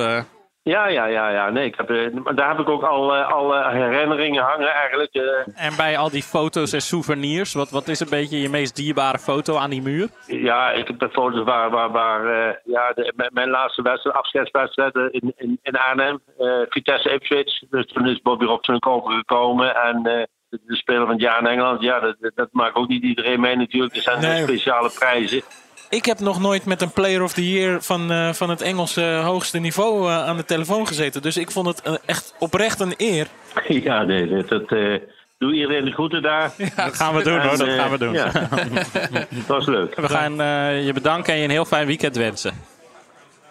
Ja, 0.69 0.89
ja, 0.89 1.07
ja, 1.07 1.29
ja. 1.31 1.51
Nee, 1.51 1.65
ik 1.67 1.75
heb, 1.77 1.91
eh, 1.91 2.07
daar 2.35 2.49
heb 2.49 2.59
ik 2.59 2.69
ook 2.69 2.83
al, 2.83 3.15
al 3.15 3.69
herinneringen 3.71 4.43
hangen 4.43 4.69
eigenlijk. 4.69 5.15
eh. 5.15 5.23
En 5.67 5.77
bij 5.77 5.99
al 5.99 6.11
die 6.11 6.23
foto's 6.23 6.73
en 6.73 6.81
souvenirs, 6.81 7.53
wat, 7.55 7.71
wat 7.71 7.89
is 7.89 8.01
een 8.01 8.11
beetje 8.11 8.41
je 8.41 8.49
meest 8.49 8.77
dierbare 8.77 9.19
foto 9.19 9.57
aan 9.57 9.71
die 9.71 9.83
muur? 9.83 10.09
Ja, 10.27 10.71
ik 10.71 10.87
heb 10.87 10.99
de 10.99 11.11
foto's 11.11 11.45
waar, 11.45 11.71
waar, 11.71 11.91
waar 11.91 12.25
eh, 12.49 12.55
ja, 12.65 12.93
de, 12.95 13.29
mijn, 13.33 13.51
laatste 13.51 13.83
wedstrijd, 13.83 14.17
afscheidswedstrijd 14.17 14.95
in, 14.95 15.33
in, 15.37 15.59
in 15.63 15.77
Arnhem, 15.77 16.21
Vitesse 16.69 17.11
Ipswich. 17.13 17.59
Dus 17.71 17.87
toen 17.87 18.07
is 18.09 18.21
Bobby 18.23 18.45
Robson 18.45 18.85
overgekomen 18.87 19.75
en 19.77 20.03
de, 20.03 20.29
de 20.51 20.77
speler 20.77 21.01
van 21.01 21.11
het 21.11 21.21
jaar 21.21 21.41
in 21.41 21.47
Engeland. 21.47 21.83
Ja, 21.83 22.01
dat, 22.01 22.17
dat- 22.21 22.33
dat 22.35 22.49
maakt 22.53 22.75
ook 22.77 22.89
niet 22.89 23.03
iedereen 23.03 23.41
mee 23.41 23.57
natuurlijk. 23.57 23.97
Er 23.97 24.03
zijn 24.03 24.21
Nee. 24.21 24.43
speciale 24.43 24.91
prijzen. 24.99 25.43
Ik 25.91 26.05
heb 26.05 26.21
nog 26.21 26.41
nooit 26.41 26.65
met 26.65 26.83
een 26.83 26.93
Player 26.93 27.23
of 27.23 27.33
the 27.33 27.51
Year 27.51 27.83
van, 27.83 28.11
eh, 28.11 28.33
van 28.33 28.51
het 28.51 28.61
Engelse 28.61 29.21
hoogste 29.25 29.59
niveau 29.59 30.09
eh, 30.09 30.25
aan 30.27 30.37
de 30.37 30.45
telefoon 30.45 30.87
gezeten. 30.87 31.23
Dus 31.23 31.37
ik 31.37 31.51
vond 31.51 31.67
het 31.67 31.83
eh, 31.83 31.95
echt 32.05 32.35
oprecht 32.39 32.81
een 32.81 32.95
eer. 32.97 33.27
Ja, 33.69 34.03
nee, 34.03 34.27
nee, 34.27 34.45
dat 34.45 34.73
eh 34.73 34.95
doe 35.39 35.53
iedereen 35.53 35.85
de 35.85 35.91
groeten 35.91 36.23
daar. 36.23 36.53
dat 36.77 36.95
gaan 36.95 37.15
we 37.15 37.23
doen 37.23 37.41
hoor, 37.41 37.57
dat 37.57 37.69
gaan 37.69 37.91
we 37.91 37.99
doen. 37.99 38.13
Ja. 38.13 38.31
dat 39.11 39.47
was 39.47 39.67
leuk. 39.67 39.95
We 39.95 40.09
gaan 40.09 40.41
eh, 40.41 40.87
je 40.87 40.93
bedanken 40.93 41.33
en 41.33 41.39
je 41.39 41.45
een 41.45 41.51
heel 41.51 41.65
fijn 41.65 41.87
weekend 41.87 42.17
wensen. 42.17 42.53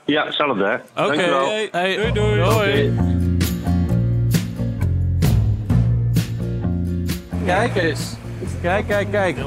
Ja, 0.06 0.26
hetzelfde 0.26 0.64
hè. 0.64 1.04
Oké, 1.06 1.68
hey, 1.72 2.12
doei 2.14 2.42
doei. 2.42 2.94
Kijk 7.46 7.76
eens. 7.76 8.16
Kijk, 8.62 8.88
kijk, 8.88 9.12
kijk. 9.12 9.38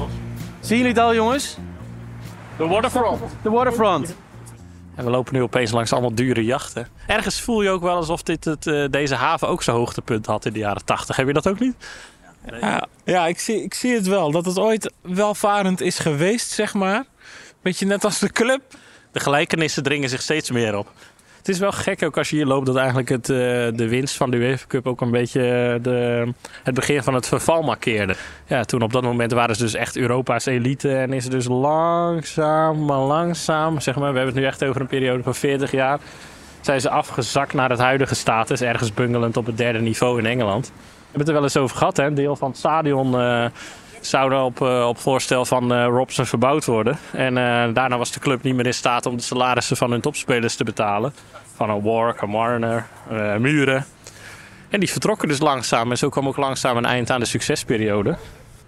Zien 0.59 0.77
jullie 0.77 0.93
het 0.93 1.01
al, 1.01 1.15
jongens? 1.15 1.57
De 2.57 2.67
waterfront. 2.67 3.21
De 3.41 3.49
waterfront. 3.49 4.15
En 4.95 5.05
we 5.05 5.11
lopen 5.11 5.33
nu 5.33 5.41
opeens 5.41 5.71
langs 5.71 5.91
allemaal 5.91 6.15
dure 6.15 6.43
jachten. 6.43 6.87
Ergens 7.07 7.41
voel 7.41 7.61
je 7.61 7.69
ook 7.69 7.81
wel 7.81 7.95
alsof 7.95 8.23
dit 8.23 8.45
het, 8.45 8.67
eh, 8.67 8.85
deze 8.89 9.15
haven 9.15 9.47
ook 9.47 9.63
zijn 9.63 9.75
hoogtepunt 9.75 10.25
had 10.25 10.45
in 10.45 10.53
de 10.53 10.59
jaren 10.59 10.85
80. 10.85 11.15
Heb 11.15 11.27
je 11.27 11.33
dat 11.33 11.47
ook 11.47 11.59
niet? 11.59 11.75
Ja, 12.61 12.87
ja 13.05 13.27
ik, 13.27 13.39
zie, 13.39 13.63
ik 13.63 13.73
zie 13.73 13.93
het 13.93 14.07
wel. 14.07 14.31
Dat 14.31 14.45
het 14.45 14.59
ooit 14.59 14.93
welvarend 15.01 15.81
is 15.81 15.99
geweest, 15.99 16.49
zeg 16.49 16.73
maar. 16.73 17.03
Beetje 17.61 17.85
net 17.85 18.03
als 18.03 18.19
de 18.19 18.31
club. 18.31 18.61
De 19.11 19.19
gelijkenissen 19.19 19.83
dringen 19.83 20.09
zich 20.09 20.21
steeds 20.21 20.51
meer 20.51 20.77
op. 20.77 20.91
Het 21.41 21.49
is 21.49 21.59
wel 21.59 21.71
gek 21.71 22.03
ook 22.03 22.17
als 22.17 22.29
je 22.29 22.35
hier 22.35 22.45
loopt 22.45 22.65
dat 22.65 22.75
eigenlijk 22.75 23.09
het, 23.09 23.29
eh, 23.29 23.37
de 23.73 23.87
winst 23.89 24.15
van 24.15 24.31
de 24.31 24.37
UEFA 24.37 24.65
Cup 24.67 24.87
ook 24.87 25.01
een 25.01 25.11
beetje 25.11 25.41
eh, 25.41 25.83
de, 25.83 26.27
het 26.63 26.73
begin 26.73 27.03
van 27.03 27.13
het 27.13 27.27
verval 27.27 27.61
markeerde. 27.61 28.15
Ja, 28.45 28.63
toen 28.63 28.81
op 28.81 28.93
dat 28.93 29.03
moment 29.03 29.31
waren 29.31 29.55
ze 29.55 29.63
dus 29.63 29.73
echt 29.73 29.97
Europa's 29.97 30.45
elite 30.45 30.95
en 30.95 31.13
is 31.13 31.23
het 31.23 31.31
dus 31.31 31.47
langzaam, 31.47 32.85
maar 32.85 32.97
langzaam, 32.97 33.79
zeg 33.79 33.95
maar, 33.95 34.11
we 34.11 34.17
hebben 34.17 34.33
het 34.33 34.43
nu 34.43 34.49
echt 34.49 34.63
over 34.63 34.81
een 34.81 34.87
periode 34.87 35.23
van 35.23 35.35
40 35.35 35.71
jaar, 35.71 35.99
zijn 36.61 36.81
ze 36.81 36.89
afgezakt 36.89 37.53
naar 37.53 37.69
het 37.69 37.79
huidige 37.79 38.15
status, 38.15 38.61
ergens 38.61 38.93
bungelend 38.93 39.37
op 39.37 39.45
het 39.45 39.57
derde 39.57 39.79
niveau 39.79 40.19
in 40.19 40.25
Engeland. 40.25 40.65
We 40.67 40.73
hebben 41.01 41.19
het 41.19 41.27
er 41.27 41.33
wel 41.33 41.43
eens 41.43 41.57
over 41.57 41.77
gehad, 41.77 41.97
hè? 41.97 42.13
deel 42.13 42.35
van 42.35 42.49
het 42.49 42.57
stadion 42.57 43.19
eh, 43.19 43.45
zou 44.01 44.31
er 44.31 44.41
op, 44.41 44.61
eh, 44.61 44.87
op 44.87 44.97
voorstel 44.97 45.45
van 45.45 45.73
eh, 45.73 45.85
Robson 45.85 46.25
verbouwd 46.25 46.65
worden. 46.65 46.97
En 47.11 47.37
eh, 47.37 47.73
daarna 47.73 47.97
was 47.97 48.11
de 48.11 48.19
club 48.19 48.43
niet 48.43 48.55
meer 48.55 48.65
in 48.65 48.73
staat 48.73 49.05
om 49.05 49.17
de 49.17 49.23
salarissen 49.23 49.77
van 49.77 49.91
hun 49.91 50.01
topspelers 50.01 50.55
te 50.55 50.63
betalen. 50.63 51.13
Van 51.55 51.69
een 51.69 51.81
Wark, 51.81 52.21
een 52.21 52.29
Marner, 52.29 52.87
eh, 53.09 53.35
Muren. 53.35 53.85
En 54.69 54.79
die 54.79 54.91
vertrokken 54.91 55.27
dus 55.27 55.39
langzaam. 55.39 55.91
En 55.91 55.97
zo 55.97 56.09
kwam 56.09 56.27
ook 56.27 56.37
langzaam 56.37 56.77
een 56.77 56.85
eind 56.85 57.09
aan 57.09 57.19
de 57.19 57.25
succesperiode. 57.25 58.15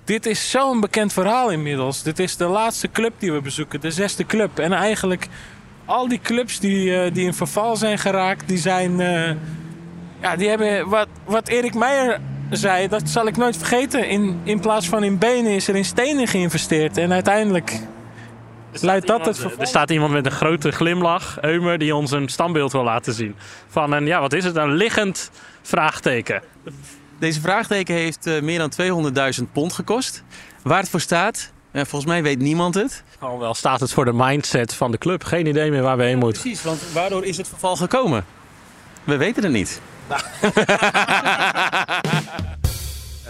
Dit 0.03 0.25
is 0.25 0.51
zo'n 0.51 0.79
bekend 0.79 1.13
verhaal 1.13 1.49
inmiddels. 1.49 2.03
Dit 2.03 2.19
is 2.19 2.37
de 2.37 2.45
laatste 2.45 2.91
club 2.91 3.13
die 3.17 3.31
we 3.31 3.41
bezoeken, 3.41 3.81
de 3.81 3.91
zesde 3.91 4.25
club. 4.25 4.59
En 4.59 4.73
eigenlijk 4.73 5.27
al 5.85 6.07
die 6.07 6.19
clubs 6.19 6.59
die, 6.59 7.11
die 7.11 7.25
in 7.25 7.33
verval 7.33 7.75
zijn 7.75 7.97
geraakt, 7.97 8.47
die 8.47 8.57
zijn. 8.57 8.97
ja, 10.21 10.35
die 10.35 10.49
hebben. 10.49 10.89
Wat, 10.89 11.07
wat 11.25 11.47
Erik 11.47 11.73
Meijer 11.73 12.19
zei, 12.57 12.87
dat 12.87 13.09
zal 13.09 13.27
ik 13.27 13.37
nooit 13.37 13.57
vergeten. 13.57 14.07
In, 14.07 14.39
in 14.43 14.59
plaats 14.59 14.89
van 14.89 15.03
in 15.03 15.17
benen 15.17 15.51
is 15.51 15.67
er 15.67 15.75
in 15.75 15.85
stenen 15.85 16.27
geïnvesteerd. 16.27 16.97
En 16.97 17.13
uiteindelijk 17.13 17.79
leidt 18.81 19.07
dat 19.07 19.25
het 19.25 19.39
verval. 19.39 19.59
Er 19.59 19.67
staat 19.67 19.89
iemand 19.89 20.11
met 20.11 20.25
een 20.25 20.31
grote 20.31 20.71
glimlach, 20.71 21.41
Eumer, 21.41 21.77
die 21.77 21.95
ons 21.95 22.11
een 22.11 22.29
standbeeld 22.29 22.71
wil 22.71 22.83
laten 22.83 23.13
zien. 23.13 23.35
Van 23.67 23.91
een, 23.91 24.05
ja, 24.05 24.19
wat 24.19 24.33
is 24.33 24.43
het? 24.43 24.55
Een 24.55 24.73
liggend 24.73 25.31
vraagteken. 25.61 26.41
Deze 27.19 27.41
vraagteken 27.41 27.95
heeft 27.95 28.27
eh, 28.27 28.41
meer 28.41 28.59
dan 28.59 28.71
200.000 29.39 29.51
pond 29.51 29.73
gekost. 29.73 30.23
Waar 30.61 30.79
het 30.79 30.89
voor 30.89 31.01
staat, 31.01 31.51
eh, 31.71 31.81
volgens 31.81 32.11
mij 32.11 32.23
weet 32.23 32.39
niemand 32.39 32.75
het. 32.75 33.03
Al 33.19 33.39
wel 33.39 33.53
staat 33.53 33.79
het 33.79 33.93
voor 33.93 34.05
de 34.05 34.13
mindset 34.13 34.73
van 34.73 34.91
de 34.91 34.97
club. 34.97 35.23
Geen 35.23 35.45
idee 35.45 35.71
meer 35.71 35.81
waar 35.81 35.97
we 35.97 36.03
heen 36.03 36.17
moeten. 36.17 36.41
Precies, 36.41 36.63
want 36.63 36.79
waardoor 36.93 37.25
is 37.25 37.37
het 37.37 37.47
verval 37.47 37.75
gekomen? 37.75 38.25
We 39.03 39.17
weten 39.17 39.43
het 39.43 39.51
niet. 39.51 39.81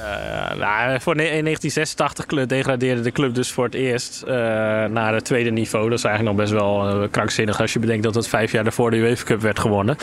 Eh, 0.03 0.57
nou, 0.57 0.99
voor 1.01 1.15
ne- 1.15 1.23
in 1.23 1.43
1986 1.43 2.25
kle- 2.25 2.45
degradeerde 2.45 3.01
de 3.01 3.11
club 3.11 3.35
dus 3.35 3.51
voor 3.51 3.63
het 3.63 3.73
eerst 3.73 4.21
eh, 4.21 4.33
naar 4.85 5.13
het 5.13 5.25
tweede 5.25 5.49
niveau. 5.51 5.89
Dat 5.89 5.97
is 5.97 6.03
eigenlijk 6.03 6.35
nog 6.37 6.45
best 6.45 6.59
wel 6.59 6.89
eh, 6.89 7.09
krankzinnig 7.11 7.61
als 7.61 7.73
je 7.73 7.79
bedenkt 7.79 8.03
dat 8.03 8.15
het 8.15 8.27
vijf 8.27 8.51
jaar 8.51 8.63
daarvoor 8.63 8.91
de 8.91 8.97
UEFA 8.97 9.23
Cup 9.23 9.41
werd 9.41 9.59
gewonnen. 9.59 9.97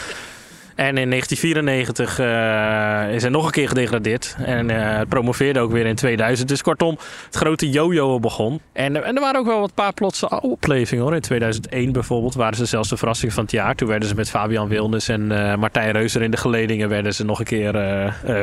En 0.81 0.97
in 0.99 1.11
1994 1.11 2.19
uh, 2.19 3.15
is 3.15 3.23
hij 3.23 3.31
nog 3.31 3.45
een 3.45 3.51
keer 3.51 3.69
gedegradeerd. 3.69 4.37
En 4.45 4.69
uh, 4.69 5.01
promoveerde 5.09 5.61
ook 5.61 5.73
weer 5.73 5.87
in 5.87 5.95
2000. 5.95 6.49
Dus 6.49 6.63
kortom, 6.63 6.99
het 7.27 7.35
grote 7.35 7.71
yo-yo 7.71 8.21
begon. 8.21 8.61
En, 8.73 9.05
en, 9.05 9.15
er 9.15 9.21
waren 9.21 9.41
ook 9.41 9.47
wel 9.47 9.61
wat 9.61 9.75
paar 9.75 9.93
plotse 9.93 10.41
oplevingen 10.41 11.05
hoor. 11.05 11.15
In 11.15 11.21
2001 11.21 11.93
bijvoorbeeld 11.93 12.35
waren 12.35 12.57
ze 12.57 12.65
zelfs 12.65 12.89
de 12.89 12.97
verrassing 12.97 13.33
van 13.33 13.43
het 13.43 13.53
jaar. 13.53 13.75
Toen 13.75 13.89
werden 13.89 14.09
ze 14.09 14.15
met 14.15 14.31
Fabian 14.31 14.69
Wilnes 14.69 15.09
en 15.09 15.27
Martijn 15.59 15.93
Reuser 15.93 16.23
in 16.23 16.31
de 16.31 16.37
geledingen... 16.37 16.89
werden 16.89 17.15
ze 17.15 17.25
nog 17.25 17.39
een 17.39 17.45
keer 17.45 17.75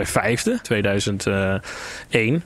vijfde, 0.03 0.59
2001. 0.61 2.43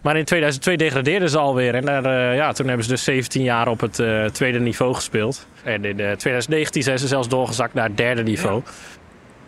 Maar 0.00 0.16
in 0.16 0.24
2002 0.24 0.76
degradeerden 0.76 1.30
ze 1.30 1.38
alweer. 1.38 1.74
En 1.74 1.84
daar, 1.84 2.34
ja, 2.34 2.52
toen 2.52 2.66
hebben 2.66 2.84
ze 2.84 2.90
dus 2.90 3.04
17 3.04 3.42
jaar 3.42 3.68
op 3.68 3.80
het 3.80 4.02
tweede 4.32 4.60
niveau 4.60 4.94
gespeeld. 4.94 5.46
En 5.62 5.84
in 5.84 5.96
2019 5.96 6.82
zijn 6.82 6.98
ze 6.98 7.06
zelfs 7.06 7.28
doorgezakt 7.28 7.74
naar 7.74 7.86
het 7.86 7.96
derde 7.96 8.22
niveau. 8.22 8.62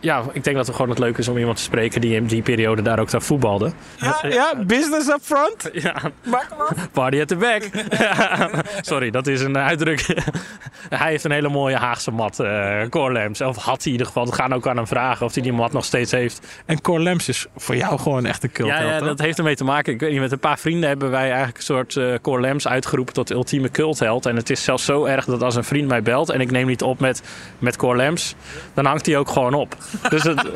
Ja, 0.02 0.22
ik 0.32 0.44
denk 0.44 0.56
dat 0.56 0.66
het 0.66 0.74
gewoon 0.74 0.90
het 0.90 0.98
leuk 0.98 1.18
is 1.18 1.28
om 1.28 1.38
iemand 1.38 1.56
te 1.56 1.62
spreken 1.62 2.00
die 2.00 2.14
in 2.14 2.26
die 2.26 2.42
periode 2.42 2.82
daar 2.82 2.98
ook 2.98 3.10
daar 3.10 3.22
voetbalde. 3.22 3.72
Ja, 3.96 4.20
ja 4.28 4.54
business 4.66 5.08
up 5.08 5.20
front. 5.22 5.70
Ja. 5.82 5.94
Party 6.92 7.20
at 7.20 7.28
the 7.28 7.36
back. 7.36 7.68
Sorry, 8.90 9.10
dat 9.10 9.26
is 9.26 9.40
een 9.40 9.58
uitdrukking. 9.58 10.18
hij 10.88 11.10
heeft 11.10 11.24
een 11.24 11.30
hele 11.30 11.48
mooie 11.48 11.76
Haagse 11.76 12.10
mat, 12.10 12.40
uh, 12.40 12.82
Cor 12.88 13.12
Lems. 13.12 13.40
Of 13.40 13.56
had 13.56 13.64
hij 13.64 13.76
in 13.84 13.90
ieder 13.90 14.06
geval. 14.06 14.26
We 14.26 14.32
gaan 14.32 14.52
ook 14.52 14.66
aan 14.66 14.76
hem 14.76 14.86
vragen 14.86 15.26
of 15.26 15.34
hij 15.34 15.42
die 15.42 15.52
mat 15.52 15.72
nog 15.72 15.84
steeds 15.84 16.10
heeft. 16.10 16.62
En 16.66 16.80
Cor 16.80 17.00
Lems 17.00 17.28
is 17.28 17.46
voor 17.56 17.76
jou 17.76 17.98
gewoon 17.98 18.26
echt 18.26 18.42
een 18.42 18.52
cult. 18.52 18.68
Ja, 18.68 18.80
ja 18.80 19.00
dat 19.00 19.18
heeft 19.18 19.38
ermee 19.38 19.56
te 19.56 19.64
maken. 19.64 19.92
Ik 19.92 20.00
weet 20.00 20.10
niet, 20.10 20.20
met 20.20 20.32
een 20.32 20.38
paar 20.38 20.58
vrienden 20.58 20.88
hebben 20.88 21.10
wij 21.10 21.26
eigenlijk 21.26 21.56
een 21.56 21.62
soort 21.62 21.94
uh, 21.94 22.14
Cor 22.22 22.40
Lems 22.40 22.68
uitgeroepen 22.68 23.14
tot 23.14 23.30
ultieme 23.30 23.70
cultheld. 23.70 24.26
En 24.26 24.36
het 24.36 24.50
is 24.50 24.64
zelfs 24.64 24.84
zo 24.84 25.04
erg 25.04 25.24
dat 25.24 25.42
als 25.42 25.56
een 25.56 25.64
vriend 25.64 25.88
mij 25.88 26.02
belt 26.02 26.30
en 26.30 26.40
ik 26.40 26.50
neem 26.50 26.66
niet 26.66 26.82
op 26.82 27.00
met, 27.00 27.22
met 27.58 27.76
Cor 27.76 27.96
Lems, 27.96 28.34
dan 28.74 28.84
hangt 28.84 29.06
hij 29.06 29.16
ook 29.16 29.28
gewoon 29.28 29.54
op. 29.54 29.76
Dus 30.08 30.22
het, 30.22 30.50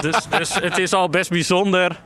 dus, 0.00 0.16
dus 0.38 0.54
het 0.54 0.78
is 0.78 0.92
al 0.92 1.08
best 1.08 1.30
bijzonder 1.30 1.96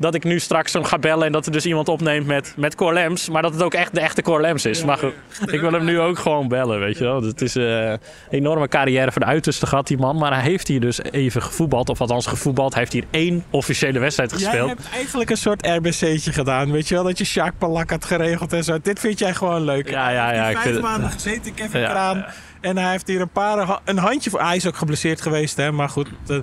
dat 0.00 0.14
ik 0.14 0.24
nu 0.24 0.38
straks 0.38 0.72
hem 0.72 0.84
ga 0.84 0.98
bellen 0.98 1.26
en 1.26 1.32
dat 1.32 1.46
er 1.46 1.52
dus 1.52 1.66
iemand 1.66 1.88
opneemt 1.88 2.26
met, 2.26 2.54
met 2.56 2.74
Cor 2.74 2.92
Lems. 2.92 3.28
Maar 3.28 3.42
dat 3.42 3.52
het 3.52 3.62
ook 3.62 3.74
echt 3.74 3.94
de 3.94 4.00
echte 4.00 4.22
Cor 4.22 4.40
Lems 4.40 4.64
is. 4.64 4.84
Maar 4.84 4.98
ik 5.46 5.60
wil 5.60 5.72
hem 5.72 5.84
nu 5.84 6.00
ook 6.00 6.18
gewoon 6.18 6.48
bellen, 6.48 6.80
weet 6.80 6.98
je 6.98 7.04
wel. 7.04 7.22
Het 7.22 7.40
is 7.40 7.54
een 7.54 7.98
enorme 8.30 8.68
carrière 8.68 9.12
voor 9.12 9.20
de 9.20 9.26
uiterste 9.26 9.66
gehad, 9.66 9.86
die 9.86 9.98
man. 9.98 10.16
Maar 10.16 10.32
hij 10.32 10.42
heeft 10.42 10.68
hier 10.68 10.80
dus 10.80 11.02
even 11.02 11.42
gevoetbald, 11.42 11.88
of 11.88 12.00
althans 12.00 12.26
gevoetbald. 12.26 12.72
Hij 12.72 12.80
heeft 12.80 12.92
hier 12.92 13.04
één 13.10 13.44
officiële 13.50 13.98
wedstrijd 13.98 14.32
gespeeld. 14.32 14.54
Jij 14.54 14.66
hebt 14.66 14.88
eigenlijk 14.94 15.30
een 15.30 15.36
soort 15.36 15.66
RBC'tje 15.66 16.32
gedaan, 16.32 16.72
weet 16.72 16.88
je 16.88 16.94
wel. 16.94 17.04
Dat 17.04 17.18
je 17.18 17.24
Sjaak 17.24 17.52
Palak 17.58 17.90
had 17.90 18.04
geregeld 18.04 18.52
en 18.52 18.64
zo. 18.64 18.78
Dit 18.82 19.00
vind 19.00 19.18
jij 19.18 19.34
gewoon 19.34 19.64
leuk. 19.64 19.90
Ja, 19.90 20.10
ja, 20.10 20.32
ja. 20.32 20.48
Ik 20.48 20.56
vijf 20.56 20.72
vind 20.72 20.80
maanden 20.80 21.10
gezeten, 21.10 21.54
Kevin 21.54 21.84
Kraan. 21.84 22.24
En 22.60 22.76
hij 22.76 22.90
heeft 22.90 23.06
hier 23.06 23.20
een 23.20 23.28
paar, 23.28 23.80
een 23.84 23.98
handje 23.98 24.30
voor. 24.30 24.40
Hij 24.40 24.56
is 24.56 24.66
ook 24.66 24.76
geblesseerd 24.76 25.20
geweest, 25.20 25.56
hè. 25.56 25.72
Maar 25.72 25.88
goed, 25.88 26.08
uh, 26.28 26.38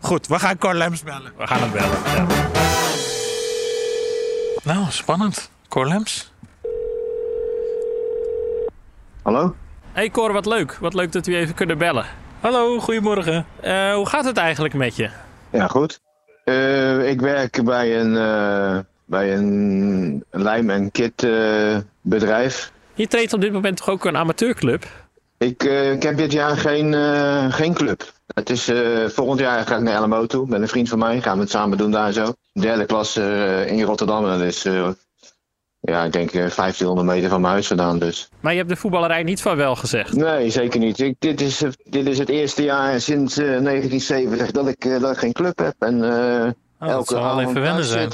goed, 0.00 0.26
we 0.26 0.38
gaan 0.38 0.58
Cor 0.58 0.74
Lems 0.74 1.02
bellen. 1.02 1.32
We 1.38 1.46
gaan 1.46 1.60
hem 1.60 1.72
bellen, 1.72 1.98
ja. 2.14 2.26
Nou, 4.62 4.86
spannend. 4.90 5.50
Cor 5.68 5.86
Lems. 5.88 6.32
Hallo? 9.22 9.54
Hey 9.92 10.10
Cor, 10.10 10.32
wat 10.32 10.46
leuk. 10.46 10.76
Wat 10.80 10.94
leuk 10.94 11.12
dat 11.12 11.26
we 11.26 11.36
even 11.36 11.54
kunnen 11.54 11.78
bellen. 11.78 12.06
Hallo, 12.40 12.78
goedemorgen. 12.80 13.46
Uh, 13.64 13.94
hoe 13.94 14.06
gaat 14.08 14.24
het 14.24 14.36
eigenlijk 14.36 14.74
met 14.74 14.96
je? 14.96 15.10
Ja, 15.50 15.66
goed. 15.66 16.00
Uh, 16.44 17.08
ik 17.08 17.20
werk 17.20 17.64
bij 17.64 18.00
een, 18.00 18.12
uh, 18.14 18.78
bij 19.04 19.34
een 19.36 20.24
lijm- 20.30 20.70
en 20.70 20.90
kitbedrijf. 20.90 22.72
je 22.94 23.06
treedt 23.06 23.32
op 23.32 23.40
dit 23.40 23.52
moment 23.52 23.76
toch 23.76 23.88
ook 23.88 24.04
een 24.04 24.16
amateurclub? 24.16 24.86
Ik, 25.44 25.62
ik 25.92 26.02
heb 26.02 26.16
dit 26.16 26.32
jaar 26.32 26.56
geen, 26.56 26.94
geen 27.52 27.74
club. 27.74 28.12
Het 28.34 28.50
is, 28.50 28.68
uh, 28.68 29.08
volgend 29.08 29.40
jaar 29.40 29.66
ga 29.66 29.76
ik 29.76 29.82
naar 29.82 30.02
LMO 30.02 30.26
toe 30.26 30.46
met 30.46 30.60
een 30.60 30.68
vriend 30.68 30.88
van 30.88 30.98
mij. 30.98 31.20
Gaan 31.20 31.36
we 31.36 31.42
het 31.42 31.50
samen 31.50 31.78
doen 31.78 31.90
daar 31.90 32.12
zo. 32.12 32.32
Derde 32.52 32.86
klas 32.86 33.16
uh, 33.16 33.66
in 33.66 33.82
Rotterdam. 33.82 34.24
Dat 34.24 34.40
is, 34.40 34.64
uh, 34.64 34.88
ja, 35.80 36.04
ik 36.04 36.12
denk 36.12 36.32
1500 36.32 37.06
meter 37.06 37.30
van 37.30 37.40
mijn 37.40 37.52
huis 37.52 37.66
vandaan 37.66 37.98
dus. 37.98 38.28
Maar 38.40 38.52
je 38.52 38.58
hebt 38.58 38.70
de 38.70 38.76
voetballerij 38.76 39.22
niet 39.22 39.42
van 39.42 39.56
wel 39.56 39.76
gezegd? 39.76 40.12
Nee, 40.12 40.50
zeker 40.50 40.80
niet. 40.80 41.00
Ik, 41.00 41.14
dit, 41.18 41.40
is, 41.40 41.62
dit 41.84 42.06
is 42.06 42.18
het 42.18 42.28
eerste 42.28 42.62
jaar 42.62 43.00
sinds 43.00 43.34
1970 43.34 44.50
dat 44.50 44.68
ik, 44.68 45.00
dat 45.00 45.10
ik 45.10 45.18
geen 45.18 45.32
club 45.32 45.58
heb. 45.58 45.74
En 45.78 46.04
oh, 46.04 46.88
elke 46.88 47.14
zal 47.14 47.22
wel 47.22 47.40
even 47.40 47.60
wennen 47.60 47.84
zijn. 47.84 48.10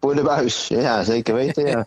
Voor 0.00 0.14
de 0.14 0.22
buis, 0.22 0.68
ja, 0.68 1.02
zeker 1.02 1.34
weten. 1.34 1.66
Ja. 1.66 1.84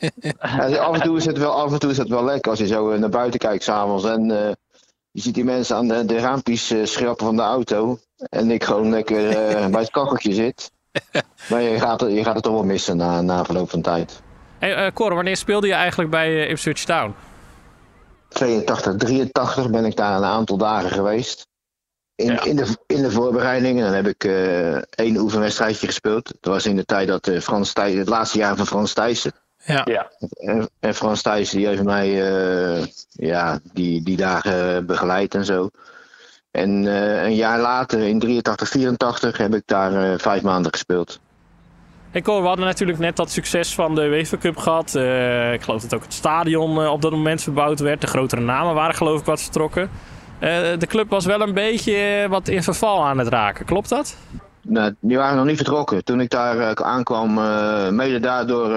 af, 0.79 0.95
en 0.95 1.01
toe 1.01 1.17
is 1.17 1.25
het 1.25 1.37
wel, 1.37 1.51
af 1.51 1.71
en 1.71 1.79
toe 1.79 1.91
is 1.91 1.97
het 1.97 2.07
wel 2.07 2.23
lekker 2.23 2.49
als 2.49 2.59
je 2.59 2.67
zo 2.67 2.97
naar 2.97 3.09
buiten 3.09 3.39
kijkt 3.39 3.63
s'avonds 3.63 4.03
en 4.03 4.55
je 5.11 5.21
ziet 5.21 5.35
die 5.35 5.43
mensen 5.43 5.75
aan 5.75 5.87
de, 5.87 6.05
de 6.05 6.19
raampjes 6.19 6.71
uh, 6.71 6.85
schrappen 6.85 7.25
van 7.25 7.35
de 7.35 7.41
auto. 7.41 7.99
En 8.29 8.51
ik 8.51 8.63
gewoon 8.63 8.89
lekker 8.89 9.29
uh, 9.29 9.67
bij 9.73 9.81
het 9.81 9.91
kacheltje 9.91 10.33
zit. 10.33 10.71
Maar 11.49 11.61
je 11.61 11.79
gaat, 11.79 12.01
je 12.01 12.23
gaat 12.23 12.33
het 12.33 12.43
toch 12.43 12.53
wel 12.53 12.63
missen 12.63 12.97
na, 12.97 13.21
na 13.21 13.45
verloop 13.45 13.69
van 13.69 13.81
tijd. 13.81 14.21
Hey, 14.59 14.91
Cor, 14.91 15.15
wanneer 15.15 15.37
speelde 15.37 15.67
je 15.67 15.73
eigenlijk 15.73 16.09
bij 16.09 16.47
Ipswich 16.47 16.83
Town? 16.83 17.15
82, 18.27 18.95
83 18.95 19.69
ben 19.69 19.85
ik 19.85 19.95
daar 19.95 20.17
een 20.17 20.23
aantal 20.23 20.57
dagen 20.57 20.89
geweest. 20.89 21.47
In, 22.21 22.45
in, 22.45 22.55
de, 22.55 22.77
in 22.87 23.01
de 23.01 23.11
voorbereidingen 23.11 23.83
dan 23.85 23.93
heb 23.93 24.07
ik 24.07 24.23
één 24.89 25.17
oefenwedstrijdje 25.17 25.87
gespeeld. 25.87 26.33
Dat 26.39 26.53
was 26.53 26.65
in 26.65 26.75
de 26.75 26.85
tijd 26.85 27.07
dat 27.07 27.31
Frans 27.41 27.73
Thijs, 27.73 27.95
het 27.95 28.09
laatste 28.09 28.37
jaar 28.37 28.55
van 28.55 28.65
Frans 28.65 28.93
Thijssen. 28.93 29.31
Ja. 29.65 29.81
ja. 29.85 30.11
En, 30.33 30.69
en 30.79 30.95
Frans 30.95 31.21
Thijs 31.21 31.49
die 31.49 31.67
heeft 31.67 31.83
mij 31.83 32.09
uh, 32.09 32.85
ja, 33.11 33.59
die, 33.73 34.03
die 34.03 34.17
dagen 34.17 34.85
begeleid 34.85 35.35
en 35.35 35.45
zo. 35.45 35.69
En 36.51 36.83
uh, 36.83 37.23
een 37.23 37.35
jaar 37.35 37.59
later, 37.59 37.99
in 37.99 38.19
83, 38.19 38.69
84, 38.69 39.37
heb 39.37 39.53
ik 39.53 39.63
daar 39.65 39.91
uh, 39.91 40.17
vijf 40.17 40.41
maanden 40.41 40.71
gespeeld. 40.71 41.19
Hey 42.11 42.21
Cor, 42.21 42.41
we 42.41 42.47
hadden 42.47 42.65
natuurlijk 42.65 42.99
net 42.99 43.15
dat 43.15 43.31
succes 43.31 43.73
van 43.73 43.95
de 43.95 44.01
UEFA 44.01 44.37
Cup 44.37 44.57
gehad. 44.57 44.95
ik 45.53 45.61
geloof 45.61 45.81
dat 45.81 45.93
ook 45.93 46.03
het 46.03 46.13
stadion 46.13 46.87
op 46.87 47.01
dat 47.01 47.11
moment 47.11 47.43
verbouwd 47.43 47.79
werd. 47.79 48.01
De 48.01 48.07
grotere 48.07 48.41
namen 48.41 48.73
waren 48.73 48.95
geloof 48.95 49.19
ik 49.19 49.25
wat 49.25 49.41
vertrokken. 49.41 49.89
De 50.41 50.87
club 50.87 51.09
was 51.09 51.25
wel 51.25 51.41
een 51.41 51.53
beetje 51.53 52.25
wat 52.29 52.47
in 52.47 52.63
verval 52.63 53.05
aan 53.05 53.17
het 53.17 53.27
raken, 53.27 53.65
klopt 53.65 53.89
dat? 53.89 54.17
Nou, 54.61 54.95
die 54.99 55.17
waren 55.17 55.37
nog 55.37 55.45
niet 55.45 55.55
vertrokken. 55.55 56.03
Toen 56.03 56.21
ik 56.21 56.29
daar 56.29 56.57
uh, 56.57 56.71
aankwam, 56.71 57.33
mede 57.95 58.19
daardoor 58.19 58.69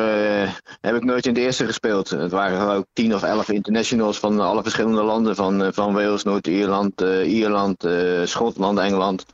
heb 0.81 0.95
ik 0.95 1.05
nooit 1.05 1.27
in 1.27 1.35
de 1.35 1.41
eerste 1.41 1.67
gespeeld. 1.67 2.11
Het 2.11 2.31
waren 2.31 2.79
ik 2.79 2.85
tien 2.93 3.15
of 3.15 3.23
elf 3.23 3.49
internationals 3.49 4.19
van 4.19 4.41
alle 4.41 4.63
verschillende 4.63 5.03
landen. 5.03 5.35
Van, 5.35 5.73
van 5.73 5.95
Wales, 5.95 6.23
Noord-Ierland, 6.23 7.01
Ierland, 7.25 7.89
Schotland, 8.25 8.79
Engeland. 8.79 9.27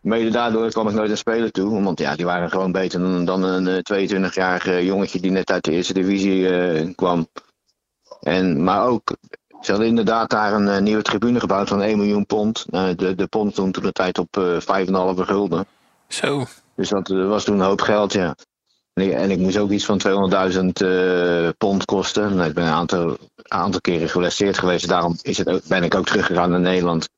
Mede 0.00 0.30
daardoor 0.30 0.70
kwam 0.70 0.88
ik 0.88 0.94
nooit 0.94 1.10
aan 1.10 1.16
spelen 1.16 1.52
toe. 1.52 1.82
Want 1.82 1.98
ja, 1.98 2.16
die 2.16 2.24
waren 2.24 2.50
gewoon 2.50 2.72
beter 2.72 3.24
dan, 3.24 3.42
een 3.42 3.84
22-jarige 3.92 4.84
jongetje 4.84 5.20
die 5.20 5.30
net 5.30 5.50
uit 5.50 5.64
de 5.64 5.72
eerste 5.72 5.94
divisie 5.94 6.94
kwam. 6.94 7.28
En, 8.20 8.64
maar 8.64 8.86
ook, 8.86 9.16
ze 9.60 9.70
hadden 9.70 9.88
inderdaad 9.88 10.30
daar 10.30 10.52
een 10.52 10.66
uh, 10.66 10.78
nieuwe 10.78 11.02
tribune 11.02 11.40
gebouwd 11.40 11.68
van 11.68 11.82
1 11.82 11.96
miljoen 11.96 12.26
pond. 12.26 12.66
Uh, 12.70 12.88
de, 12.96 13.14
de 13.14 13.26
pond 13.26 13.54
toen, 13.54 13.72
toen 13.72 13.82
de 13.82 13.92
tijd 13.92 14.18
op 14.18 14.36
uh, 14.36 14.56
eh, 14.56 15.16
5,5 15.16 15.20
gulden. 15.20 15.66
Zo. 16.08 16.44
Dus 16.74 16.88
dat 16.88 17.08
was 17.08 17.44
toen 17.44 17.54
een 17.54 17.66
hoop 17.66 17.80
geld, 17.80 18.12
ja. 18.12 18.34
En 18.92 19.04
ik, 19.04 19.12
en 19.12 19.30
ik 19.30 19.38
moest 19.38 19.58
ook 19.58 19.70
iets 19.70 19.84
van 19.84 20.00
200.000 20.52 21.56
pond 21.58 21.84
kosten. 21.84 22.34
Nou, 22.34 22.48
ik 22.48 22.54
ben 22.54 22.66
een 22.66 22.72
aantal, 22.72 23.16
aantal 23.42 23.80
keren 23.80 24.08
geblesseerd 24.08 24.58
geweest. 24.58 24.88
Daarom 24.88 25.16
is 25.22 25.38
het 25.38 25.48
ook, 25.48 25.66
ben 25.66 25.82
ik 25.82 25.94
ook 25.94 26.06
teruggegaan 26.06 26.50
naar 26.50 26.60
Nederland. 26.60 27.08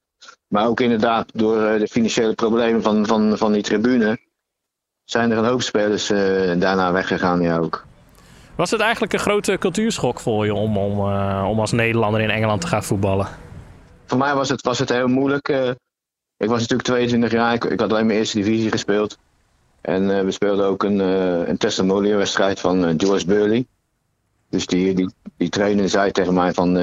Maar 0.48 0.66
ook 0.66 0.80
inderdaad 0.80 1.30
door 1.32 1.78
de 1.78 1.88
financiële 1.88 2.34
problemen 2.34 2.82
van, 2.82 3.06
van, 3.06 3.38
van 3.38 3.52
die 3.52 3.62
tribune... 3.62 4.18
zijn 5.04 5.30
er 5.30 5.38
een 5.38 5.44
hoop 5.44 5.62
spelers 5.62 6.06
daarna 6.58 6.92
weggegaan, 6.92 7.40
ja 7.40 7.58
ook. 7.58 7.86
Was 8.60 8.70
het 8.70 8.80
eigenlijk 8.80 9.12
een 9.12 9.18
grote 9.18 9.58
cultuurschok 9.58 10.20
voor 10.20 10.44
je 10.44 10.54
om, 10.54 10.78
om, 10.78 10.98
uh, 10.98 11.46
om 11.48 11.60
als 11.60 11.72
Nederlander 11.72 12.20
in 12.20 12.30
Engeland 12.30 12.60
te 12.60 12.66
gaan 12.66 12.84
voetballen? 12.84 13.28
Voor 14.06 14.18
mij 14.18 14.34
was 14.34 14.48
het, 14.48 14.62
was 14.62 14.78
het 14.78 14.88
heel 14.88 15.08
moeilijk. 15.08 15.48
Uh, 15.48 15.68
ik 16.36 16.48
was 16.48 16.60
natuurlijk 16.60 16.82
22 16.82 17.30
jaar, 17.30 17.54
ik, 17.54 17.80
had 17.80 17.92
alleen 17.92 18.06
mijn 18.06 18.18
eerste 18.18 18.36
divisie 18.36 18.70
gespeeld. 18.70 19.18
En 19.80 20.02
uh, 20.02 20.20
we 20.20 20.30
speelden 20.30 20.66
ook 20.66 20.82
een, 20.82 20.98
een 21.48 21.56
testimonial 21.56 22.18
wedstrijd 22.18 22.60
van 22.60 23.00
George 23.00 23.26
Burley. 23.26 23.66
Dus 24.50 24.66
die, 24.66 24.94
die, 24.94 25.10
die 25.36 25.48
trainer 25.48 25.88
zei 25.88 26.10
tegen 26.10 26.34
mij 26.34 26.52
van 26.52 26.74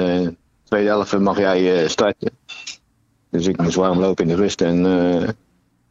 tweede 0.64 0.88
helft 0.88 1.18
mag 1.18 1.38
jij 1.38 1.88
starten. 1.88 2.30
Dus 3.30 3.46
ik 3.46 3.62
moest 3.62 3.76
warm 3.76 3.98
lopen 3.98 4.24
in 4.24 4.36
de 4.36 4.42
rust 4.42 4.60
en 4.60 5.36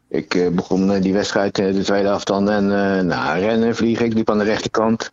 ik 0.10 0.50
begon 0.56 1.00
die 1.00 1.14
wedstrijd 1.14 1.56
de 1.56 1.84
tweede 1.84 2.08
helft 2.08 2.28
dan. 2.28 2.50
En 2.50 2.68
nou, 3.08 3.40
rennen, 3.40 3.76
vliegen, 3.76 4.06
ik 4.06 4.14
liep 4.14 4.30
aan 4.30 4.38
de 4.38 4.44
rechterkant. 4.44 5.12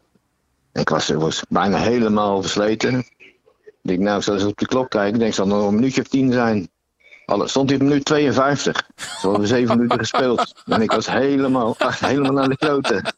Ik 0.74 0.88
was, 0.88 1.08
was 1.08 1.42
bijna 1.48 1.78
helemaal 1.78 2.40
versleten. 2.40 2.98
Ik 3.18 3.74
denk, 3.82 3.98
nou, 3.98 4.22
eens 4.26 4.44
op 4.44 4.58
de 4.58 4.66
klok 4.66 4.90
kijken. 4.90 5.14
Ik 5.14 5.20
denk, 5.20 5.34
zal 5.34 5.46
nog 5.46 5.68
een 5.68 5.74
minuutje 5.74 6.00
of 6.00 6.08
tien 6.08 6.32
zijn. 6.32 6.68
Alles 7.26 7.50
stond 7.50 7.70
hij 7.70 7.78
op 7.78 7.84
minuut 7.84 8.04
52. 8.04 8.90
Ze 8.96 9.28
hadden 9.28 9.46
zeven 9.46 9.76
minuten 9.76 9.98
gespeeld. 9.98 10.62
En 10.66 10.82
ik 10.82 10.92
was 10.92 11.10
helemaal, 11.10 11.76
helemaal 11.78 12.32
naar 12.32 12.48
de 12.48 12.56
kloten. 12.56 13.14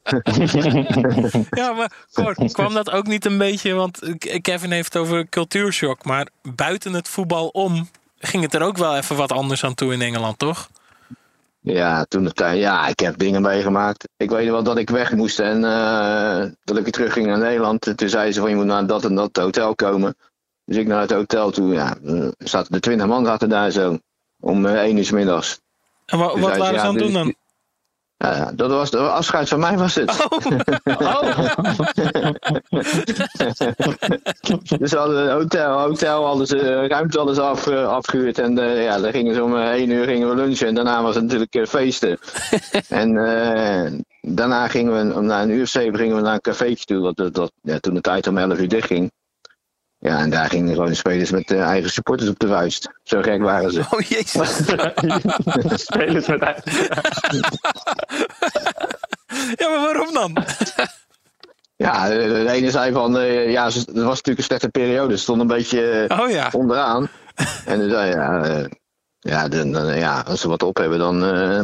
ja, 1.61 1.73
maar 1.73 1.93
kort, 2.13 2.53
kwam 2.53 2.75
dat 2.75 2.91
ook 2.91 3.07
niet 3.07 3.25
een 3.25 3.39
beetje... 3.39 3.75
Want 3.75 4.01
Kevin 4.41 4.71
heeft 4.71 4.93
het 4.93 5.03
over 5.03 5.29
cultuurshock. 5.29 6.05
Maar 6.05 6.29
buiten 6.43 6.93
het 6.93 7.09
voetbal 7.09 7.49
om 7.49 7.89
ging 8.19 8.43
het 8.43 8.55
er 8.55 8.63
ook 8.63 8.77
wel 8.77 8.97
even 8.97 9.17
wat 9.17 9.33
anders 9.33 9.65
aan 9.65 9.75
toe 9.75 9.93
in 9.93 10.03
Engeland, 10.03 10.39
toch? 10.39 10.69
Ja, 11.73 12.05
toen 12.05 12.25
de 12.25 12.33
tijd. 12.33 12.59
Ja, 12.59 12.87
ik 12.87 13.01
heb 13.01 13.19
dingen 13.19 13.43
meegemaakt. 13.43 14.09
Ik 14.17 14.31
weet 14.31 14.49
wel 14.49 14.63
dat 14.63 14.79
ik 14.79 14.91
weg 14.91 15.13
moest 15.13 15.39
en 15.39 15.61
uh, 15.63 16.45
dat 16.65 16.77
ik 16.77 16.83
weer 16.83 16.93
terug 16.93 17.13
ging 17.13 17.27
naar 17.27 17.39
Nederland. 17.39 17.93
Toen 17.97 18.09
zei 18.09 18.33
ze 18.33 18.41
van 18.41 18.51
je 18.51 18.57
moet 18.57 18.65
naar 18.65 18.87
dat 18.87 19.05
en 19.05 19.15
dat 19.15 19.37
hotel 19.37 19.75
komen. 19.75 20.17
Dus 20.65 20.77
ik 20.77 20.87
naar 20.87 21.01
het 21.01 21.11
hotel 21.11 21.51
toe. 21.51 21.73
Ja, 21.73 21.97
zaten 22.39 22.73
de 22.73 22.81
twintig 22.81 23.07
man 23.07 23.25
zaten 23.25 23.49
daar 23.49 23.71
zo. 23.71 23.99
Om 24.41 24.67
uh, 24.67 24.73
één 24.73 24.97
uur 24.97 25.15
middags. 25.15 25.61
En 26.05 26.19
wa 26.19 26.39
wat 26.39 26.57
waren 26.57 26.81
ze 26.81 26.87
aan 26.87 26.95
het 26.95 27.05
doen 27.05 27.13
dan? 27.13 27.35
Ja, 28.19 28.53
dat 28.55 28.71
was 28.71 28.91
de 28.91 28.99
afscheid 28.99 29.49
van 29.49 29.61
mij 29.61 29.79
was 29.79 29.95
het. 29.95 30.27
Oh. 30.31 30.47
oh. 30.85 31.49
dus 34.79 34.91
we 34.91 34.97
hadden 34.97 35.23
een 35.23 35.31
hotel, 35.31 35.79
hotel 35.79 36.25
hadden 36.25 36.47
ze, 36.47 36.87
ruimte 36.87 37.17
hadden 37.17 37.35
ze 37.35 37.41
af, 37.41 37.69
afgehuurd. 37.69 38.39
En 38.39 38.59
uh, 38.59 38.85
ja, 38.85 39.01
dan 39.01 39.13
gingen 39.13 39.35
ze 39.35 39.43
om 39.43 39.57
één 39.57 39.91
uur 39.91 40.05
gingen 40.05 40.29
we 40.29 40.35
lunchen. 40.35 40.67
En 40.67 40.75
daarna 40.75 41.03
was 41.03 41.15
het 41.15 41.25
natuurlijk 41.25 41.55
uh, 41.55 41.67
feesten. 41.67 42.19
en 42.89 43.13
uh, 43.13 44.01
daarna 44.21 44.69
gingen 44.69 45.15
we, 45.15 45.21
na 45.21 45.43
een 45.43 45.51
uur 45.51 45.63
of 45.63 45.69
zeven 45.69 45.99
gingen 45.99 46.17
we 46.17 46.23
naar 46.23 46.35
een 46.35 46.41
cafeetje 46.41 46.85
toe. 46.85 47.15
Dat, 47.15 47.35
dat, 47.35 47.53
ja, 47.63 47.79
toen 47.79 47.95
de 47.95 48.01
tijd 48.01 48.27
om 48.27 48.39
elf 48.39 48.59
uur 48.59 48.69
dicht 48.69 48.87
ging. 48.87 49.11
Ja, 50.07 50.19
en 50.19 50.31
daar 50.31 50.49
gingen 50.49 50.75
gewoon 50.75 50.95
spelers 50.95 51.31
met 51.31 51.51
uh, 51.51 51.61
eigen 51.61 51.91
supporters 51.91 52.29
op 52.29 52.39
de 52.39 52.47
vuist. 52.47 52.89
Zo 53.03 53.23
gek 53.23 53.43
waren 53.43 53.73
ze. 53.73 53.81
Oh 53.91 54.01
jezus. 54.01 54.57
spelers 55.87 56.27
met 56.27 56.41
eigen 56.43 56.73
Ja, 59.57 59.69
maar 59.69 59.81
waarom 59.81 60.13
dan? 60.13 60.37
ja, 61.77 62.09
de 62.09 62.49
ene 62.51 62.71
zei 62.71 62.93
van, 62.93 63.17
uh, 63.17 63.51
ja, 63.51 63.65
het 63.65 63.75
was 63.75 63.87
natuurlijk 63.95 64.39
een 64.39 64.45
slechte 64.45 64.69
periode. 64.69 65.17
Ze 65.17 65.23
stond 65.23 65.41
een 65.41 65.47
beetje 65.47 66.07
uh, 66.09 66.19
oh, 66.21 66.31
ja. 66.31 66.49
onderaan. 66.53 67.09
en 67.65 67.79
dan 67.79 67.91
zei 67.91 68.11
ja, 68.11 68.67
ja, 69.19 69.49
dan, 69.49 69.73
dan, 69.73 69.97
ja, 69.97 70.21
als 70.27 70.41
ze 70.41 70.49
wat 70.49 70.63
op 70.63 70.77
hebben, 70.77 70.99
dan 70.99 71.17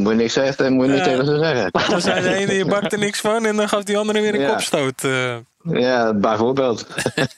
moet 0.03 0.11
je 0.11 0.16
niks 0.18 0.32
zeggen. 0.32 0.64
Dan 0.64 0.72
moet 0.72 0.86
je 0.86 0.93
niet 0.93 1.05
tegen 1.05 1.24
ze 1.26 1.36
zeggen. 1.38 1.70
Dan 1.90 2.01
zei 2.01 2.22
de 2.22 2.34
ene, 2.34 2.53
je 2.53 2.64
bakt 2.64 2.93
er 2.93 2.99
niks 2.99 3.20
van. 3.20 3.47
En 3.47 3.57
dan 3.57 3.68
gaf 3.68 3.82
die 3.82 3.99
andere 3.99 4.20
weer 4.20 4.34
een 4.34 4.40
Ja. 4.40 4.51
kopstoot. 4.51 5.03
Ja, 5.63 6.15
bijvoorbeeld. 6.15 6.87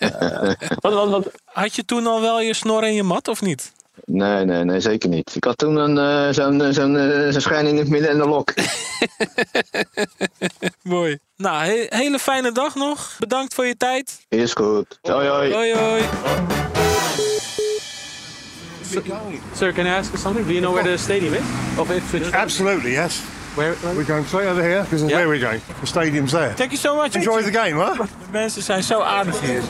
wat, 0.80 0.92
wat, 0.92 1.08
wat? 1.10 1.30
Had 1.44 1.74
je 1.74 1.84
toen 1.84 2.06
al 2.06 2.20
wel 2.20 2.40
je 2.40 2.54
snor 2.54 2.82
en 2.82 2.94
je 2.94 3.02
mat, 3.02 3.28
of 3.28 3.42
niet? 3.42 3.72
Nee, 4.04 4.44
nee, 4.44 4.64
nee, 4.64 4.80
zeker 4.80 5.08
niet. 5.08 5.34
Ik 5.34 5.44
had 5.44 5.58
toen 5.58 5.76
een, 5.76 5.96
uh, 5.96 6.32
zo'n 6.32 6.72
zo'n 6.72 6.94
uh, 6.94 7.30
zo'n 7.30 7.40
schijn 7.40 7.66
in 7.66 7.76
het 7.76 7.88
midden 7.88 8.10
en 8.10 8.18
de 8.18 8.26
lok. 8.26 8.52
Mooi. 10.82 11.18
Nou, 11.36 11.64
he 11.64 11.86
hele 11.88 12.18
fijne 12.18 12.52
dag 12.52 12.74
nog. 12.74 13.16
Bedankt 13.18 13.54
voor 13.54 13.66
je 13.66 13.76
tijd. 13.76 14.26
Is 14.28 14.52
goed. 14.52 14.98
Hoi, 15.02 15.28
hoi. 15.28 15.52
Hoi, 15.52 15.74
hoi. 15.74 16.02
Sir, 19.54 19.72
can 19.72 19.86
I 19.86 19.90
ask 19.90 20.12
you 20.12 20.18
something? 20.18 20.46
Do 20.46 20.52
you 20.52 20.60
know 20.60 20.72
where 20.72 20.96
the 20.96 21.02
stadium 21.02 21.34
is? 21.34 21.42
Of 21.76 21.90
Ipswich? 21.90 22.32
Absolutely, 22.32 22.90
yes. 22.90 23.22
Where, 23.54 23.74
We're 23.94 24.04
going 24.04 24.26
straight 24.26 24.48
over 24.48 24.62
here 24.62 24.82
because 24.82 25.02
Yeah. 25.02 25.16
where 25.16 25.28
we're 25.28 25.40
going. 25.40 25.60
The 25.80 25.86
stadium's 25.86 26.32
there. 26.32 26.54
Thank 26.54 26.70
you 26.72 26.78
so 26.78 26.96
much. 26.96 27.14
Enjoy 27.14 27.42
the 27.42 27.50
game, 27.50 27.76
huh? 27.76 27.96
De 27.98 28.06
mensen 28.30 28.62
zijn 28.62 28.82
zo 28.82 29.00
aardig 29.00 29.40
hier. 29.40 29.62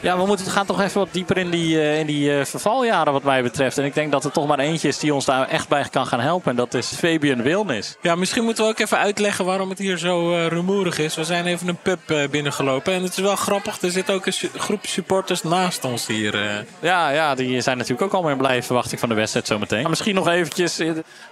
Ja, 0.00 0.18
we 0.18 0.26
moeten, 0.26 0.46
gaan 0.46 0.66
toch 0.66 0.80
even 0.80 1.00
wat 1.00 1.12
dieper 1.12 1.36
in 1.36 1.50
die, 1.50 1.74
uh, 1.74 1.98
in 1.98 2.06
die 2.06 2.30
uh, 2.30 2.44
vervaljaren 2.44 3.12
wat 3.12 3.22
mij 3.22 3.42
betreft. 3.42 3.78
En 3.78 3.84
ik 3.84 3.94
denk 3.94 4.12
dat 4.12 4.24
er 4.24 4.30
toch 4.30 4.46
maar 4.46 4.58
eentje 4.58 4.88
is 4.88 4.98
die 4.98 5.14
ons 5.14 5.24
daar 5.24 5.48
echt 5.48 5.68
bij 5.68 5.86
kan 5.90 6.06
gaan 6.06 6.20
helpen. 6.20 6.50
En 6.50 6.56
dat 6.56 6.74
is 6.74 6.86
Fabian 6.86 7.42
Wilnis. 7.42 7.96
Ja, 8.00 8.14
misschien 8.14 8.44
moeten 8.44 8.64
we 8.64 8.70
ook 8.70 8.78
even 8.78 8.98
uitleggen 8.98 9.44
waarom 9.44 9.68
het 9.68 9.78
hier 9.78 9.98
zo 9.98 10.32
uh, 10.32 10.46
rumoerig 10.46 10.98
is. 10.98 11.14
We 11.14 11.24
zijn 11.24 11.46
even 11.46 11.68
een 11.68 11.78
pub 11.82 12.30
binnengelopen. 12.30 12.92
En 12.92 13.02
het 13.02 13.12
is 13.12 13.18
wel 13.18 13.36
grappig, 13.36 13.80
er 13.80 13.90
zit 13.90 14.10
ook 14.10 14.26
een 14.26 14.32
su 14.32 14.48
groep 14.56 14.86
supporters 14.86 15.42
naast 15.42 15.84
ons 15.84 16.06
hier. 16.06 16.64
Ja, 16.80 17.10
ja, 17.10 17.34
die 17.34 17.60
zijn 17.60 17.76
natuurlijk 17.76 18.02
ook 18.02 18.12
allemaal 18.12 18.32
in 18.32 18.38
blije 18.38 18.62
verwachting 18.62 19.00
van 19.00 19.08
de 19.08 19.14
wedstrijd 19.14 19.46
zometeen. 19.46 19.88
Misschien 19.88 20.14
nog 20.14 20.28
eventjes, 20.28 20.80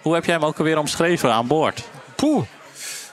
hoe 0.02 0.14
heb 0.14 0.24
jij 0.24 0.34
hem 0.34 0.44
ook 0.44 0.58
alweer 0.58 0.78
omschreven 0.78 1.32
aan 1.32 1.46
boord? 1.46 1.82
Poeh. 2.14 2.44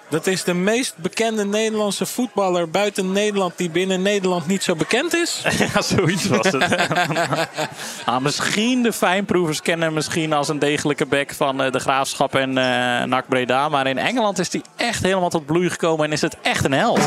Dat 0.10 0.28
is 0.28 0.44
de 0.44 0.54
meest 0.54 0.98
bekende 0.98 1.46
Nederlandse 1.46 2.06
voetballer 2.06 2.70
buiten 2.70 3.12
Nederland 3.12 3.58
die 3.58 3.70
binnen 3.70 4.02
Nederland 4.02 4.48
niet 4.48 4.64
zo 4.64 4.76
bekend 4.76 5.14
is. 5.14 5.42
Ja, 5.74 5.82
zoiets 5.82 6.28
was 6.28 6.46
het. 6.52 6.78
ah, 8.06 8.20
misschien 8.22 8.82
de 8.84 8.94
fijnproevers 8.94 9.62
kennen 9.62 9.86
hem 9.86 9.94
misschien 9.94 10.34
als 10.34 10.48
een 10.48 10.60
degelijke 10.60 11.06
bek 11.06 11.34
van 11.34 11.64
uh, 11.64 11.72
de 11.72 11.80
Graafschap 11.80 12.36
en 12.36 12.50
uh, 12.50 12.56
NAC 13.04 13.28
Breda. 13.28 13.70
Maar 13.70 13.88
in 13.88 13.98
Engeland 13.98 14.40
is 14.40 14.52
hij 14.52 14.62
echt 14.76 15.04
helemaal 15.04 15.30
tot 15.30 15.46
bloei 15.46 15.70
gekomen 15.70 16.06
en 16.06 16.12
is 16.12 16.22
het 16.22 16.38
echt 16.42 16.66
een 16.66 16.74
held. 16.74 17.00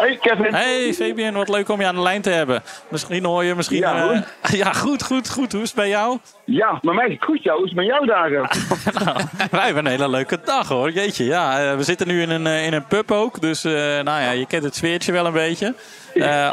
Hey 0.00 0.16
Kevin. 0.16 0.54
Hey 0.54 0.92
Fabian, 0.92 1.34
wat 1.34 1.48
leuk 1.48 1.68
om 1.68 1.80
je 1.80 1.86
aan 1.86 1.94
de 1.94 2.00
lijn 2.00 2.22
te 2.22 2.30
hebben. 2.30 2.62
Misschien 2.88 3.24
hoor 3.24 3.44
je 3.44 3.54
misschien... 3.54 3.78
Ja, 3.78 4.12
uh, 4.12 4.20
ja 4.62 4.72
goed, 4.72 5.02
goed, 5.02 5.30
goed. 5.30 5.52
Hoe 5.52 5.62
is 5.62 5.68
het 5.68 5.76
bij 5.76 5.88
jou? 5.88 6.18
Ja, 6.44 6.78
bij 6.82 6.94
mij 6.94 7.06
is 7.06 7.12
het 7.12 7.24
goed, 7.24 7.42
jou. 7.42 7.56
Hoe 7.56 7.66
is 7.66 7.72
het 7.72 7.80
met 7.80 7.88
jou 7.88 8.06
dagen? 8.06 8.48
nou, 9.04 9.20
wij 9.50 9.64
hebben 9.64 9.84
een 9.84 9.90
hele 9.90 10.08
leuke 10.08 10.38
dag 10.44 10.68
hoor. 10.68 10.90
Jeetje, 10.90 11.24
ja. 11.24 11.70
Uh, 11.70 11.76
we 11.76 11.82
zitten 11.82 12.06
nu 12.06 12.22
in 12.22 12.30
een, 12.30 12.46
uh, 12.46 12.66
in 12.66 12.72
een 12.72 12.86
pub 12.86 13.10
ook. 13.10 13.40
Dus 13.40 13.64
uh, 13.64 13.72
nou 13.72 14.04
ja, 14.22 14.30
je 14.30 14.46
kent 14.46 14.64
het 14.64 14.74
sfeertje 14.74 15.12
wel 15.12 15.26
een 15.26 15.32
beetje. 15.32 15.74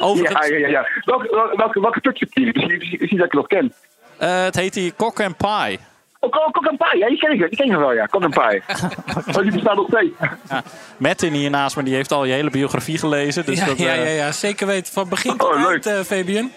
overigens... 0.02 0.48
Ja, 0.48 0.56
ja, 0.56 0.68
ja. 0.68 0.88
Welke, 1.04 1.52
welke, 1.56 1.82
welke 1.82 2.02
team 2.02 2.48
is 2.54 3.10
die 3.10 3.18
dat 3.18 3.26
ik 3.26 3.34
nog 3.34 3.48
ken? 3.48 3.74
het 4.18 4.56
heet 4.56 4.74
die 4.74 4.92
Kok 4.92 5.22
and 5.22 5.38
Pie. 5.38 5.80
Oh, 6.20 6.52
Kok 6.52 6.66
en 6.66 6.78
Pie, 6.78 7.00
ja, 7.00 7.08
die 7.08 7.18
ken 7.18 7.32
ik, 7.32 7.40
die 7.40 7.58
ken 7.58 7.66
ik 7.66 7.78
wel, 7.78 7.94
ja. 7.94 8.06
Kok 8.06 8.24
en 8.24 8.30
Pie. 8.30 8.62
oh, 9.36 9.42
die 9.42 9.52
bestaat 9.52 9.76
nog 9.76 9.88
steeds. 9.88 10.16
Ja, 10.50 10.64
Metin 10.98 11.34
hier 11.34 11.50
naast 11.50 11.76
me, 11.76 11.84
die 11.84 11.96
heeft 11.96 12.12
al 12.12 12.26
je 12.26 12.34
hele 12.34 12.50
biografie 12.50 12.98
gelezen. 12.98 13.46
Dus 13.46 13.60
ja, 13.60 13.66
dat, 13.66 13.78
ja, 13.78 13.94
ja, 13.94 14.10
ja, 14.10 14.32
zeker 14.32 14.68
weten. 14.68 14.94
Van 14.94 15.10
begin 15.10 15.38
tot 15.38 15.54
oh, 15.54 15.70
eind, 15.70 15.88
uh, 15.88 16.00
Fabian. 16.00 16.52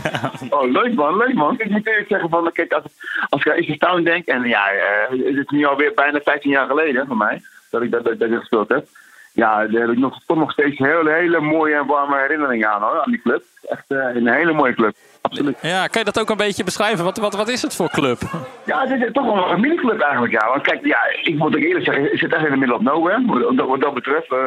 oh, 0.50 0.70
leuk 0.70 0.94
man, 0.94 1.16
leuk 1.16 1.34
man. 1.34 1.54
Ik 1.58 1.70
moet 1.70 1.86
eerlijk 1.86 2.08
zeggen, 2.08 2.28
van, 2.28 2.50
kijk, 2.52 2.72
als, 2.72 2.84
als 3.28 3.44
ik 3.44 3.52
aan 3.52 3.58
Easy 3.58 3.78
Town 3.78 4.02
denk... 4.02 4.26
en 4.26 4.42
ja, 4.42 4.74
uh, 4.74 5.24
het 5.26 5.36
is 5.36 5.46
nu 5.46 5.64
alweer 5.64 5.92
bijna 5.94 6.20
15 6.20 6.50
jaar 6.50 6.66
geleden 6.66 7.06
voor 7.06 7.16
mij... 7.16 7.42
dat 7.70 7.82
ik 7.82 7.90
dat, 7.90 8.04
dat, 8.04 8.18
dat 8.18 8.30
gespeeld 8.30 8.68
heb. 8.68 8.86
Ja, 9.32 9.66
daar 9.66 9.80
heb 9.80 9.90
ik 9.90 9.98
nog, 9.98 10.20
toch 10.26 10.36
nog 10.36 10.52
steeds 10.52 10.78
hele, 10.78 11.12
hele 11.12 11.40
mooie 11.40 11.74
en 11.74 11.86
warme 11.86 12.16
herinneringen 12.16 12.70
aan, 12.70 12.82
hoor, 12.82 13.00
aan 13.00 13.10
die 13.10 13.22
club. 13.22 13.42
Echt 13.62 13.84
uh, 13.88 14.14
een 14.14 14.28
hele 14.28 14.52
mooie 14.52 14.74
club. 14.74 14.96
Absoluut. 15.22 15.58
Ja, 15.62 15.86
kan 15.86 16.00
je 16.00 16.12
dat 16.12 16.20
ook 16.20 16.30
een 16.30 16.36
beetje 16.36 16.64
beschrijven? 16.64 17.04
Wat, 17.04 17.16
wat, 17.16 17.34
wat 17.34 17.48
is 17.48 17.62
het 17.62 17.74
voor 17.74 17.90
club? 17.90 18.20
Ja, 18.66 18.86
het 18.86 19.02
is 19.02 19.12
toch 19.12 19.24
wel 19.24 19.36
een 19.36 19.48
familieclub 19.48 20.00
eigenlijk, 20.00 20.32
ja. 20.32 20.48
Want 20.48 20.62
kijk, 20.62 20.84
ja, 20.84 20.98
ik 21.22 21.34
moet 21.38 21.56
ook 21.56 21.62
eerlijk 21.62 21.84
zeggen, 21.84 22.12
ik 22.12 22.18
zit 22.18 22.32
echt 22.32 22.44
in 22.44 22.50
de 22.50 22.56
middle 22.56 22.76
of 22.76 22.82
nowhere. 22.82 23.54
Wat, 23.56 23.66
wat 23.66 23.80
dat 23.80 23.94
betreft, 23.94 24.32
uh, 24.32 24.38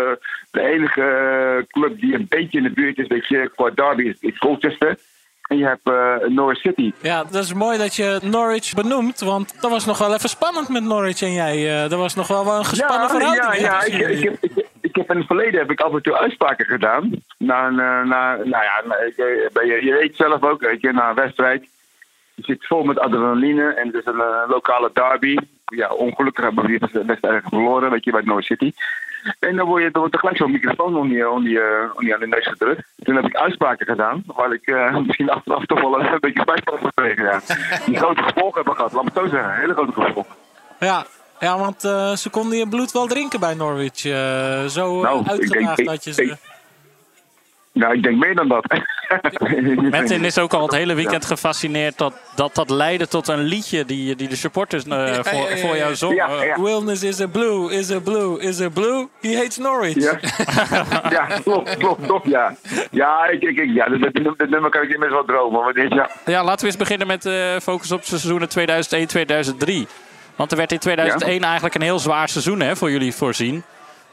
de 0.52 0.62
enige 0.62 1.66
club 1.70 2.00
die 2.00 2.14
een 2.14 2.26
beetje 2.30 2.58
in 2.58 2.64
de 2.64 2.72
buurt 2.72 2.98
is, 2.98 3.08
weet 3.08 3.28
je, 3.28 3.52
qua 3.56 3.70
derby, 3.70 4.04
is, 4.04 4.18
is 4.20 4.38
Colchester. 4.38 4.98
En 5.48 5.58
je 5.58 5.66
hebt 5.66 5.90
uh, 5.90 6.30
Norwich 6.30 6.58
City. 6.58 6.92
Ja, 7.02 7.24
dat 7.24 7.44
is 7.44 7.54
mooi 7.54 7.78
dat 7.78 7.96
je 7.96 8.20
Norwich 8.22 8.74
benoemt. 8.74 9.20
Want 9.20 9.62
dat 9.62 9.72
was 9.72 9.86
nog 9.86 9.98
wel 9.98 10.14
even 10.14 10.30
spannend 10.30 10.70
met 10.70 10.84
Norwich 10.84 11.22
en 11.22 11.34
jij. 11.34 11.84
Uh, 11.84 11.90
dat 11.90 12.00
was 12.00 12.16
nog 12.16 12.28
wel 12.28 12.56
een 12.56 12.66
gespannen 12.66 13.08
ja, 13.08 13.10
verhouding. 13.10 13.62
Ja, 13.62 13.84
ja 13.84 13.84
ik, 13.84 13.94
ik, 13.94 14.20
ik, 14.20 14.38
ik, 14.42 14.66
ik 14.94 15.00
heb 15.00 15.12
in 15.12 15.18
het 15.18 15.28
verleden 15.28 15.60
heb 15.60 15.72
ik 15.72 15.82
af 15.82 15.94
en 15.94 16.02
toe 16.02 16.18
uitspraken 16.18 16.66
gedaan. 16.66 17.12
Na 17.38 17.68
een, 17.68 17.74
uh, 17.74 18.04
na, 18.04 18.36
nou 18.36 18.50
ja, 18.50 18.84
je, 19.16 19.50
je, 19.66 19.86
je 19.86 19.94
weet 19.94 20.16
zelf 20.16 20.44
ook, 20.44 20.62
weet 20.62 20.82
je, 20.82 20.92
na 20.92 21.10
een 21.10 21.16
wedstrijd. 21.16 21.68
Je 22.36 22.44
zit 22.44 22.68
vol 22.68 22.84
met 22.84 23.00
adrenaline 23.00 23.74
en 23.74 23.88
het 23.88 23.96
is 23.96 24.06
een 24.06 24.16
uh, 24.16 24.44
lokale 24.48 24.90
derby. 24.94 25.38
Ja, 25.66 25.90
ongelukkig 25.90 26.44
hebben 26.44 26.64
we 26.64 26.70
die 26.70 27.04
wedstrijd 27.06 27.44
verloren, 27.48 27.92
weet 27.92 28.04
je, 28.04 28.12
bij 28.12 28.22
Norwich 28.22 28.46
City. 28.46 28.72
En 29.40 29.56
dan, 29.56 29.68
word 29.68 29.84
je, 29.84 29.92
dan 29.92 30.00
wordt 30.00 30.14
er 30.14 30.20
gelijk 30.20 30.38
zo'n 30.38 30.52
microfoon 30.52 30.98
om 30.98 31.10
die, 31.10 31.30
om, 31.30 31.46
uh, 31.46 31.62
om 31.96 32.04
die 32.04 32.14
aan 32.14 32.20
de 32.20 32.28
neus 32.28 32.48
gedrukt. 32.48 32.84
Toen 33.04 33.16
heb 33.16 33.26
ik 33.26 33.36
uitspraken 33.36 33.86
gedaan, 33.86 34.24
waar 34.26 34.54
ik 34.54 34.68
uh, 34.68 34.98
misschien 35.08 35.30
achteraf 35.30 35.66
toch 35.66 35.82
wel 35.82 36.00
een 36.00 36.20
beetje 36.20 36.42
spijt 36.42 36.62
van 36.64 36.74
heb 36.74 36.84
gekregen. 36.84 37.24
Ja. 37.24 37.40
Die 37.86 37.98
grote 37.98 38.24
gevolgen 38.24 38.56
hebben 38.56 38.76
gehad, 38.76 38.94
laat 38.94 39.04
me 39.04 39.12
zo 39.14 39.28
zeggen. 39.28 39.56
Hele 39.56 39.74
grote 39.74 39.92
gevolgen. 39.92 40.36
Ja, 40.80 41.06
ja 41.40 41.58
want 41.58 41.84
uh, 41.84 42.16
ze 42.16 42.30
konden 42.30 42.58
je 42.58 42.68
bloed 42.68 42.92
wel 42.92 43.08
drinken 43.08 43.40
bij 43.40 43.54
Norwich. 43.54 44.06
Uh, 44.06 44.66
zo 44.66 45.02
nou, 45.02 45.28
uitgedaagd 45.28 45.86
dat 45.86 46.04
je 46.04 46.14
ze... 46.14 46.24
Ik, 46.24 46.38
nou, 47.74 47.94
ik 47.94 48.04
denk 48.04 48.18
meer 48.18 48.36
dan 48.36 48.48
dat. 48.48 48.66
Metin 49.92 50.24
is 50.24 50.38
ook 50.38 50.54
al 50.54 50.62
het 50.62 50.72
hele 50.72 50.94
weekend 50.94 51.26
gefascineerd 51.26 51.98
dat 51.98 52.14
dat, 52.36 52.56
dat 52.56 52.70
leidde 52.70 53.08
tot 53.08 53.28
een 53.28 53.44
liedje 53.44 53.86
die, 53.86 54.16
die 54.16 54.28
de 54.28 54.36
supporters 54.36 54.86
uh, 54.86 55.14
voor, 55.14 55.50
ja, 55.50 55.50
ja, 55.50 55.58
voor 55.58 55.78
jou 55.78 55.96
zongen. 55.96 56.16
Ja, 56.16 56.44
ja. 56.44 56.62
Wilness 56.62 57.04
is 57.04 57.22
a 57.22 57.28
blue, 57.28 57.74
is 57.74 57.92
a 57.92 58.00
blue, 58.00 58.40
is 58.40 58.62
a 58.62 58.70
blue. 58.70 59.08
He 59.22 59.36
hates 59.36 59.58
Norwich. 59.58 59.96
Ja, 59.96 60.20
ja 61.10 61.40
klopt, 61.44 61.78
klopt, 61.78 62.06
klopt, 62.06 62.28
ja. 62.28 62.56
Ja, 62.92 63.26
ik, 63.26 63.42
ik, 63.42 63.58
ik, 63.58 63.74
ja 63.74 63.86
dat, 63.86 64.14
dat, 64.14 64.38
dat 64.38 64.50
nummer 64.50 64.70
kan 64.70 64.82
ik 64.82 64.90
inmiddels 64.90 65.26
wel 65.26 65.36
dromen. 65.36 65.64
Maar 65.64 65.74
dit, 65.74 65.94
ja. 65.94 66.10
ja, 66.26 66.44
laten 66.44 66.60
we 66.60 66.66
eens 66.66 66.78
beginnen 66.78 67.08
met 67.08 67.26
uh, 67.26 67.56
focus 67.62 67.92
op 67.92 68.04
seizoenen 68.04 68.50
2001-2003. 68.50 70.03
Want 70.36 70.52
er 70.52 70.58
werd 70.58 70.72
in 70.72 70.80
2001 70.80 71.44
eigenlijk 71.44 71.76
een 71.76 71.82
heel 71.82 72.00
zwaar 72.00 72.30
seizoen 72.30 72.60
hè, 72.60 72.76
voor 72.76 72.92
jullie 72.92 73.14
voorzien. 73.14 73.64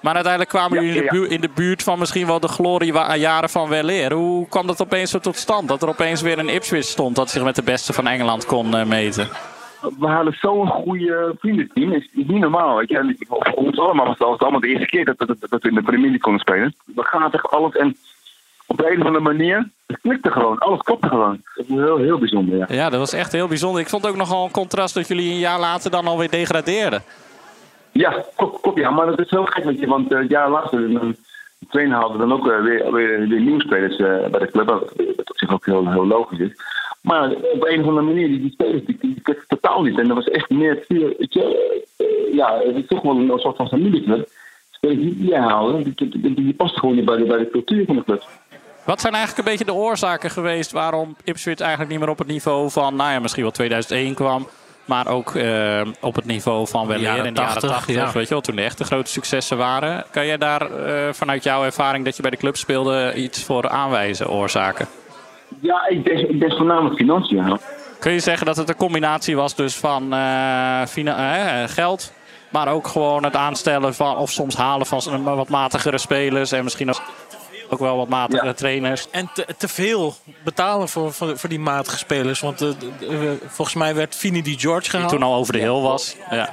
Maar 0.01 0.14
uiteindelijk 0.14 0.53
kwamen 0.53 0.85
jullie 0.85 1.03
ja, 1.03 1.12
ja, 1.12 1.21
ja. 1.21 1.29
in 1.29 1.41
de 1.41 1.51
buurt 1.55 1.83
van 1.83 1.99
misschien 1.99 2.27
wel 2.27 2.41
de 2.41 2.49
gloriejaren 2.49 3.49
van 3.49 3.68
weleer. 3.68 4.12
Hoe 4.12 4.49
kwam 4.49 4.66
dat 4.66 4.83
opeens 4.83 5.11
zo 5.11 5.18
tot 5.18 5.37
stand? 5.37 5.68
Dat 5.68 5.83
er 5.83 5.89
opeens 5.89 6.23
weer 6.23 6.39
een 6.39 6.49
Ipswich 6.49 6.85
stond 6.85 7.16
dat 7.16 7.31
zich 7.31 7.45
met 7.45 7.55
de 7.55 7.62
beste 7.62 7.93
van 7.93 8.07
Engeland 8.07 8.47
kon 8.47 8.77
uh, 8.77 8.85
meten. 8.85 9.29
We 9.99 10.07
hadden 10.07 10.37
zo'n 10.41 10.66
goede 10.66 11.35
vriendenteam. 11.39 11.93
Het 11.93 12.03
is 12.03 12.27
niet 12.27 12.41
normaal. 12.41 12.77
Weet 12.77 12.89
je. 12.89 13.16
Voor 13.29 13.53
ons 13.55 13.79
allemaal 13.79 14.07
was 14.07 14.18
het 14.18 14.43
allemaal 14.43 14.61
de 14.61 14.68
eerste 14.68 14.87
keer 14.87 15.05
dat, 15.05 15.18
dat, 15.18 15.37
dat 15.41 15.62
we 15.62 15.68
in 15.68 15.75
de 15.75 15.83
Premier 15.83 16.01
League 16.01 16.21
konden 16.21 16.41
spelen. 16.41 16.75
We 16.85 17.05
gaan 17.05 17.31
tegen 17.31 17.51
alles. 17.51 17.77
En 17.77 17.97
op 18.71 18.77
de 18.77 18.91
een 18.93 19.01
of 19.01 19.07
andere 19.07 19.25
manier, 19.25 19.71
het 19.87 20.01
klikte 20.01 20.31
gewoon. 20.31 20.59
Alles 20.59 20.81
klopte 20.81 21.09
gewoon. 21.09 21.41
Dat 21.55 21.66
is 21.66 21.75
heel, 21.75 21.97
heel 21.97 22.18
bijzonder, 22.18 22.57
ja. 22.57 22.66
Ja, 22.68 22.91
dat 22.91 22.99
was 22.99 23.12
echt 23.12 23.33
heel 23.33 23.49
bijzonder. 23.49 23.81
Ik 23.81 23.89
vond 23.89 24.07
ook 24.07 24.16
nogal 24.16 24.45
een 24.45 24.51
contrast 24.51 24.95
dat 24.95 25.09
jullie 25.09 25.31
een 25.31 25.39
jaar 25.39 25.61
later 25.61 25.91
dan 25.91 26.07
alweer 26.07 26.31
degradeerden. 26.31 27.03
Ja, 27.93 28.25
klopt, 28.37 28.61
klopt, 28.61 28.79
ja. 28.79 28.91
Maar 28.91 29.07
dat 29.07 29.18
is 29.18 29.31
heel 29.31 29.45
gek, 29.45 29.64
weet 29.64 29.79
je. 29.79 29.87
Want 29.87 30.12
eh 30.12 30.18
het 30.18 30.31
jaar 30.31 30.51
later, 30.51 30.93
dan 30.93 31.16
de 31.59 31.66
trainer 31.68 31.99
hadden 31.99 32.18
dan 32.18 32.33
ook 32.33 32.51
eh, 32.51 32.62
weer, 32.62 32.93
weer, 32.93 33.29
weer 33.29 33.41
nieuwe 33.41 33.61
spelers 33.61 33.97
eh, 33.97 34.31
bij 34.31 34.41
de 34.41 34.51
club. 34.51 34.68
Wat 34.68 34.93
wat 35.16 35.31
op 35.31 35.39
zich 35.39 35.53
ook 35.53 35.66
heel, 35.66 35.91
heel 35.91 36.07
logisch 36.07 36.39
is. 36.39 36.53
Maar 37.03 37.31
op 37.31 37.64
een 37.64 37.81
of 37.81 37.87
andere 37.87 38.07
manier, 38.07 38.29
die, 38.29 38.41
die 38.41 38.51
spelers, 38.51 38.85
die, 38.85 38.97
die, 39.01 39.21
die 39.25 39.37
totaal 39.49 39.83
niet. 39.83 39.99
En 39.99 40.09
dat 40.09 40.16
was 40.16 40.29
echt 40.29 40.51
meer, 40.51 40.85
eh, 40.89 42.35
ja, 42.35 42.59
het 42.64 42.77
is 42.77 42.87
toch 42.87 43.03
wel 43.03 43.16
een 43.16 43.39
soort 43.39 43.57
van 43.57 43.68
familieclub. 43.68 44.29
Spelers 44.71 45.01
die 45.01 45.16
die 45.16 45.35
halen, 45.35 45.83
die, 45.83 46.09
die, 46.09 46.35
die, 46.35 46.55
passen 46.55 46.79
gewoon 46.79 46.95
niet 46.95 47.05
bij 47.05 47.16
de, 47.16 47.25
bij 47.25 47.39
de 47.39 47.51
cultuur 47.51 47.85
van 47.85 47.97
de 47.97 48.05
club. 48.05 48.23
Wat 48.85 49.01
zijn 49.01 49.14
eigenlijk 49.14 49.47
een 49.47 49.57
beetje 49.57 49.72
de 49.72 49.78
oorzaken 49.78 50.31
geweest 50.31 50.72
waarom 50.72 51.16
Ipswich 51.24 51.59
eigenlijk 51.61 51.91
niet 51.91 52.01
meer 52.01 52.09
op 52.09 52.18
het 52.18 52.26
niveau 52.26 52.70
van, 52.70 52.97
nou 52.97 53.12
ja, 53.12 53.18
misschien 53.18 53.43
wel 53.43 53.53
2001 53.53 54.14
kwam. 54.14 54.49
Maar 54.85 55.07
ook 55.09 55.35
eh, 55.35 55.81
op 56.01 56.14
het 56.14 56.24
niveau 56.24 56.66
van 56.68 56.87
wel 56.87 56.97
in 56.97 57.03
de 57.03 57.09
jaren 57.09 57.35
80, 57.35 57.70
80, 57.70 57.95
ja. 57.95 58.12
weet 58.12 58.28
je 58.28 58.35
wel, 58.35 58.41
toen 58.41 58.57
de 58.57 58.62
echte 58.62 58.85
grote 58.85 59.11
successen 59.11 59.57
waren. 59.57 60.05
Kan 60.11 60.26
jij 60.26 60.39
daar 60.39 60.61
eh, 60.70 61.12
vanuit 61.12 61.43
jouw 61.45 61.64
ervaring 61.64 62.05
dat 62.05 62.16
je 62.16 62.22
bij 62.22 62.31
de 62.31 62.37
club 62.37 62.57
speelde 62.57 63.14
iets 63.14 63.45
voor 63.45 63.68
aanwijzen, 63.68 64.31
oorzaken? 64.31 64.87
Ja, 65.61 65.87
ik 65.89 66.05
denk, 66.41 66.53
voornamelijk 66.53 66.97
financiën. 66.97 67.37
ja. 67.47 67.59
Kun 67.99 68.12
je 68.12 68.20
zeggen 68.20 68.47
dat 68.47 68.57
het 68.57 68.68
een 68.68 68.76
combinatie 68.76 69.37
was 69.37 69.55
dus 69.55 69.76
van 69.76 70.12
eh, 70.12 70.87
fina- 70.87 71.62
eh, 71.62 71.68
geld, 71.68 72.12
maar 72.49 72.68
ook 72.68 72.87
gewoon 72.87 73.24
het 73.24 73.37
aanstellen 73.37 73.95
van, 73.95 74.16
of 74.16 74.31
soms 74.31 74.57
halen 74.57 74.87
van 74.87 75.24
wat 75.24 75.49
matigere 75.49 75.99
spelers 75.99 76.53
en 76.53 76.64
misschien 76.64 76.89
ook, 76.89 77.03
ook 77.71 77.79
wel 77.79 77.97
wat 77.97 78.09
matigere 78.09 78.55
trainers? 78.55 79.11
En 79.11 79.31
te, 79.35 79.47
te 79.59 79.68
veel 79.68 80.14
betalen 80.45 80.89
voor, 80.89 81.12
voor, 81.12 81.39
voor 81.39 81.49
die 81.49 81.61
matige 81.61 81.99
spelers. 81.99 82.41
Want 82.41 82.61
eh, 82.61 82.68
eh, 82.68 83.31
volgens 83.47 83.77
mij 83.77 83.95
werd 83.95 84.14
Fini 84.14 84.43
die 84.43 84.59
George 84.59 84.81
Die 84.81 84.91
gehaald. 84.91 85.09
toen 85.11 85.23
al 85.23 85.35
over 85.35 85.53
de 85.53 85.59
hill 85.59 85.81
was. 85.81 86.16
Ja. 86.31 86.49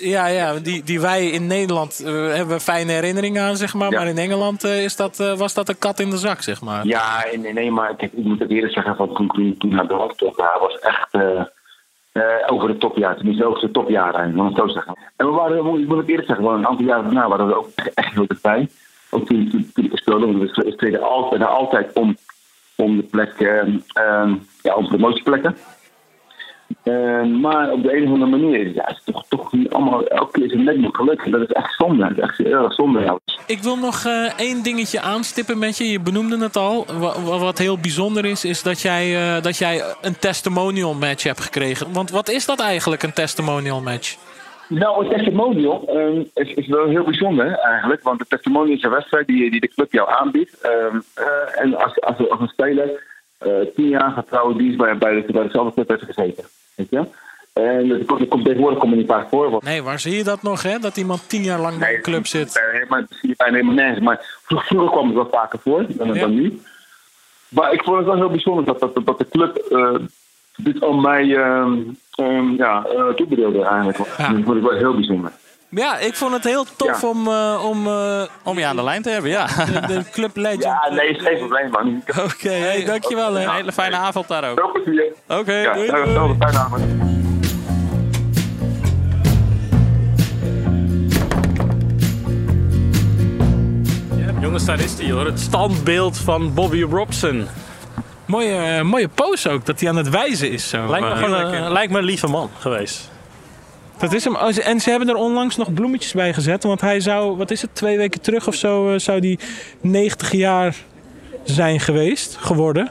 Ja, 0.00 0.26
ja 0.26 0.54
die, 0.54 0.82
die 0.84 1.00
wij 1.00 1.26
in 1.26 1.46
Nederland 1.46 2.02
eh, 2.04 2.12
hebben 2.12 2.60
fijne 2.60 2.92
herinneringen 2.92 3.42
aan, 3.42 3.56
zeg 3.56 3.74
maar. 3.74 3.90
Maar 3.90 4.06
in 4.06 4.18
Engeland 4.18 4.64
eh, 4.64 4.84
is 4.84 4.96
dat, 4.96 5.20
eh, 5.20 5.32
was 5.32 5.54
dat 5.54 5.68
een 5.68 5.78
kat 5.78 6.00
in 6.00 6.10
de 6.10 6.16
zak, 6.16 6.42
zeg 6.42 6.60
maar. 6.62 6.86
Ja, 6.86 7.24
nee, 7.36 7.52
nee 7.52 7.70
maar 7.70 7.96
kijk, 7.96 8.12
ik 8.12 8.24
moet 8.24 8.38
het 8.38 8.50
eerlijk 8.50 8.72
zeggen, 8.72 8.96
van 8.96 9.14
toen, 9.14 9.54
toen, 9.58 9.72
hij 9.72 9.86
begon, 9.86 10.12
toch, 10.16 10.36
hij 10.36 10.56
was 10.60 10.78
echt 10.78 11.08
eh, 11.10 11.40
eh, 12.12 12.22
over 12.52 12.68
de 12.68 12.78
topjaar, 12.78 13.16
tenminste 13.16 13.44
over 13.44 13.60
de 13.60 13.70
topjaren, 13.70 14.34
laat 14.34 14.46
het 14.48 14.56
zo 14.56 14.66
zeggen. 14.66 14.96
En 15.16 15.26
we 15.26 15.32
waren, 15.32 15.56
ik 15.80 15.88
moet 15.88 15.98
het 15.98 16.08
eerlijk 16.08 16.26
zeggen, 16.26 16.44
wel 16.46 16.54
een 16.54 16.66
aantal 16.66 16.86
jaren 16.86 17.04
daarna 17.04 17.28
waren 17.28 17.46
we 17.46 17.56
ook 17.56 17.68
echt, 17.74 17.94
echt 17.94 18.14
heel 18.14 18.26
dichtbij. 18.26 18.68
Ook 19.16 19.28
we 19.28 20.72
streden 20.76 21.02
altijd, 21.02 21.44
altijd 21.44 21.92
om, 21.92 22.16
om 22.76 22.96
de 22.96 23.02
plek, 23.02 23.32
eh, 23.40 23.58
eh, 23.92 24.32
ja, 24.62 24.74
om 24.74 24.88
promotieplekken. 24.88 25.56
Eh, 26.82 27.24
maar 27.24 27.70
op 27.72 27.82
de 27.82 27.96
een 27.96 28.04
of 28.06 28.12
andere 28.12 28.30
manier 28.30 28.74
ja, 28.74 28.88
is 28.88 29.00
het 29.04 29.14
toch, 29.14 29.24
toch 29.28 29.52
niet 29.52 29.70
allemaal 29.72 30.06
elke 30.06 30.40
keer 30.40 30.48
zo 30.48 30.56
net 30.56 30.76
niet 30.76 30.96
gelukt. 30.96 31.32
Dat 31.32 31.40
is 31.40 31.46
echt 31.52 31.74
zonde. 31.74 32.14
Dat 32.14 32.30
is 32.38 32.46
echt 32.46 32.74
zonde. 32.74 33.20
Ik 33.46 33.62
wil 33.62 33.76
nog 33.76 34.04
eh, 34.04 34.38
één 34.38 34.62
dingetje 34.62 35.00
aanstippen 35.00 35.58
met 35.58 35.76
je. 35.78 35.90
Je 35.90 36.00
benoemde 36.00 36.38
het 36.38 36.56
al. 36.56 36.86
Wa- 36.98 37.20
wa- 37.22 37.38
Wat 37.38 37.58
heel 37.58 37.78
bijzonder 37.78 38.24
is, 38.24 38.44
is 38.44 38.62
dat 38.62 38.80
jij, 38.80 39.36
eh, 39.36 39.42
dat 39.42 39.56
jij 39.58 39.82
een 40.00 40.18
testimonial 40.18 40.94
match 40.94 41.22
hebt 41.22 41.40
gekregen. 41.40 41.92
Want 41.92 42.10
wat 42.10 42.28
is 42.28 42.46
dat 42.46 42.60
eigenlijk, 42.60 43.02
een 43.02 43.12
testimonial 43.12 43.80
match? 43.80 44.16
Nou, 44.68 45.04
een 45.04 45.10
testimonial 45.10 45.88
ehm, 45.88 46.22
is, 46.34 46.54
is 46.54 46.66
wel 46.66 46.88
heel 46.88 47.04
bijzonder 47.04 47.58
eigenlijk. 47.58 48.02
Want 48.02 48.20
een 48.20 48.26
testimonial 48.28 48.76
is 48.76 48.82
een 48.82 48.90
wedstrijd 48.90 49.26
die, 49.26 49.50
die 49.50 49.60
de 49.60 49.68
club 49.68 49.92
jou 49.92 50.10
aanbiedt. 50.10 50.60
Ehm, 50.60 51.00
eh, 51.14 51.60
en 51.60 51.74
als, 51.74 52.00
als, 52.00 52.30
als 52.30 52.40
een 52.40 52.48
speler 52.48 53.04
eh, 53.38 53.50
tien 53.74 53.88
jaar 53.88 54.10
getrouwd 54.10 54.58
dienst 54.58 54.76
bij, 54.76 54.98
bij, 54.98 55.14
de, 55.14 55.32
bij 55.32 55.42
dezelfde 55.42 55.72
club 55.74 55.88
heeft 55.88 56.14
gezeten. 56.14 56.44
Weet 56.74 56.90
je? 56.90 57.04
En 57.52 57.88
dat 57.88 58.04
komt, 58.04 58.28
komt 58.28 58.44
tegenwoordig 58.44 58.78
komt 58.78 58.92
er 58.92 58.98
niet 58.98 59.06
vaak 59.06 59.28
voor. 59.28 59.50
Want, 59.50 59.62
Nee, 59.62 59.82
waar 59.82 59.98
zie 59.98 60.16
je 60.16 60.24
dat 60.24 60.42
nog, 60.42 60.62
hè? 60.62 60.78
Dat 60.78 60.96
iemand 60.96 61.28
tien 61.28 61.42
jaar 61.42 61.60
lang 61.60 61.78
bij 61.78 61.94
een 61.94 62.02
club 62.02 62.26
zit. 62.26 62.68
Nee, 62.72 62.84
maar 62.88 63.00
dat 63.00 63.18
zie 63.20 63.28
je 63.28 63.34
bijna 63.36 63.54
helemaal 63.54 63.74
nergens. 63.74 64.04
Maar 64.04 64.38
vroeger, 64.42 64.68
vroeger 64.68 64.90
kwam 64.90 65.06
het 65.06 65.14
wel 65.14 65.28
vaker 65.30 65.58
voor 65.58 65.86
dan, 65.88 66.14
dan 66.14 66.34
nu. 66.34 66.60
Maar 67.48 67.72
ik 67.72 67.82
vond 67.82 67.96
het 67.96 68.06
wel 68.06 68.16
heel 68.16 68.28
bijzonder 68.28 68.64
dat, 68.64 68.80
dat, 68.80 69.06
dat 69.06 69.18
de 69.18 69.28
club 69.28 69.56
eh, 69.56 69.94
dit 70.56 70.84
aan 70.84 71.00
mij 71.00 71.36
ehm, 71.36 71.78
ehm, 72.14 72.54
ja, 72.54 72.84
eh, 72.84 73.08
toebedeelde 73.08 73.64
eigenlijk. 73.64 73.96
Dat 73.98 74.06
vond 74.44 74.56
ik 74.56 74.62
wel 74.62 74.78
heel 74.78 74.94
bijzonder. 74.94 75.32
Ja, 75.68 75.98
ik 75.98 76.14
vond 76.14 76.32
het 76.32 76.44
heel 76.44 76.64
tof 76.76 77.04
om, 77.04 77.26
eh, 77.26 77.64
om, 77.68 77.86
eh, 77.86 78.22
om 78.44 78.58
je 78.58 78.66
aan 78.66 78.76
de 78.76 78.82
lijn 78.82 79.02
te 79.02 79.10
hebben, 79.10 79.30
ja. 79.30 79.46
De, 79.46 79.86
de 79.86 80.02
Club 80.12 80.36
Legend. 80.36 80.62
Ja, 80.62 80.88
nee, 80.90 81.08
is 81.08 81.22
geen 81.22 81.38
probleem, 81.38 81.70
man. 81.70 82.02
Oké, 82.24 82.48
hey, 82.48 82.84
dankjewel. 82.84 83.34
Hè. 83.34 83.44
Een 83.44 83.50
hele 83.50 83.72
fijne 83.72 83.96
avond 83.96 84.28
daar 84.28 84.50
ook. 84.50 84.58
Oké, 85.28 85.52
ja, 85.52 85.74
doei, 85.74 85.86
ja, 85.86 86.04
doei. 86.04 86.34
fijne 86.38 86.58
avond. 86.58 86.82
Jongens, 94.40 94.64
daar 94.64 94.80
is 94.80 94.98
hij 94.98 95.10
hoor. 95.10 95.24
Het 95.24 95.40
standbeeld 95.40 96.18
van 96.18 96.54
Bobby 96.54 96.82
Robson. 96.82 97.46
Mooie, 98.26 98.56
eh, 98.56 98.82
mooie 98.82 99.08
pose 99.08 99.50
ook, 99.50 99.66
dat 99.66 99.80
hij 99.80 99.88
aan 99.88 99.96
het 99.96 100.08
wijzen 100.08 100.50
is. 100.50 100.68
Zo. 100.68 100.86
Lijkt 100.86 101.06
me, 101.06 101.12
Eh, 101.12 101.18
gewoon 101.18 101.54
een, 101.54 101.72
lijkt 101.72 101.92
me 101.92 101.98
een 101.98 102.04
lieve 102.04 102.26
man 102.26 102.50
geweest. 102.58 103.10
Dat 103.98 104.12
is 104.12 104.24
hem. 104.24 104.36
Oh, 104.36 104.66
En 104.66 104.80
ze 104.80 104.90
hebben 104.90 105.08
er 105.08 105.14
onlangs 105.14 105.56
nog 105.56 105.72
bloemetjes 105.72 106.12
bij 106.12 106.34
gezet. 106.34 106.62
Want 106.62 106.80
hij 106.80 107.00
zou, 107.00 107.36
wat 107.36 107.50
is 107.50 107.62
het, 107.62 107.74
twee 107.74 107.96
weken 107.96 108.20
terug 108.20 108.46
of 108.46 108.54
zo, 108.54 108.92
eh, 108.92 108.98
zou 108.98 109.20
die 109.20 109.38
90 109.80 110.32
jaar 110.32 110.74
zijn 111.44 111.80
geweest, 111.80 112.36
geworden. 112.40 112.90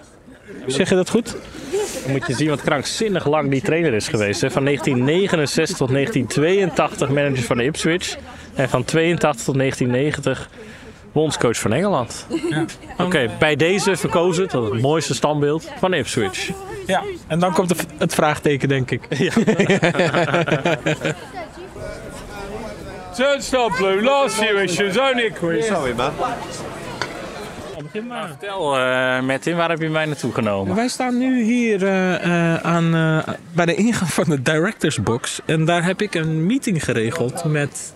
Zeg 0.67 0.89
je 0.89 0.95
dat 0.95 1.09
goed? 1.09 1.35
Dan 2.03 2.11
moet 2.11 2.27
je 2.27 2.33
zien 2.33 2.49
wat 2.49 2.61
krankzinnig 2.61 3.27
lang 3.27 3.49
die 3.51 3.61
trainer 3.61 3.93
is 3.93 4.07
geweest. 4.07 4.41
Hè. 4.41 4.51
Van 4.51 4.63
1969 4.63 5.77
tot 5.77 5.89
1982 5.89 7.09
manager 7.09 7.43
van 7.43 7.57
de 7.57 7.63
Ipswich. 7.63 8.15
En 8.55 8.69
van 8.69 8.83
82 8.83 9.45
tot 9.45 9.55
1990 9.55 10.49
bondscoach 11.15 11.57
van 11.59 11.73
Engeland. 11.73 12.27
Oké, 12.97 13.29
bij 13.39 13.55
deze 13.55 13.95
verkozen 13.95 14.47
tot 14.47 14.71
het 14.71 14.81
mooiste 14.81 15.13
standbeeld 15.13 15.67
van 15.79 15.93
Ipswich. 15.93 16.49
Ja, 16.85 17.03
en 17.27 17.39
dan 17.39 17.53
komt 17.53 17.69
het- 17.97 18.13
vraagteken, 18.13 18.67
denk 18.67 18.91
ik. 18.91 19.01
Turnstile 23.15 23.71
blue. 23.77 24.01
Last 24.03 24.39
year 24.41 24.63
issue 24.63 24.87
was 24.87 24.97
only 24.97 25.25
a 25.25 25.29
quiz. 25.39 25.65
Sorry, 25.67 25.93
man. 25.95 26.11
Vertel, 28.27 28.77
eh 28.77 29.21
Martin, 29.21 29.55
waar 29.55 29.69
heb 29.69 29.79
je 29.81 29.89
mij 29.89 30.05
naartoe 30.05 30.33
genomen? 30.33 30.75
Wij 30.75 30.87
staan 30.87 31.17
nu 31.17 31.43
hier 31.43 31.83
eh, 31.87 32.13
eh, 32.53 32.55
aan, 32.61 32.95
eh, 32.95 33.33
bij 33.51 33.65
de 33.65 33.75
ingang 33.75 34.09
van 34.13 34.23
de 34.27 34.41
Directors 34.41 35.03
Box. 35.03 35.39
En 35.45 35.65
daar 35.65 35.83
heb 35.83 36.01
ik 36.01 36.15
een 36.15 36.45
meeting 36.45 36.83
geregeld 36.83 37.43
met 37.43 37.93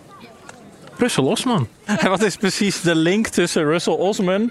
Russell 1.00 1.24
Osman. 1.24 1.68
En 1.84 2.08
wat 2.14 2.22
is 2.22 2.36
precies 2.36 2.80
de 2.80 2.94
link 2.94 3.26
tussen 3.26 3.64
Russell 3.64 3.92
Osman 3.92 4.50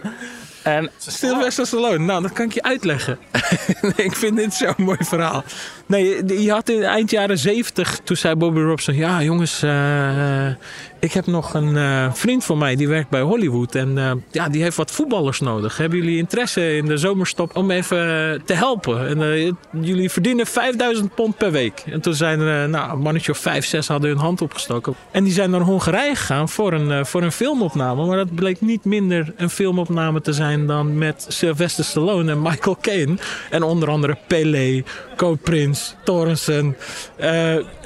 en... 0.64 0.90
Sylvester 0.98 1.68
Stallone. 1.68 1.98
Nou, 1.98 2.22
dat 2.22 2.34
kan 2.34 2.46
ik 2.46 2.54
je 2.54 2.64
uitleggen. 2.64 3.18
Nee, 3.82 4.06
ik 4.06 4.16
vind 4.16 4.36
dit 4.36 4.54
zo'n 4.54 4.74
mooi 4.78 4.98
verhaal. 5.00 5.44
Nee, 5.86 6.42
je 6.42 6.52
had 6.52 6.70
in 6.70 6.84
eind 6.84 7.12
jaren 7.12 7.38
70, 7.38 8.00
toen 8.04 8.18
zei 8.18 8.36
Bobby 8.36 8.60
Robson... 8.60 8.96
Ja, 8.96 9.24
jongens, 9.24 9.64
eh, 9.64 10.48
ik 11.00 11.14
heb 11.14 11.26
nog 11.26 11.54
een 11.54 11.78
eh, 11.78 12.14
vriend 12.14 12.46
van 12.46 12.58
mij 12.58 12.76
die 12.76 12.88
werkt 12.88 13.10
bij 13.10 13.22
Hollywood. 13.22 13.76
En 13.76 13.98
eh, 13.98 14.12
ja, 14.32 14.50
die 14.50 14.62
heeft 14.62 14.78
wat 14.78 14.92
voetballers 14.92 15.40
nodig. 15.40 15.78
Hebben 15.78 15.98
jullie 15.98 16.18
interesse 16.18 16.76
in 16.76 16.86
de 16.86 16.98
zomerstop 16.98 17.56
om 17.56 17.72
even 17.72 17.98
eh, 17.98 18.40
te 18.46 18.54
helpen? 18.54 19.08
En 19.08 19.58
jullie 19.82 20.10
verdienen 20.10 20.46
5000 20.46 21.16
pond 21.16 21.38
per 21.38 21.52
week. 21.52 21.84
En 21.86 22.02
toen 22.02 22.14
zijn 22.14 22.40
er, 22.40 22.70
nou, 22.70 22.92
een 22.92 23.00
mannetje 23.00 23.32
of 23.32 23.38
vijf, 23.38 23.66
zes 23.66 23.88
hadden 23.88 24.10
hun 24.10 24.20
hand 24.20 24.42
opgestoken. 24.42 24.96
En 25.12 25.24
die 25.24 25.34
zijn 25.34 25.50
naar 25.50 25.62
Hongarije 25.62 26.16
gegaan 26.16 26.50
voor 26.50 26.74
een, 26.74 27.06
voor 27.06 27.22
een 27.22 27.32
filmopname. 27.32 28.06
Maar 28.06 28.18
dat 28.18 28.36
bleek 28.36 28.62
niet 28.62 28.86
minder 28.86 29.34
een 29.38 29.50
filmopname 29.50 30.22
te 30.22 30.34
zijn 30.34 30.68
dan 30.68 30.98
met 30.98 31.26
Sylvester 31.28 31.84
Stallone 31.84 32.32
en 32.32 32.42
Michael 32.42 32.78
Caine. 32.82 33.18
En 33.50 33.64
onder 33.64 33.90
andere 33.90 34.18
Pelé, 34.28 34.84
Code 35.16 35.38
Prince, 35.38 35.94
Torrensen. 36.04 36.78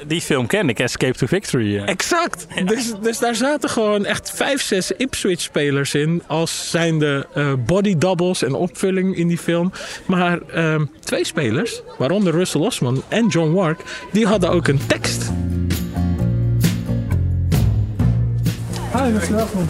Die 0.06 0.20
film 0.20 0.46
ken 0.46 0.68
ik, 0.68 0.78
Escape 0.78 1.18
to 1.18 1.26
Victory. 1.26 1.78
Exact. 1.78 2.46
Dus, 2.64 2.92
dus 3.04 3.18
daar 3.18 3.34
zaten 3.34 3.70
gewoon 3.70 4.04
echt 4.04 4.30
vijf, 4.34 4.62
zes 4.62 4.92
Ipswich-spelers 4.92 5.94
in. 5.94 6.22
Als 6.26 6.70
zijnde 6.70 7.26
eh 7.34 7.52
body 7.66 7.98
doubles 7.98 8.42
en 8.42 8.54
opvulling 8.54 9.16
in 9.16 9.28
die 9.28 9.38
film. 9.38 9.72
Maar 10.06 10.38
ehm, 10.42 10.84
twee 11.00 11.24
spelers, 11.24 11.82
waaronder 11.98 12.32
Russell 12.32 12.60
Osman 12.60 13.02
en 13.08 13.26
John 13.26 13.52
Wark, 13.52 13.80
die 14.12 14.26
hadden 14.26 14.50
ook 14.50 14.68
een 14.68 14.86
tekst. 14.86 15.32
Hi, 18.92 19.10
Mr. 19.10 19.42
Osman. 19.42 19.66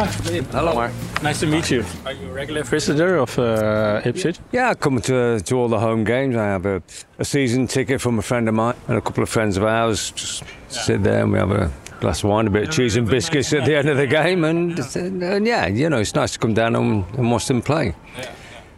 Hello, 0.00 0.72
Mark. 0.72 0.92
Nice 1.22 1.40
to 1.40 1.46
meet 1.46 1.70
you. 1.70 1.84
Are 2.06 2.12
you 2.12 2.30
a 2.30 2.32
regular 2.32 2.62
visitor 2.62 3.18
of 3.18 3.38
uh, 3.38 4.00
Ipswich? 4.02 4.38
Yeah, 4.50 4.70
I 4.70 4.74
come 4.74 4.98
to, 5.02 5.40
to 5.40 5.54
all 5.56 5.68
the 5.68 5.78
home 5.78 6.04
games. 6.04 6.36
I 6.36 6.46
have 6.46 6.64
a, 6.64 6.82
a 7.18 7.24
season 7.24 7.66
ticket 7.66 8.00
from 8.00 8.18
a 8.18 8.22
friend 8.22 8.48
of 8.48 8.54
mine 8.54 8.76
and 8.88 8.96
a 8.96 9.02
couple 9.02 9.22
of 9.22 9.28
friends 9.28 9.58
of 9.58 9.64
ours. 9.64 10.10
Just 10.12 10.42
sit 10.68 11.02
there 11.02 11.22
and 11.22 11.32
we 11.32 11.38
have 11.38 11.50
a 11.50 11.70
glass 12.00 12.24
of 12.24 12.30
wine, 12.30 12.46
a 12.46 12.50
bit 12.50 12.68
of 12.68 12.74
cheese 12.74 12.96
and 12.96 13.10
biscuits 13.10 13.52
at 13.52 13.66
the 13.66 13.76
end 13.76 13.90
of 13.90 13.98
the 13.98 14.06
game, 14.06 14.44
and, 14.44 14.78
and 14.96 15.46
yeah, 15.46 15.66
you 15.66 15.90
know, 15.90 15.98
it's 15.98 16.14
nice 16.14 16.32
to 16.32 16.38
come 16.38 16.54
down 16.54 16.76
and, 16.76 17.04
and 17.16 17.30
watch 17.30 17.46
them 17.46 17.60
play. 17.60 17.94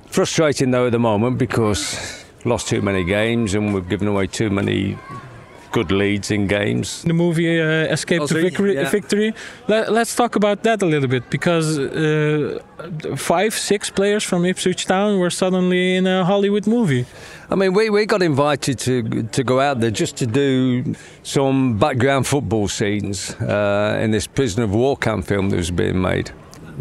Frustrating 0.07 0.73
though 0.73 0.87
at 0.87 0.93
the 0.93 0.99
moment 0.99 1.39
because 1.39 2.25
lost 2.45 2.67
too 2.67 2.83
many 2.83 3.05
games 3.05 3.55
and 3.55 3.73
we've 3.73 3.89
given 3.89 4.09
away 4.09 4.27
too 4.27 4.51
many 4.51 4.99
good 5.73 5.91
leads 5.91 6.31
in 6.31 6.47
games. 6.47 7.03
The 7.03 7.13
movie 7.15 7.61
uh, 7.61 7.93
Escape 7.93 8.23
Oh, 8.23 8.27
to 8.27 8.35
Victory. 8.35 8.75
yeah. 8.75 8.91
victory. 8.91 9.35
Let, 9.69 9.91
let's 9.93 10.15
talk 10.15 10.37
about 10.37 10.63
that 10.63 10.83
a 10.83 10.87
little 10.87 11.09
bit 11.09 11.29
because 11.31 11.79
uh, 11.79 12.59
five, 13.17 13.55
six 13.55 13.91
players 13.91 14.25
from 14.25 14.45
Ipswich 14.45 14.87
Town 14.87 15.19
were 15.19 15.31
suddenly 15.31 15.97
in 15.97 16.07
a 16.07 16.25
Hollywood 16.25 16.67
movie. 16.67 17.05
I 17.51 17.55
mean, 17.55 17.73
we, 17.75 17.91
we 17.91 18.07
got 18.07 18.23
invited 18.23 18.79
to 18.81 19.23
to 19.33 19.43
go 19.45 19.61
out 19.61 19.81
there 19.81 19.91
just 19.91 20.17
to 20.17 20.27
do 20.27 20.95
some 21.23 21.79
background 21.79 22.27
football 22.27 22.69
scenes 22.69 23.35
uh, 23.41 23.99
in 24.03 24.11
this 24.11 24.27
prisoner 24.27 24.65
of 24.65 24.75
war 24.75 24.97
camp 24.97 25.27
film 25.27 25.51
that 25.51 25.57
was 25.57 25.71
being 25.71 26.01
made. 26.01 26.31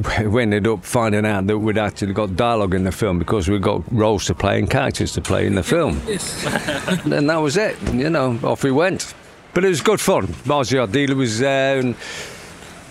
We 0.25 0.41
ended 0.41 0.67
up 0.67 0.83
finding 0.83 1.25
out 1.25 1.47
that 1.47 1.57
we'd 1.57 1.77
actually 1.77 2.13
got 2.13 2.35
dialogue 2.35 2.73
in 2.73 2.83
the 2.83 2.91
film 2.91 3.19
because 3.19 3.49
we 3.49 3.59
got 3.59 3.81
roles 3.91 4.25
to 4.25 4.35
play 4.35 4.59
and 4.59 4.69
characters 4.69 5.13
to 5.13 5.21
play 5.21 5.45
in 5.45 5.55
the 5.55 5.63
film. 5.63 6.01
and 6.07 7.29
that 7.29 7.37
was 7.37 7.57
it. 7.57 7.81
You 7.93 8.09
know, 8.09 8.39
off 8.43 8.63
we 8.63 8.71
went. 8.71 9.13
But 9.53 9.65
it 9.65 9.69
was 9.69 9.81
good 9.81 9.99
fun. 9.99 10.33
Margie, 10.45 10.77
our 10.77 10.87
dealer, 10.87 11.15
was 11.15 11.39
there, 11.39 11.79
and 11.79 11.95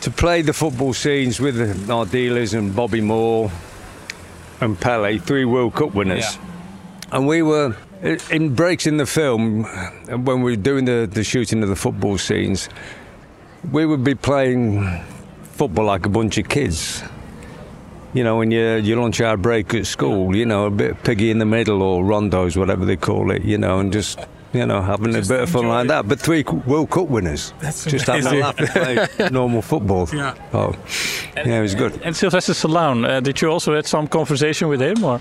to 0.03 0.11
play 0.11 0.43
the 0.43 0.53
football 0.53 0.93
scenes 0.93 1.41
with 1.41 1.91
our 1.91 2.05
dealers 2.05 2.55
and 2.55 2.75
Bobby 2.75 3.01
Moore 3.01 3.51
and 4.61 4.79
Pele, 4.79 5.19
three 5.19 5.45
World 5.45 5.75
Cup 5.75 5.95
winners. 5.95 6.39
And 7.13 7.27
we 7.27 7.43
were 7.43 7.77
in 8.03 8.55
breaks 8.55 8.87
in 8.87 8.99
the 8.99 9.07
film 9.07 9.65
when 10.09 10.43
we 10.43 10.53
were 10.53 10.63
doing 10.63 10.85
the, 10.85 11.09
the 11.11 11.25
shooting 11.25 11.63
of 11.63 11.69
the 11.69 11.77
football 11.77 12.19
scenes. 12.19 12.69
We 13.73 13.85
would 13.87 14.05
be 14.05 14.15
playing 14.15 15.03
football 15.61 15.85
like 15.85 16.07
a 16.07 16.09
bunch 16.09 16.39
of 16.39 16.49
kids. 16.49 17.03
You 18.15 18.25
know, 18.25 18.39
when 18.39 18.51
you 18.51 18.77
you 18.77 18.99
lunch 18.99 19.21
hour 19.21 19.37
break 19.37 19.75
at 19.75 19.85
school, 19.85 20.35
you 20.35 20.47
know, 20.47 20.65
a 20.65 20.71
bit 20.71 20.93
of 20.93 21.03
piggy 21.03 21.31
in 21.31 21.39
the 21.39 21.45
middle 21.45 21.83
or 21.83 22.03
rondos, 22.03 22.57
whatever 22.57 22.87
they 22.87 22.97
call 22.97 23.31
it, 23.31 23.43
you 23.43 23.59
know, 23.59 23.79
and 23.79 23.93
just 23.93 24.19
you 24.55 24.65
know 24.65 24.81
having 24.81 25.15
a 25.15 25.21
bit 25.21 25.41
of 25.43 25.51
fun 25.51 25.69
like 25.69 25.89
that. 25.89 26.09
But 26.09 26.19
three 26.19 26.45
World 26.67 26.89
Cup 26.89 27.09
winners, 27.09 27.53
That's 27.61 27.85
just 27.85 28.07
having 28.07 28.27
a 28.27 28.41
laugh 28.41 28.59
and 28.59 28.69
play 28.71 29.29
normal 29.31 29.61
football. 29.61 30.09
Yeah. 30.15 30.35
Oh, 30.55 30.75
yeah, 31.37 31.59
it 31.59 31.61
was 31.61 31.75
good. 31.75 32.01
And 32.03 32.17
Sylvester 32.17 32.55
Stallone, 32.55 33.07
uh, 33.07 33.21
did 33.21 33.43
you 33.43 33.51
also 33.51 33.75
had 33.75 33.87
some 33.87 34.09
conversation 34.09 34.69
with 34.69 34.81
him? 34.81 35.05
Or? 35.05 35.21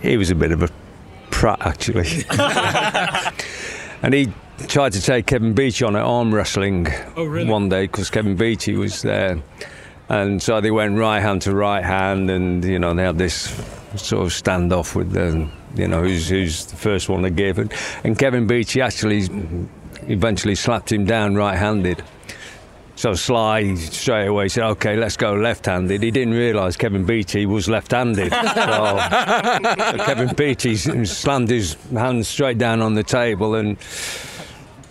He 0.00 0.16
was 0.16 0.30
a 0.30 0.34
bit 0.34 0.50
of 0.50 0.62
a 0.62 0.70
prat, 1.30 1.58
actually. 1.60 2.24
and 4.02 4.14
he 4.14 4.32
tried 4.68 4.92
to 4.92 5.00
take 5.02 5.26
Kevin 5.26 5.52
Beatty 5.52 5.84
on 5.84 5.96
at 5.96 6.02
arm 6.02 6.34
wrestling 6.34 6.86
Oh, 7.16 7.24
really? 7.24 7.48
one 7.48 7.68
day 7.68 7.82
because 7.86 8.10
Kevin 8.10 8.36
Beatty 8.36 8.74
was 8.76 9.02
there. 9.02 9.42
And 10.08 10.40
so 10.40 10.60
they 10.60 10.70
went 10.70 10.96
right 10.96 11.20
hand 11.20 11.42
to 11.42 11.54
right 11.54 11.84
hand, 11.84 12.30
and 12.30 12.64
you 12.64 12.78
know 12.78 12.94
they 12.94 13.02
had 13.02 13.18
this 13.18 13.52
sort 13.96 14.24
of 14.24 14.32
standoff 14.32 14.94
with 14.94 15.10
the, 15.12 15.48
you 15.74 15.88
know, 15.88 16.02
who's, 16.02 16.28
who's 16.28 16.66
the 16.66 16.76
first 16.76 17.08
one 17.08 17.22
to 17.22 17.30
give. 17.30 17.58
And, 17.58 17.72
and 18.04 18.16
Kevin 18.16 18.46
Beatty 18.46 18.80
actually 18.80 19.28
eventually 20.02 20.54
slapped 20.54 20.92
him 20.92 21.06
down 21.06 21.34
right-handed. 21.34 22.04
So 22.94 23.14
Sly 23.14 23.74
straight 23.74 24.26
away 24.28 24.48
said, 24.48 24.64
"Okay, 24.64 24.96
let's 24.96 25.16
go 25.16 25.34
left-handed." 25.34 26.02
He 26.02 26.10
didn't 26.12 26.34
realise 26.34 26.76
Kevin 26.76 27.04
Beatty 27.04 27.44
was 27.44 27.68
left-handed. 27.68 28.32
so, 28.32 28.38
so 28.38 30.04
Kevin 30.04 30.34
Beatty 30.34 30.76
slammed 30.76 31.50
his 31.50 31.74
hands 31.92 32.28
straight 32.28 32.58
down 32.58 32.80
on 32.80 32.94
the 32.94 33.02
table, 33.02 33.56
and 33.56 33.76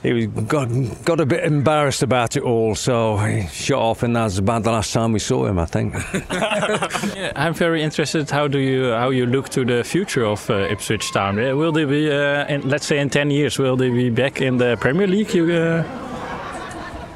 he 0.05 0.13
was, 0.13 0.27
got 0.45 0.69
got 1.03 1.19
a 1.19 1.25
bit 1.25 1.43
embarrassed 1.43 2.03
about 2.03 2.37
it 2.37 2.43
all. 2.43 2.75
So 2.75 3.17
he 3.17 3.47
shut 3.47 3.79
off, 3.79 4.03
and 4.03 4.15
that 4.15 4.23
was 4.25 4.37
about 4.37 4.63
the 4.63 4.71
last 4.71 4.93
time 4.93 5.11
we 5.13 5.19
saw 5.19 5.45
him, 5.45 5.59
I 5.59 5.65
think. 5.65 5.95
Yeah, 7.15 7.31
I'm 7.35 7.53
very 7.53 7.81
interested. 7.81 8.29
How 8.29 8.47
do 8.47 8.59
you 8.59 8.91
how 8.91 9.09
you 9.09 9.25
look 9.25 9.49
to 9.49 9.65
the 9.65 9.83
future 9.83 10.25
of 10.25 10.49
uh, 10.49 10.71
Ipswich 10.73 11.11
Town? 11.11 11.39
Uh, 11.39 11.55
Will 11.55 11.71
they 11.71 11.85
be, 11.85 12.11
uh, 12.11 12.45
in, 12.47 12.67
let's 12.69 12.85
say, 12.85 12.99
in 12.99 13.09
ten 13.09 13.31
years, 13.31 13.57
will 13.57 13.77
they 13.77 13.89
be 13.89 14.09
back 14.09 14.41
in 14.41 14.57
the 14.57 14.77
Premier 14.77 15.07
League? 15.07 15.33
You, 15.33 15.51
uh, 15.53 15.83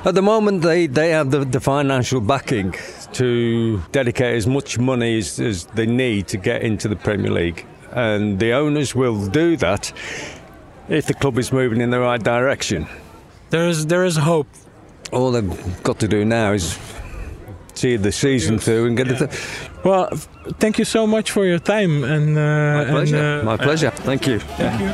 At 0.05 0.15
the 0.15 0.21
moment, 0.21 0.61
they, 0.61 0.87
they 0.87 1.09
have 1.09 1.29
the, 1.31 1.43
the 1.43 1.59
financial 1.59 2.21
backing 2.21 2.73
to 3.13 3.81
dedicate 3.91 4.35
as 4.35 4.47
much 4.47 4.79
money 4.79 5.17
as, 5.17 5.39
as 5.39 5.65
they 5.75 5.85
need 5.85 6.27
to 6.29 6.37
get 6.37 6.61
into 6.61 6.87
the 6.87 6.95
Premier 6.95 7.31
League. 7.31 7.65
And 7.91 8.39
the 8.39 8.53
owners 8.53 8.95
will 8.95 9.27
do 9.27 9.57
that 9.57 9.91
if 10.89 11.05
the 11.05 11.13
club 11.13 11.37
is 11.37 11.51
moving 11.51 11.81
in 11.81 11.89
the 11.89 11.99
right 11.99 12.23
direction. 12.23 12.87
There 13.49 13.67
is, 13.69 13.85
there 13.85 14.05
is 14.05 14.17
hope. 14.17 14.47
All 15.11 15.31
they've 15.31 15.83
got 15.83 15.99
to 15.99 16.07
do 16.07 16.25
now 16.25 16.53
is 16.53 16.77
see 17.73 17.97
the 17.97 18.11
season 18.11 18.59
through 18.59 18.87
and 18.87 18.97
get 18.97 19.07
it. 19.07 19.29
Well, 19.83 20.09
thank 20.59 20.77
you 20.77 20.85
so 20.85 21.07
much 21.07 21.31
for 21.31 21.45
your 21.45 21.59
time. 21.59 22.03
And, 22.03 22.37
uh, 22.37 22.41
My 22.41 22.85
pleasure. 22.85 23.17
And, 23.17 23.41
uh, 23.41 23.51
My 23.51 23.57
pleasure. 23.57 23.91
Thank 23.91 24.27
you. 24.27 24.39
Thank 24.39 24.81
you. 24.81 24.91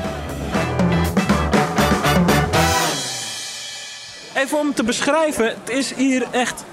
Even 4.38 4.60
om 4.60 4.74
te 4.74 4.84
beschrijven, 4.84 5.46
het 5.46 5.70
is 5.70 5.94
hier 5.96 6.28
echt 6.32 6.66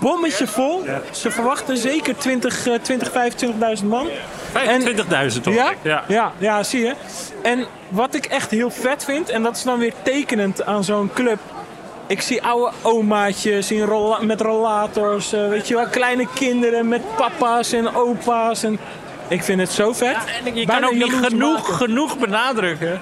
bommetje 0.00 0.46
vol. 0.46 0.84
Ze 1.10 1.30
verwachten 1.30 1.76
zeker 1.76 2.16
20, 2.16 2.66
eh, 2.66 2.74
20 2.82 3.10
25.000 3.10 3.88
man. 3.88 4.06
25.000 4.52 5.44
hoor 5.44 5.54
Ja? 5.54 5.72
ja. 5.82 6.04
Ja, 6.08 6.32
ja, 6.38 6.62
zie 6.62 6.80
je. 6.84 6.94
En 7.42 7.66
wat 7.88 8.14
ik 8.14 8.24
echt 8.24 8.50
heel 8.50 8.70
vet 8.70 9.04
vind, 9.04 9.28
en 9.28 9.42
dat 9.42 9.56
is 9.56 9.62
dan 9.62 9.78
weer 9.78 9.92
tekenend 10.02 10.64
aan 10.66 10.84
zo'n 10.84 11.10
club. 11.14 11.38
Ik 12.06 12.20
zie 12.20 12.42
oude 12.42 12.72
omaatjes 12.82 13.70
in 13.70 13.82
rolla- 13.82 14.22
met 14.22 14.40
rollators, 14.40 15.32
eh, 15.32 15.48
weet 15.48 15.68
je 15.68 15.74
wel, 15.74 15.86
kleine 15.86 16.26
kinderen 16.34 16.88
met 16.88 17.02
papa's 17.16 17.72
en 17.72 17.94
opa's. 17.94 18.62
En 18.62 18.78
ik 19.28 19.42
vind 19.42 19.60
het 19.60 19.70
zo 19.72 19.92
vet. 19.92 20.16
En 20.44 20.54
je 20.56 20.66
Bijna 20.66 20.80
kan 20.80 20.84
ook 20.88 20.94
niet 21.04 21.26
genoeg, 21.26 21.56
maken. 21.58 21.74
genoeg 21.74 22.18
benadrukken 22.18 23.00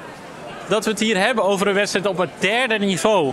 dat 0.68 0.84
we 0.84 0.90
het 0.90 1.00
hier 1.00 1.18
hebben 1.18 1.44
over 1.44 1.66
een 1.66 1.74
wedstrijd 1.74 2.06
op 2.06 2.18
het 2.18 2.30
derde 2.38 2.78
niveau. 2.78 3.32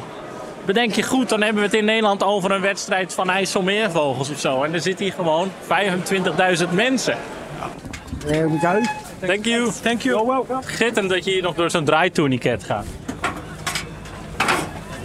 Bedenk 0.65 0.93
je 0.93 1.03
goed, 1.03 1.29
dan 1.29 1.41
hebben 1.41 1.61
we 1.61 1.67
het 1.67 1.77
in 1.77 1.85
Nederland 1.85 2.23
over 2.23 2.51
een 2.51 2.61
wedstrijd 2.61 3.13
van 3.13 3.29
IJsselmeervogels 3.29 4.29
of 4.29 4.39
zo. 4.39 4.63
En 4.63 4.73
er 4.73 4.81
zitten 4.81 5.05
hier 5.05 5.13
gewoon 5.13 5.51
25.000 6.63 6.69
mensen. 6.71 7.17
There 8.25 8.49
we 8.49 8.59
go. 8.59 8.81
Thank 9.27 9.45
you. 9.45 9.71
Thank 9.81 10.01
you. 10.01 10.45
Schitterend 10.65 11.09
dat 11.09 11.25
je 11.25 11.31
hier 11.31 11.41
nog 11.41 11.55
door 11.55 11.69
zo'n 11.69 11.85
draaitourniquet 11.85 12.63
gaat. 12.63 12.85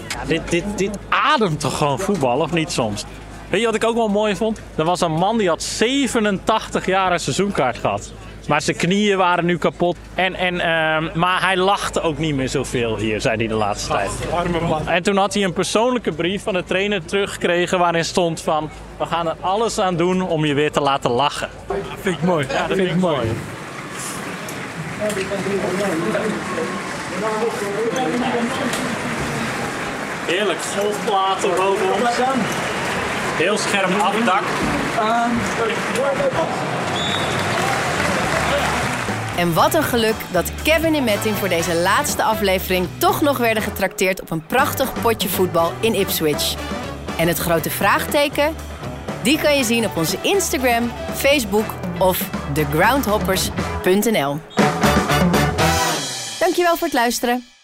Ja, 0.08 0.24
dit, 0.26 0.50
dit, 0.50 0.64
dit 0.76 0.98
ademt 1.08 1.60
toch 1.60 1.78
gewoon 1.78 1.98
voetbal, 1.98 2.40
of 2.40 2.52
niet 2.52 2.72
soms? 2.72 3.04
Weet 3.50 3.60
je 3.60 3.66
wat 3.66 3.74
ik 3.74 3.84
ook 3.84 3.94
wel 3.94 4.08
mooi 4.08 4.36
vond? 4.36 4.60
Er 4.74 4.84
was 4.84 5.00
een 5.00 5.12
man 5.12 5.38
die 5.38 5.48
had 5.48 5.62
87 5.62 6.86
jaar 6.86 7.12
een 7.12 7.20
seizoenkaart 7.20 7.78
gehad. 7.78 8.12
Maar 8.48 8.62
zijn 8.62 8.76
knieën 8.76 9.16
waren 9.16 9.44
nu 9.44 9.58
kapot. 9.58 9.96
En, 10.14 10.34
en, 10.34 10.60
ehm, 10.60 11.18
maar 11.18 11.42
hij 11.42 11.56
lachte 11.56 12.00
ook 12.00 12.18
niet 12.18 12.34
meer 12.34 12.48
zoveel 12.48 12.96
hier, 12.96 13.20
zei 13.20 13.36
hij 13.36 13.46
de 13.46 13.54
laatste 13.54 13.92
tijd. 13.92 14.10
Arme 14.34 14.60
man. 14.60 14.88
En 14.88 15.02
toen 15.02 15.16
had 15.16 15.34
hij 15.34 15.44
een 15.44 15.52
persoonlijke 15.52 16.12
brief 16.12 16.42
van 16.42 16.54
de 16.54 16.64
trainer 16.64 17.04
teruggekregen 17.04 17.78
waarin 17.78 18.04
stond 18.04 18.40
van... 18.40 18.70
We 18.98 19.06
gaan 19.06 19.28
er 19.28 19.36
alles 19.40 19.78
aan 19.78 19.96
doen 19.96 20.22
om 20.22 20.44
je 20.44 20.54
weer 20.54 20.72
te 20.72 20.80
laten 20.80 21.10
lachen. 21.10 21.48
Dat 21.66 21.76
vind 22.00 22.16
ik 22.16 22.22
mooi. 22.22 22.46
Ja, 22.50 22.66
dat 22.66 22.76
vind 22.76 22.90
ik 22.90 22.96
mooi. 22.96 23.26
Heerlijk, 30.26 30.58
golfplaten 30.78 31.48
boven 31.56 31.92
ons. 31.92 32.10
Heel 33.36 33.58
scherm 33.58 34.00
afdak. 34.00 34.42
En 39.36 39.54
wat 39.54 39.74
een 39.74 39.82
geluk 39.82 40.14
dat 40.32 40.62
Kevin 40.62 40.94
en 40.94 41.04
Metting 41.04 41.36
voor 41.36 41.48
deze 41.48 41.74
laatste 41.74 42.22
aflevering 42.22 42.88
toch 42.98 43.20
nog 43.20 43.38
werden 43.38 43.62
getrakteerd 43.62 44.20
op 44.20 44.30
een 44.30 44.46
prachtig 44.46 45.00
potje 45.02 45.28
voetbal 45.28 45.72
in 45.80 45.94
Ipswich. 45.94 46.54
En 47.18 47.28
het 47.28 47.38
grote 47.38 47.70
vraagteken? 47.70 48.54
Die 49.22 49.40
kan 49.40 49.56
je 49.56 49.64
zien 49.64 49.84
op 49.84 49.96
onze 49.96 50.16
Instagram, 50.22 50.92
Facebook 51.14 51.66
of 51.98 52.30
thegroundhoppers.nl. 52.52 54.38
Dankjewel 56.38 56.76
voor 56.76 56.86
het 56.86 56.92
luisteren. 56.92 57.55